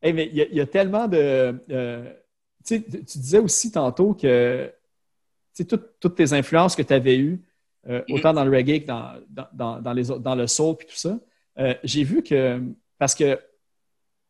Hey, 0.01 0.13
mais 0.13 0.27
il 0.27 0.35
y, 0.35 0.41
a- 0.41 0.47
il 0.47 0.55
y 0.55 0.61
a 0.61 0.65
tellement 0.67 1.07
de. 1.07 1.61
euh, 1.69 2.13
tu 2.65 2.75
sais, 2.75 2.81
tu 2.83 3.03
tu 3.05 3.17
disais 3.19 3.39
aussi 3.39 3.71
tantôt 3.71 4.13
que 4.13 4.71
toutes, 5.99 6.15
tes 6.15 6.33
influences 6.33 6.75
que 6.75 6.81
tu 6.81 6.93
avais 6.93 7.17
eues, 7.17 7.41
euh, 7.87 8.01
Mhm. 8.09 8.15
autant 8.15 8.33
dans 8.33 8.43
le 8.45 8.51
reggae 8.55 8.81
que 8.81 8.87
dans, 8.87 9.13
dans, 9.53 9.81
dans, 9.81 9.93
les, 9.93 10.11
autres- 10.11 10.21
dans 10.21 10.35
le 10.35 10.47
soul 10.47 10.75
et 10.81 10.85
tout 10.85 10.95
ça, 10.95 11.17
euh, 11.59 11.73
j'ai 11.83 12.03
vu 12.03 12.23
que. 12.23 12.61
Parce 12.97 13.15
que 13.15 13.39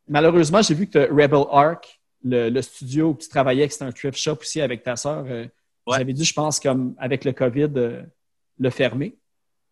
malheureusement, 0.08 0.62
j'ai 0.62 0.74
vu 0.76 0.88
que 0.88 0.99
Rebel 1.12 1.45
Arc, 1.51 1.99
le, 2.24 2.49
le 2.49 2.61
studio 2.61 3.09
où 3.09 3.17
tu 3.17 3.28
travaillais, 3.28 3.67
que 3.67 3.74
c'était 3.74 3.86
un 3.86 3.91
thrift 3.91 4.17
shop 4.17 4.38
aussi 4.41 4.61
avec 4.61 4.84
ta 4.84 4.95
sœur, 4.95 5.26
euh, 5.28 5.47
vous 5.86 5.93
avez 5.93 6.13
dû, 6.13 6.24
je 6.24 6.34
pense, 6.34 6.59
comme 6.59 6.95
avec 6.97 7.26
le 7.26 7.34
COVID, 7.34 7.69
euh, 7.76 8.03
le 8.57 8.69
fermer? 8.69 9.17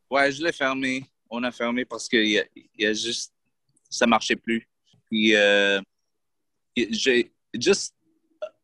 Ouais, 0.09 0.31
je 0.31 0.43
l'ai 0.43 0.51
fermé. 0.51 1.05
On 1.29 1.41
a 1.43 1.51
fermé 1.51 1.85
parce 1.85 2.09
que 2.09 2.17
y 2.17 2.39
a, 2.39 2.43
y 2.77 2.85
a 2.85 2.93
juste 2.93 3.33
ça 3.89 4.05
marchait 4.07 4.35
plus. 4.35 4.67
Puis 5.09 5.35
euh, 5.35 5.79
j'ai 6.75 7.31
just 7.57 7.93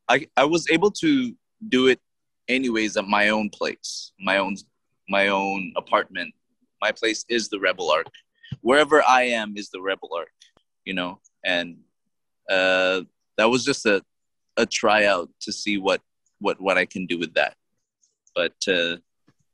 I 0.10 0.28
I 0.38 0.44
was 0.44 0.66
able 0.72 0.92
to 0.92 1.36
do 1.62 1.88
it 1.88 2.00
anyways 2.48 2.98
at 2.98 3.06
my 3.08 3.30
own 3.30 3.50
place, 3.50 4.14
my 4.20 4.38
own 4.40 4.56
my 5.08 5.30
own 5.30 5.74
apartment. 5.76 6.34
My 6.82 6.92
place 6.92 7.26
is 7.30 7.50
the 7.50 7.60
Rebel 7.60 7.90
Arc. 7.92 8.08
Wherever 8.62 9.02
I 9.02 9.24
am 9.24 9.58
is 9.58 9.70
the 9.70 9.82
Rebel 9.82 10.10
Arc, 10.16 10.32
you 10.86 10.94
know? 10.94 11.20
And 11.44 11.78
uh, 12.50 13.02
that 13.38 13.50
was 13.50 13.64
just 13.64 13.86
a 13.86 14.02
a 14.58 14.66
tryout 14.66 15.30
to 15.42 15.52
see 15.52 15.78
what 15.78 16.02
what 16.40 16.60
what 16.60 16.78
I 16.78 16.86
can 16.86 17.06
do 17.06 17.18
with 17.18 17.34
that. 17.36 17.56
But 18.36 18.56
uh, 18.68 18.98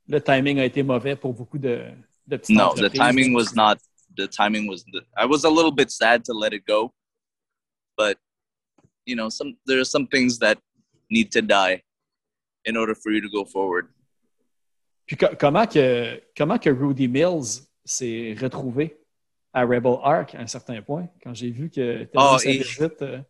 Le 0.08 0.20
timing 0.20 0.58
a 0.60 0.64
été 0.66 0.82
mauvais 0.82 1.16
pour 1.16 1.32
beaucoup 1.32 1.58
de, 1.58 1.90
de 2.26 2.36
petites 2.36 2.50
no 2.56 2.74
the 2.74 2.90
timing 2.90 3.32
was 3.34 3.54
not 3.54 3.78
the 4.16 4.26
timing 4.28 4.66
was 4.68 4.84
the, 4.92 5.00
i 5.16 5.24
was 5.24 5.44
a 5.44 5.48
little 5.50 5.72
bit 5.72 5.90
sad 5.90 6.22
to 6.24 6.32
let 6.34 6.52
it 6.52 6.64
go 6.66 6.92
but 7.96 8.18
you 9.06 9.16
know 9.16 9.30
some 9.30 9.56
there 9.66 9.80
are 9.80 9.84
some 9.84 10.06
things 10.06 10.38
that 10.38 10.58
need 11.10 11.32
to 11.32 11.40
die 11.40 11.82
in 12.66 12.76
order 12.76 12.94
for 12.94 13.10
you 13.12 13.20
to 13.22 13.30
go 13.30 13.44
forward 13.46 13.88
Puis 15.06 15.16
co- 15.16 15.34
comment 15.36 15.66
que, 15.66 16.20
comment 16.36 16.58
que 16.58 16.70
Rudy 16.70 17.08
Mills 17.08 17.66
s'est 17.84 18.34
retrouvé 18.40 18.96
à 19.54 19.62
Rebel 19.64 19.96
Arc 20.02 20.34
à 20.34 20.40
un 20.40 20.46
certain 20.46 20.80
point, 20.82 21.08
quand 21.22 21.34
j'ai 21.34 21.50
vu 21.50 21.68
que 21.70 22.04
tu 22.04 22.10
Oh, 22.14 22.36
et- 22.44 22.58
visite. 22.58 23.02
euh, 23.02 23.20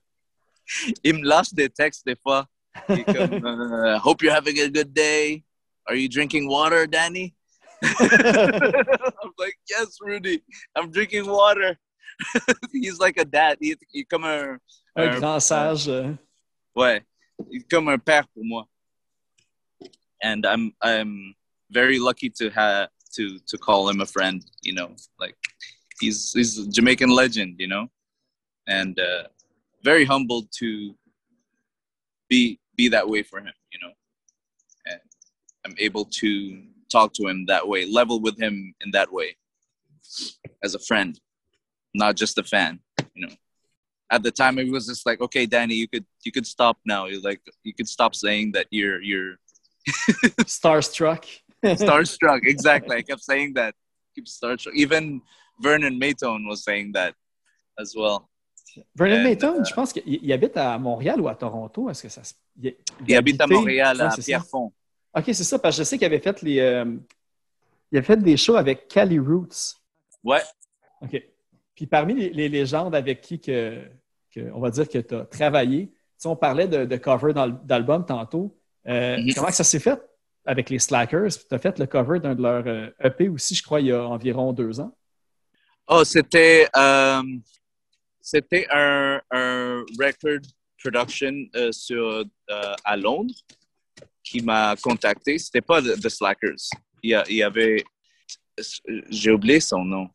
il 1.03 1.15
me 1.15 1.23
lâche 1.27 1.53
des 1.53 1.69
textes 1.69 2.05
des 2.07 2.17
fois 2.17 2.47
comme, 2.87 3.45
uh, 3.45 3.99
hope 3.99 4.23
you're 4.23 4.35
having 4.35 4.59
a 4.61 4.69
good 4.69 4.93
day 4.93 5.45
are 5.87 5.95
you 5.97 6.09
drinking 6.09 6.49
water 6.49 6.87
danny 6.87 7.35
i'm 7.83 9.33
like 9.39 9.57
yes 9.71 9.99
rudy 10.01 10.43
i'm 10.77 10.91
drinking 10.91 11.27
water 11.27 11.79
he's 12.73 12.99
like 12.99 13.17
a 13.19 13.25
dad 13.25 13.57
il 13.61 13.77
est 13.95 14.05
comme 14.09 14.25
un 14.25 14.59
un 14.97 15.09
un- 15.09 15.19
grand 15.21 15.41
sage. 15.41 15.89
euh, 15.89 16.15
Ouais, 16.77 17.03
il 17.51 17.61
est 17.61 17.71
comme 17.71 17.89
un 17.89 17.99
père 17.99 18.27
pour 18.29 18.45
moi. 18.45 18.67
And 20.23 20.45
I'm 20.47 20.73
I'm 20.81 21.35
very 21.71 21.99
lucky 21.99 22.31
to 22.39 22.51
have 22.51 22.89
to 23.17 23.39
to 23.47 23.59
call 23.59 23.89
him 23.89 24.01
a 24.01 24.07
friend. 24.07 24.43
You 24.63 24.75
know, 24.75 24.95
like 25.21 25.37
he's 26.01 26.33
he's 26.33 26.59
a 26.59 26.67
Jamaican 26.69 27.11
legend. 27.11 27.57
You 27.61 27.69
know, 27.69 27.89
and 28.67 28.99
uh, 28.99 29.29
very 29.85 30.05
humbled 30.05 30.49
to 30.59 30.95
be 32.29 32.59
be 32.77 32.89
that 32.89 33.09
way 33.09 33.23
for 33.23 33.39
him. 33.39 33.53
You 33.73 33.79
know, 33.83 33.93
and 34.87 35.01
I'm 35.65 35.75
able 35.79 36.07
to 36.07 36.63
talk 36.91 37.13
to 37.15 37.27
him 37.29 37.47
that 37.47 37.67
way, 37.67 37.87
level 37.87 38.21
with 38.21 38.41
him 38.41 38.75
in 38.81 38.91
that 38.93 39.13
way, 39.13 39.37
as 40.63 40.75
a 40.75 40.79
friend, 40.79 41.19
not 41.95 42.17
just 42.17 42.39
a 42.39 42.45
fan. 42.45 42.81
You 43.15 43.27
know 43.27 43.35
at 44.11 44.23
the 44.23 44.31
time 44.31 44.59
it 44.59 44.71
was 44.71 44.87
just 44.87 45.07
like 45.07 45.19
okay 45.23 45.47
danny 45.47 45.75
you 45.75 45.89
could 45.89 46.05
you 46.25 46.31
could 46.31 46.47
stop 46.47 46.77
now 46.85 47.07
you 47.07 47.23
like 47.23 47.41
you 47.63 47.73
could 47.73 47.89
stop 47.89 48.15
saying 48.15 48.53
that 48.53 48.67
you're 48.71 49.01
you're 49.01 49.37
Starstruck. 50.43 51.25
starstruck 51.65 52.41
exactly 52.55 52.97
i 52.97 53.01
kept 53.01 53.23
saying 53.23 53.55
that 53.55 53.75
keep 54.15 54.27
starstruck. 54.27 54.75
Even 54.75 55.21
Vernon 55.61 55.99
Maytone 56.01 56.49
was 56.49 56.65
saying 56.65 56.93
that 56.93 57.15
as 57.79 57.95
well. 57.97 58.31
Vernon 58.95 59.23
Mayton, 59.23 59.61
euh, 59.61 59.65
je 59.65 59.75
pense 59.75 59.93
qu'il 59.93 60.03
il 60.07 60.33
habite 60.33 60.57
à 60.57 60.79
Montréal 60.79 61.21
ou 61.21 61.29
à 61.29 61.35
Toronto. 61.35 61.89
Est-ce 61.91 62.03
que 62.05 62.09
ça 62.09 62.25
se. 62.25 62.35
Il, 62.61 62.75
Il 63.07 63.15
habite 63.17 63.41
à 63.41 63.47
Montréal, 63.47 64.01
à 64.01 64.11
ça. 64.11 64.23
Pierrefonds. 64.23 64.73
Ok, 65.17 65.25
c'est 65.27 65.45
ça, 65.45 65.59
parce 65.59 65.77
que 65.77 65.83
je 65.83 65.89
sais 65.89 65.97
qu'il 65.99 66.07
avait 66.07 66.19
fait 66.21 66.41
les. 66.43 66.59
euh, 66.61 66.85
il 67.93 67.99
avait 67.99 68.07
fait 68.07 68.17
des 68.17 68.37
shows 68.37 68.57
avec 68.57 68.89
Cali 68.89 69.19
Roots. 69.19 69.77
Ouais. 70.25 70.41
OK. 71.03 71.23
Puis 71.75 71.87
parmi 71.87 72.15
les, 72.15 72.31
les 72.31 72.49
légendes 72.49 72.95
avec 72.95 73.21
qui 73.21 73.41
que, 73.41 73.83
que- 74.33 74.51
on 74.53 74.61
va 74.61 74.71
dire 74.71 74.89
que 74.89 74.99
tu 74.99 75.15
as 75.15 75.25
travaillé, 75.27 75.93
sais, 76.17 76.29
on 76.29 76.37
parlait 76.37 76.67
de, 76.69 76.85
de 76.85 76.97
cover 76.97 77.33
d'album 77.65 78.05
tantôt. 78.07 78.57
Euh, 78.87 79.17
Mhm. 79.19 79.35
Comment 79.35 79.49
que 79.49 79.55
ça 79.55 79.65
s'est 79.65 79.79
fait 79.81 80.01
avec 80.45 80.71
les 80.71 80.79
Slackers? 80.79 81.29
Tu 81.49 81.55
as 81.55 81.59
fait 81.59 81.79
le 81.79 81.87
cover 81.87 82.21
d'un 82.21 82.35
de 82.35 82.43
leurs 82.43 82.93
EP 83.03 83.29
aussi, 83.29 83.55
je 83.55 83.63
crois, 83.63 83.81
il 83.81 83.87
y 83.89 83.93
a 83.93 84.03
environ 84.07 84.53
deux 84.53 84.81
ans. 84.81 84.97
Oh, 85.89 86.03
c'était 86.05 86.67
euh, 86.77 87.23
c'était 88.25 88.67
un, 88.71 89.21
un 89.31 89.85
record 90.01 90.41
production 90.83 91.47
euh, 91.57 91.71
sur 91.73 92.25
euh, 92.51 92.75
à 92.83 92.97
Londres 92.97 93.35
qui 94.23 94.41
m'a 94.41 94.75
contacté. 94.77 95.39
C'était 95.39 95.61
pas 95.61 95.83
The, 95.83 96.09
Slackers. 96.09 96.71
Il 97.03 97.11
y, 97.11 97.43
avait 97.43 97.85
j'ai 99.11 99.31
oublié 99.31 99.61
son 99.61 99.85
nom, 99.85 100.09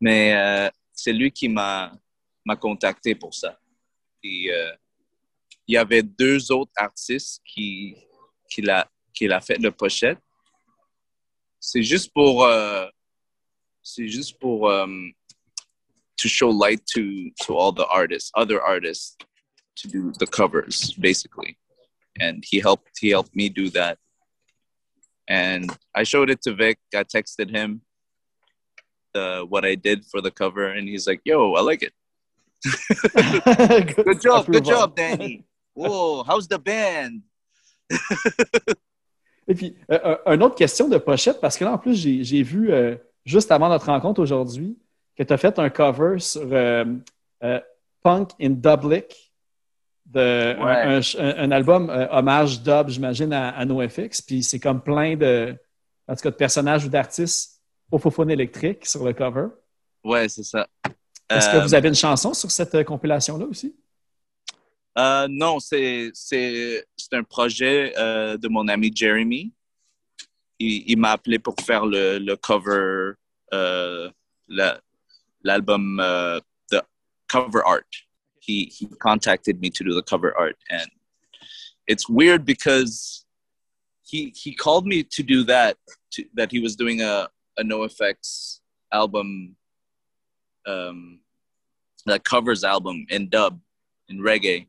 mais 0.00 0.34
euh, 0.34 0.70
c'est 0.90 1.12
lui 1.12 1.30
qui 1.30 1.50
m'a 1.50 1.92
contacté 2.58 3.14
pour 3.14 3.34
ça. 3.34 3.58
Et, 4.22 4.50
il 5.68 5.74
y 5.74 5.76
avait 5.76 6.02
deux 6.02 6.50
autres 6.52 6.72
artistes 6.76 7.42
qui 7.44 7.96
qui 8.48 8.62
l'a 8.62 8.88
qui 9.12 9.28
fait 9.44 9.58
le 9.58 9.70
pochette. 9.70 10.18
C'est 11.60 11.82
juste 11.82 12.10
pour 12.14 12.48
c'est 13.82 14.08
juste 14.08 14.38
pour 14.38 14.70
to 16.18 16.28
show 16.28 16.48
light 16.48 16.80
to 16.94 17.30
to 17.42 17.54
all 17.54 17.72
the 17.72 17.86
artists, 17.86 18.30
other 18.34 18.60
artists, 18.60 19.16
to 19.76 19.88
do 19.88 20.12
the 20.18 20.26
covers 20.26 20.92
basically, 20.94 21.58
and 22.20 22.44
he 22.46 22.60
helped 22.60 22.90
he 23.00 23.10
helped 23.10 23.34
me 23.34 23.48
do 23.48 23.70
that. 23.70 23.98
And 25.28 25.70
I 25.94 26.04
showed 26.04 26.30
it 26.30 26.40
to 26.42 26.54
Vic. 26.54 26.78
I 26.94 27.04
texted 27.04 27.50
him 27.50 27.82
the 29.12 29.44
what 29.48 29.64
I 29.64 29.74
did 29.74 30.04
for 30.04 30.20
the 30.20 30.30
cover, 30.30 30.66
and 30.66 30.88
he's 30.88 31.06
like, 31.06 31.20
"Yo, 31.24 31.54
I 31.54 31.60
like 31.60 31.82
it. 31.82 31.92
Good 34.04 34.20
job, 34.20 34.46
good 34.46 34.64
job, 34.64 34.96
Danny. 34.96 35.44
Whoa, 35.74 36.24
how's 36.24 36.48
the 36.48 36.58
band? 36.58 37.22
Et 39.48 39.54
puis, 39.54 39.76
euh, 39.92 40.16
euh, 40.26 40.34
une 40.34 40.42
autre 40.42 40.56
question 40.56 40.88
de 40.88 40.98
pochette, 40.98 41.40
parce 41.40 41.56
que 41.56 41.64
là, 41.64 41.72
en 41.72 41.78
plus, 41.78 41.94
j'ai 41.94 42.24
j'ai 42.24 42.42
vu, 42.42 42.72
euh, 42.72 42.96
juste 43.24 43.52
avant 43.52 43.68
notre 43.68 43.86
rencontre 43.86 44.20
aujourd'hui, 44.20 44.76
que 45.16 45.22
tu 45.22 45.32
as 45.32 45.36
fait 45.38 45.58
un 45.58 45.70
cover 45.70 46.18
sur 46.18 46.46
euh, 46.52 46.84
euh, 47.42 47.60
Punk 48.02 48.30
in 48.40 48.50
Dublic, 48.50 49.32
de, 50.04 50.54
Ouais. 50.62 50.82
un, 50.82 51.00
un- 51.18 51.36
un 51.44 51.50
album 51.50 51.90
euh, 51.90 52.06
hommage 52.10 52.62
dub, 52.62 52.88
j'imagine, 52.88 53.32
à, 53.32 53.50
à 53.50 53.64
NoFX. 53.64 54.22
Puis 54.22 54.42
c'est 54.42 54.60
comme 54.60 54.80
plein 54.82 55.16
de, 55.16 55.56
en 56.06 56.14
tout 56.14 56.22
cas, 56.22 56.30
de 56.30 56.36
personnages 56.36 56.84
ou 56.84 56.88
d'artistes 56.88 57.60
au 57.90 57.98
faux 57.98 58.28
électrique 58.28 58.86
sur 58.86 59.04
le 59.04 59.12
cover. 59.12 59.48
Ouais, 60.04 60.28
c'est 60.28 60.44
ça. 60.44 60.68
Est-ce 61.28 61.50
que 61.50 61.62
vous 61.62 61.74
avez 61.74 61.88
une 61.88 61.94
chanson 61.96 62.32
sur 62.34 62.50
cette 62.50 62.84
compilation-là 62.84 63.46
aussi? 63.46 63.74
Non, 65.28 65.58
c'est, 65.58 66.10
c'est, 66.14 66.86
c'est 66.96 67.14
un 67.14 67.24
projet 67.24 67.92
de 67.96 68.48
mon 68.48 68.68
ami 68.68 68.92
Jeremy. 68.94 69.52
Il, 70.58 70.84
il 70.90 70.96
m'a 70.98 71.10
appelé 71.10 71.38
pour 71.38 71.56
faire 71.60 71.84
le, 71.84 72.18
le 72.18 72.36
cover, 72.36 73.12
la- 74.48 74.80
l'album, 75.46 76.00
euh, 76.00 76.40
the 76.70 76.84
cover 77.28 77.64
art. 77.64 77.86
He, 78.40 78.72
he 78.76 78.86
contacted 78.86 79.60
me 79.60 79.70
to 79.70 79.84
do 79.84 79.92
the 79.94 80.02
cover 80.02 80.36
art. 80.36 80.56
And 80.70 80.88
it's 81.86 82.08
weird 82.08 82.44
because 82.44 83.24
he, 84.04 84.32
he 84.36 84.54
called 84.54 84.86
me 84.86 85.02
to 85.02 85.22
do 85.22 85.44
that, 85.44 85.76
to, 86.12 86.24
that 86.34 86.52
he 86.52 86.60
was 86.60 86.76
doing 86.76 87.00
a, 87.00 87.28
a 87.56 87.64
no 87.64 87.84
effects 87.84 88.60
album, 88.92 89.56
um, 90.66 91.20
that 92.06 92.24
covers 92.24 92.62
album 92.62 93.06
in 93.10 93.28
dub, 93.28 93.58
in 94.08 94.18
reggae 94.18 94.66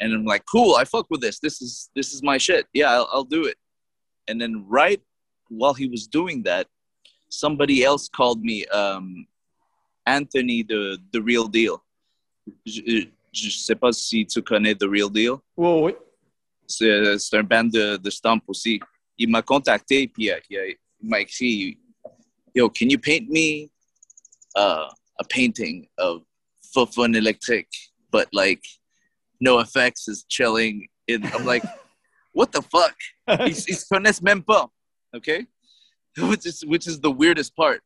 and 0.00 0.12
I'm 0.12 0.24
like, 0.24 0.44
cool, 0.46 0.76
I 0.76 0.84
fuck 0.84 1.06
with 1.10 1.20
this. 1.20 1.38
This 1.38 1.62
is 1.62 1.90
this 1.94 2.12
is 2.12 2.22
my 2.22 2.38
shit. 2.38 2.66
Yeah, 2.72 2.90
I'll, 2.90 3.08
I'll 3.12 3.24
do 3.24 3.44
it. 3.44 3.56
And 4.28 4.40
then 4.40 4.64
right 4.68 5.00
while 5.48 5.74
he 5.74 5.88
was 5.88 6.06
doing 6.06 6.42
that, 6.42 6.66
somebody 7.28 7.84
else 7.84 8.08
called 8.08 8.42
me 8.42 8.66
um, 8.66 9.26
Anthony 10.06 10.62
the 10.62 10.98
the 11.12 11.20
real 11.20 11.48
deal. 11.48 11.82
Je, 12.64 13.08
je 13.32 13.50
sais 13.50 13.74
pas 13.74 13.92
si 13.92 14.24
tu 14.24 14.40
connais 14.42 14.74
the 14.74 14.88
real 14.88 15.10
deal. 15.10 15.38
Oui, 15.56 15.80
oui. 15.82 15.92
C'est 16.66 17.18
c'est 17.18 17.36
un 17.36 17.42
band 17.42 17.64
de, 17.64 17.96
de 17.96 18.10
stomp 18.10 18.42
aussi. 18.46 18.80
Il 19.18 19.30
m'a 19.30 19.42
contacté 19.42 20.08
puis 20.08 20.30
euh, 20.30 20.38
il, 20.48 20.76
il 21.02 21.08
m'a 21.08 21.20
écrit, 21.20 21.78
yo, 22.54 22.68
can 22.70 22.88
you 22.88 22.98
paint 22.98 23.28
me 23.28 23.68
uh, 24.56 24.88
a 25.18 25.24
painting 25.28 25.86
of 25.98 26.22
Fufun 26.74 27.16
Electric, 27.16 27.68
but 28.10 28.28
like 28.32 28.64
no 29.40 29.58
effects 29.58 30.08
is 30.08 30.24
chilling 30.28 30.88
in 31.08 31.24
I'm 31.26 31.44
like, 31.44 31.64
what 32.32 32.52
the 32.52 32.62
fuck? 32.62 32.94
Ils, 33.28 33.68
ils 33.68 33.76
se 33.76 33.86
connaissent 33.86 34.22
même 34.22 34.42
pas. 34.42 34.68
Okay? 35.14 35.46
Which 36.18 36.46
is 36.46 36.64
which 36.64 36.86
is 36.86 36.98
the 37.00 37.10
weirdest 37.10 37.54
part. 37.54 37.82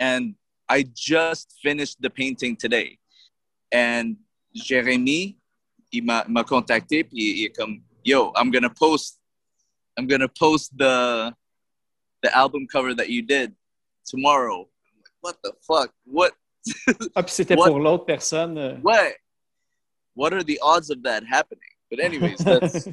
And 0.00 0.34
I 0.72 0.84
just 0.94 1.58
finished 1.62 2.00
the 2.00 2.08
painting 2.08 2.56
today. 2.56 2.98
And 3.70 4.16
Jérémy, 4.56 5.36
il 5.92 6.02
m'a, 6.02 6.44
contacté, 6.44 7.04
puis 7.04 7.40
il 7.40 7.44
est 7.44 7.54
comme, 7.54 7.82
yo, 8.02 8.32
I'm 8.36 8.50
gonna 8.50 8.70
post, 8.70 9.18
I'm 9.98 10.06
gonna 10.06 10.28
post 10.28 10.72
the, 10.78 11.34
the 12.22 12.34
album 12.34 12.66
cover 12.72 12.94
that 12.94 13.10
you 13.10 13.20
did 13.20 13.54
tomorrow. 14.06 14.60
I'm 14.60 14.96
like, 15.04 15.12
what 15.20 15.36
the 15.44 15.52
fuck? 15.60 15.92
What, 16.06 16.32
Ah, 17.14 17.22
puis 17.22 17.32
c'était 17.32 17.56
pour 17.56 17.78
l'autre 17.78 18.06
personne. 18.06 18.56
euh, 18.56 18.78
what? 18.80 19.12
What 20.14 20.32
are 20.32 20.42
the 20.42 20.58
odds 20.62 20.90
of 20.90 21.02
that 21.02 21.22
happening? 21.26 21.68
But 21.90 22.00
anyways, 22.00 22.38
that's, 22.44 22.88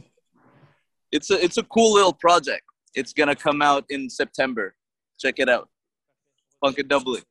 it's 1.14 1.32
a, 1.32 1.42
it's 1.42 1.58
a 1.58 1.64
cool 1.64 1.94
little 1.94 2.14
project. 2.14 2.64
It's 2.94 3.14
gonna 3.14 3.36
come 3.36 3.62
out 3.62 3.86
in 3.90 4.10
September. 4.10 4.76
Check 5.18 5.40
it 5.40 5.48
out. 5.48 5.70
Punk 6.62 6.78
and. 6.80 7.24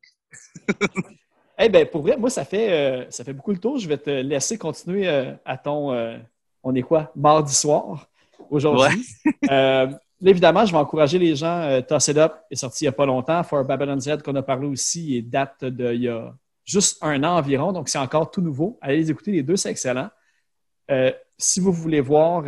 Eh 1.59 1.69
bien, 1.69 1.85
pour 1.87 2.03
vrai, 2.03 2.17
moi, 2.17 2.31
ça 2.31 2.45
fait, 2.45 2.71
euh, 2.71 3.11
ça 3.11 3.25
fait 3.25 3.33
beaucoup 3.33 3.51
le 3.51 3.59
tour. 3.59 3.79
Je 3.79 3.89
vais 3.89 3.99
te 3.99 4.11
laisser 4.11 4.57
continuer 4.57 5.09
euh, 5.09 5.33
à 5.45 5.57
ton. 5.57 5.93
euh, 5.93 6.17
on 6.63 6.75
est 6.75 6.83
quoi? 6.83 7.11
Mardi 7.17 7.53
soir, 7.53 8.09
aujourd'hui. 8.49 9.05
Évidemment, 10.25 10.65
je 10.67 10.73
vais 10.73 10.79
encourager 10.79 11.19
les 11.19 11.37
gens. 11.37 11.81
Toss 11.87 12.09
It 12.09 12.17
Up 12.17 12.35
est 12.51 12.57
sorti 12.57 12.85
il 12.85 12.87
n'y 12.87 12.89
a 12.89 12.93
pas 12.93 13.07
longtemps. 13.07 13.43
For 13.45 13.65
Babylon 13.65 14.01
Z, 14.01 14.23
qu'on 14.25 14.35
a 14.35 14.43
parlé 14.43 14.67
aussi, 14.67 15.19
il 15.19 15.31
date 15.31 15.65
de 15.65 15.95
il 15.95 16.03
y 16.03 16.09
a 16.09 16.35
juste 16.65 16.99
un 17.03 17.23
an 17.23 17.37
environ. 17.37 17.73
Donc, 17.73 17.89
c'est 17.89 17.99
encore 17.99 18.31
tout 18.31 18.41
nouveau. 18.41 18.79
Allez 18.81 18.97
les 18.97 19.11
écouter, 19.13 19.31
les 19.31 19.45
deux, 19.45 19.57
c'est 19.57 19.71
excellent. 19.71 20.11
Si 21.37 21.61
vous 21.61 21.73
voulez 21.73 22.01
voir 22.01 22.43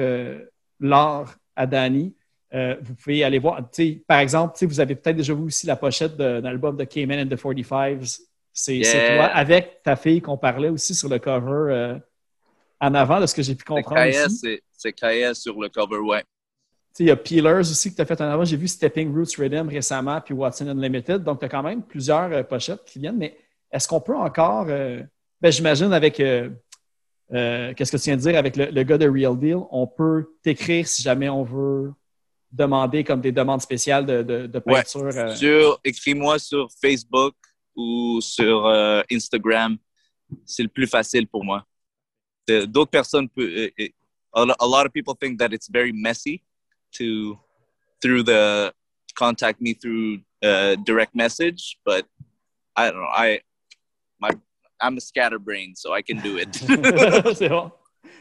l'art 0.80 1.36
à 1.54 1.66
Danny, 1.66 2.12
euh, 2.52 2.76
vous 2.82 2.94
pouvez 2.94 3.22
aller 3.22 3.38
voir. 3.38 3.60
Par 4.06 4.18
exemple, 4.18 4.64
vous 4.66 4.80
avez 4.80 4.96
peut-être 4.96 5.16
déjà 5.16 5.34
vu 5.34 5.42
aussi 5.42 5.66
la 5.66 5.76
pochette 5.76 6.16
d'un 6.16 6.44
album 6.44 6.76
de 6.76 6.84
Cayman 6.84 7.20
and 7.20 7.28
the 7.28 7.38
45s. 7.38 8.20
C'est 8.52 8.76
Yeah. 8.76 9.16
toi 9.16 9.26
avec 9.26 9.82
ta 9.84 9.94
fille 9.94 10.20
qu'on 10.20 10.36
parlait 10.36 10.68
aussi 10.68 10.94
sur 10.94 11.08
le 11.08 11.20
cover 11.20 11.72
euh, 11.72 11.98
en 12.80 12.94
avant 12.94 13.20
de 13.20 13.26
ce 13.26 13.34
que 13.34 13.42
j'ai 13.42 13.54
pu 13.54 13.64
comprendre. 13.64 14.10
C'est, 14.72 14.92
Kaya 14.92 15.34
sur 15.34 15.60
le 15.60 15.68
cover, 15.68 15.98
ouais. 15.98 16.24
Il 16.98 17.06
y 17.06 17.10
a 17.10 17.16
Peelers 17.16 17.60
aussi 17.60 17.90
que 17.90 17.96
tu 17.96 18.02
as 18.02 18.04
fait 18.04 18.20
en 18.20 18.24
avant. 18.24 18.44
J'ai 18.44 18.56
vu 18.56 18.66
Stepping 18.66 19.14
Roots 19.14 19.36
Rhythm 19.38 19.68
récemment, 19.68 20.20
puis 20.20 20.34
Watson 20.34 20.66
Unlimited. 20.66 21.22
Donc, 21.22 21.38
tu 21.38 21.46
as 21.46 21.48
quand 21.48 21.62
même 21.62 21.82
plusieurs 21.82 22.32
euh, 22.32 22.42
pochettes 22.42 22.84
qui 22.84 22.98
viennent. 22.98 23.16
Mais 23.16 23.36
est-ce 23.70 23.86
qu'on 23.86 24.00
peut 24.00 24.16
encore, 24.16 24.64
ben, 24.66 25.06
j'imagine 25.44 25.92
avec, 25.92 26.16
qu'est-ce 26.16 27.92
que 27.92 27.96
tu 27.96 28.02
viens 28.02 28.16
de 28.16 28.22
dire, 28.22 28.36
avec 28.36 28.56
le, 28.56 28.66
le 28.66 28.82
gars 28.82 28.98
de 28.98 29.08
Real 29.08 29.38
Deal, 29.38 29.58
on 29.70 29.86
peut 29.86 30.32
t'écrire 30.42 30.88
si 30.88 31.02
jamais 31.02 31.28
on 31.28 31.44
veut 31.44 31.92
demander 32.50 33.04
comme 33.04 33.20
des 33.20 33.32
demandes 33.32 33.60
spéciales 33.62 34.04
de, 34.06 34.22
de, 34.22 34.46
de 34.46 34.62
Ouais. 34.66 34.82
peinture. 34.82 35.10
euh. 35.14 35.34
Sur, 35.36 35.80
écris-moi 35.84 36.38
sur 36.38 36.68
Facebook 36.80 37.34
ou 37.76 38.20
sur 38.20 38.66
euh, 38.66 39.02
Instagram. 39.10 39.76
C'est 40.44 40.62
le 40.62 40.68
plus 40.68 40.86
facile 40.86 41.26
pour 41.26 41.44
moi. 41.44 41.64
D'autres 42.48 42.90
personnes, 42.90 43.28
peut- 43.28 43.42
euh, 43.48 43.70
euh, 43.80 43.88
a 44.32 44.44
lo- 44.44 44.54
a 44.58 44.66
lot 44.66 44.86
of 44.86 44.92
people 44.92 45.14
think 45.14 45.38
that 45.38 45.48
it's 45.52 45.68
very 45.70 45.92
messy 45.92 46.42
to 46.98 47.38
through 48.00 48.24
the 48.24 48.72
contact 49.14 49.60
me 49.60 49.72
through 49.74 50.20
uh, 50.42 50.74
direct 50.84 51.14
message, 51.14 51.78
but 51.84 52.04
I 52.76 52.90
don't 52.90 52.96
know. 53.00 53.08
I 53.12 53.40
my 54.20 54.30
I'm 54.80 54.96
a 54.96 55.00
scatterbrain, 55.00 55.74
so 55.76 55.92
I 55.92 56.02
can 56.02 56.16
do 56.22 56.38
it. 56.38 56.48
c'est 57.36 57.48
bon. 57.48 57.70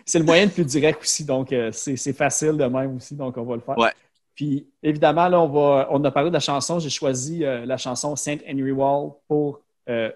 C'est 0.06 0.20
le 0.20 0.26
moyen 0.26 0.46
le 0.46 0.52
plus 0.52 0.66
direct 0.66 1.02
aussi, 1.02 1.26
donc 1.26 1.52
euh, 1.52 1.72
c'est 1.72 1.96
c'est 1.96 2.14
facile 2.14 2.58
de 2.58 2.66
même 2.66 2.98
aussi, 2.98 3.16
donc 3.16 3.36
on 3.38 3.44
va 3.44 3.56
le 3.56 3.62
faire. 3.62 3.78
Ouais. 3.78 3.94
Puis 4.40 4.66
évidemment, 4.82 5.28
là, 5.28 5.42
on, 5.42 5.50
va, 5.50 5.90
on 5.92 6.02
a 6.06 6.12
parlé 6.12 6.30
de 6.30 6.34
la 6.34 6.40
chanson. 6.40 6.80
J'ai 6.80 6.90
choisi 6.90 7.44
euh, 7.44 7.66
la 7.66 7.76
chanson 7.76 8.16
Saint 8.16 8.38
Henry 8.48 8.72
Wall 8.72 9.12
pour 9.28 9.60
euh, 9.90 10.10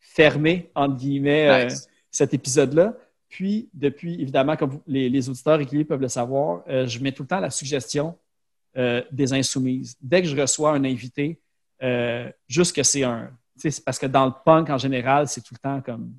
fermer, 0.00 0.70
entre 0.74 0.96
guillemets, 0.96 1.48
euh, 1.50 1.68
cet 2.10 2.32
épisode-là. 2.32 2.94
Puis, 3.28 3.68
depuis, 3.74 4.14
évidemment, 4.14 4.56
comme 4.56 4.70
vous- 4.70 4.82
les, 4.86 5.10
les 5.10 5.28
auditeurs 5.28 5.58
réguliers 5.58 5.84
peuvent 5.84 6.00
le 6.00 6.08
savoir, 6.08 6.62
je 6.66 6.98
mets 7.00 7.12
tout 7.12 7.24
le 7.24 7.28
temps 7.28 7.38
la 7.38 7.50
suggestion 7.50 8.16
des 8.74 9.32
insoumises. 9.34 9.94
Dès 10.00 10.22
que 10.22 10.28
je 10.28 10.40
reçois 10.40 10.70
un 10.70 10.84
invité, 10.84 11.38
juste 12.48 12.74
que 12.74 12.82
c'est 12.82 13.02
un. 13.04 13.30
parce 13.84 13.98
que 13.98 14.06
dans 14.06 14.24
le 14.24 14.32
punk, 14.42 14.70
en 14.70 14.78
général, 14.78 15.28
c'est 15.28 15.42
tout 15.42 15.52
le 15.52 15.58
temps 15.58 15.82
comme 15.82 16.14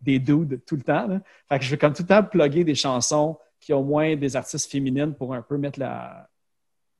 des 0.00 0.18
dudes, 0.18 0.60
tout 0.64 0.76
le 0.76 0.82
temps. 0.82 1.08
là. 1.08 1.20
Fait 1.46 1.58
que 1.58 1.64
je 1.66 1.70
vais 1.70 1.76
comme 1.76 1.92
tout 1.92 2.04
le 2.04 2.08
temps 2.08 2.22
plugger 2.22 2.64
des 2.64 2.74
chansons 2.74 3.36
qui 3.60 3.74
ont 3.74 3.80
au 3.80 3.84
moins 3.84 4.16
des 4.16 4.34
artistes 4.34 4.70
féminines 4.70 5.12
pour 5.14 5.34
un 5.34 5.42
peu 5.42 5.58
mettre 5.58 5.78
la, 5.78 6.28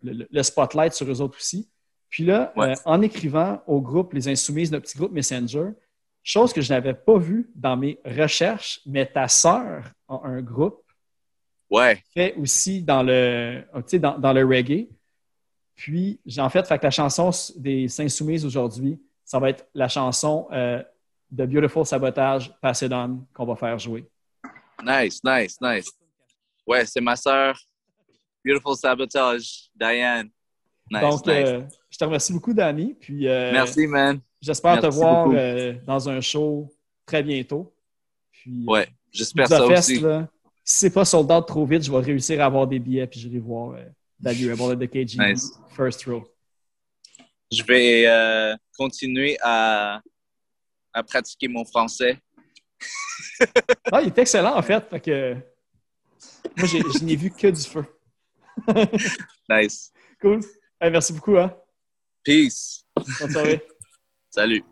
le, 0.03 0.42
spotlight 0.42 0.92
sur 0.92 1.11
eux 1.11 1.20
autres 1.20 1.38
aussi. 1.38 1.68
Puis 2.09 2.24
là, 2.24 2.53
Ouais. 2.57 2.70
euh, 2.70 2.74
en 2.84 3.03
écrivant 3.03 3.62
au 3.66 3.80
groupe 3.80 4.12
Les 4.14 4.28
Insoumises, 4.28 4.70
notre 4.72 4.84
petit 4.86 4.99
groupe 4.99 5.12
Messenger, 5.12 5.70
chose 6.22 6.53
que 6.53 6.61
je 6.61 6.72
n'avais 6.72 6.94
pas 6.94 7.18
vue 7.18 7.51
dans 7.55 7.76
mes 7.76 7.99
recherches, 8.05 8.80
mais 8.86 9.07
ta 9.07 9.28
sœur 9.28 9.90
a 10.09 10.20
un 10.24 10.40
groupe 10.42 10.82
Ouais. 11.70 12.03
fait 12.14 12.34
aussi 12.36 12.82
dans 12.82 13.03
le, 13.03 13.62
dans, 13.99 14.18
dans 14.18 14.32
le 14.32 14.44
reggae. 14.44 14.88
Puis, 15.74 16.18
j'ai 16.24 16.40
en 16.40 16.49
fait, 16.49 16.66
fait 16.66 16.78
que 16.78 16.84
la 16.84 16.90
chanson 16.90 17.30
des 17.57 18.01
Insoumises 18.01 18.44
aujourd'hui, 18.44 19.01
ça 19.24 19.38
va 19.38 19.51
être 19.51 19.66
la 19.74 19.86
chanson 19.88 20.49
euh, 20.51 20.82
de 21.30 21.44
Beautiful 21.44 21.84
Sabotage, 21.84 22.51
Pass 22.62 22.80
It 22.82 22.92
On, 22.92 23.26
qu'on 23.34 23.44
va 23.44 23.55
faire 23.55 23.78
jouer. 23.78 24.09
Nice, 24.82 25.20
nice, 25.22 25.59
nice. 25.61 25.90
Ouais, 26.66 26.84
c'est 26.86 27.01
ma 27.03 27.16
sœur. 27.16 27.59
Beautiful 28.49 28.76
Sabotage, 28.76 29.68
Diane. 29.74 30.30
Nice, 30.90 31.01
Donc, 31.03 31.26
nice. 31.26 31.34
euh, 31.46 31.61
je 31.90 31.99
te 31.99 32.05
remercie 32.05 32.32
beaucoup, 32.32 32.55
Danny. 32.55 32.94
Puis, 32.94 33.28
euh, 33.28 33.53
Merci, 33.53 33.86
man. 33.86 34.20
j'espère 34.40 34.80
te 34.80 34.86
voir 34.86 35.28
euh, 35.30 35.74
dans 35.86 36.09
un 36.09 36.20
show 36.22 36.70
très 37.05 37.22
bientôt. 37.22 37.74
Puis, 38.32 38.64
Ouais, 38.66 38.88
j'espère 39.12 39.49
ça 39.49 39.66
Fest, 39.66 39.90
aussi. 39.90 40.01
là, 40.01 40.26
si 40.64 40.78
c'est 40.80 40.90
pas 40.90 41.05
sold 41.05 41.30
out 41.30 41.46
trop 41.46 41.66
vite, 41.66 41.82
je 41.82 41.90
vais 41.92 41.99
réussir 41.99 42.40
à 42.40 42.46
avoir 42.46 42.66
des 42.66 42.78
billets 42.78 43.07
puis 43.07 43.20
je 43.20 43.28
vais 43.28 43.38
voir 43.38 43.76
Rebel 44.24 44.78
de 44.78 44.86
KG 44.86 45.18
Nice. 45.18 45.53
First 45.76 46.05
Row. 46.05 46.24
Je 47.53 47.62
vais 47.64 48.57
continuer 48.76 49.36
à, 49.42 50.01
à 50.92 51.03
pratiquer 51.03 51.49
mon 51.49 51.64
français. 51.64 52.18
Ah, 53.92 54.01
il 54.03 54.09
est 54.09 54.18
excellent, 54.18 54.57
en 54.57 54.62
fait. 54.62 54.84
Fait 54.88 55.01
que, 55.01 55.34
moi, 56.57 56.66
je 56.66 57.05
n'ai 57.05 57.16
vu 57.16 57.30
que 57.30 57.49
du 57.49 57.61
feu. 57.62 57.84
Nice. 59.48 59.92
Cool. 60.20 60.40
Hey, 60.80 60.90
merci 60.90 61.12
beaucoup. 61.12 61.36
Hein? 61.36 61.54
Peace. 62.24 62.84
Bonne 63.20 63.30
soirée. 63.30 63.62
Salut. 64.30 64.64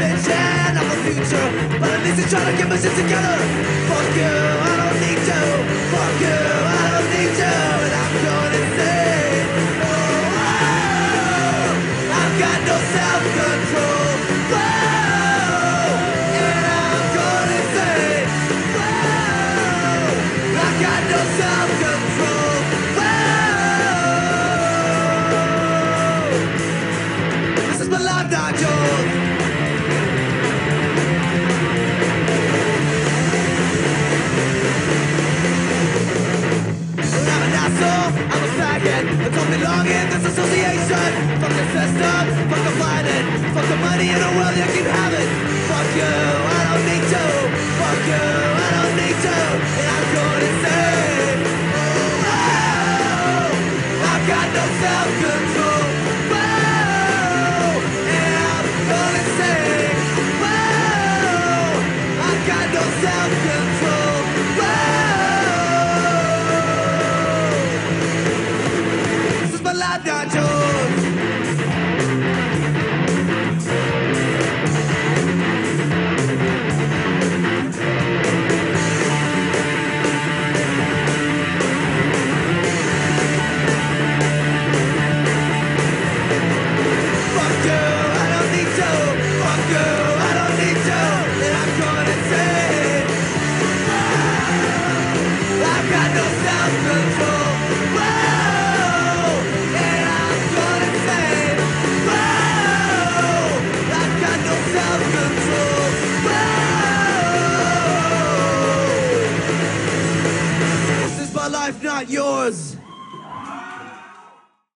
vision 0.00 0.72
of 0.80 0.86
the 0.88 0.96
future 1.04 1.48
But 1.80 1.90
at 1.92 2.00
least 2.04 2.20
I 2.24 2.26
try 2.32 2.42
to 2.50 2.56
get 2.56 2.68
my 2.68 2.76
shit 2.80 2.94
together. 2.96 3.36
Fuck 3.88 4.08
you, 4.16 4.34
I 4.68 4.72
don't 4.80 4.98
need 5.04 5.20
to. 5.28 5.40
Fuck 5.92 6.14
you, 6.24 6.38
I 6.74 6.84
don't 6.92 7.08
need 7.14 7.32
to. 7.40 7.52
And 7.84 7.92
I'm 8.00 8.14
going 8.24 8.54
insane 8.60 9.19
association 40.40 41.10
Fuck 41.40 41.52
the 41.52 41.66
system, 41.74 42.24
fuck 42.48 42.62
the 42.64 42.74
planet 42.80 43.24
Fuck 43.54 43.66
the 43.68 43.76
money 43.76 44.08
in 44.08 44.16
a 44.16 44.30
world 44.36 44.56
you 44.56 44.64
keep 44.74 44.86
having. 44.86 45.28
Fuck 45.66 45.90
you, 45.96 46.06
I 46.06 46.60
don't 46.70 46.84
need 46.86 47.04
to. 47.12 47.24
Fuck 47.80 48.00
you, 48.06 48.26
I 48.62 48.68
don't 48.76 48.94
need 49.00 49.18
to. 49.26 49.36
And 49.80 49.88
I'm 49.90 50.06
going 50.14 50.42
insane 50.48 51.40
oh, 52.30 53.50
I've 54.06 54.24
got 54.28 54.46
no 54.54 54.64
self-control. 54.82 55.69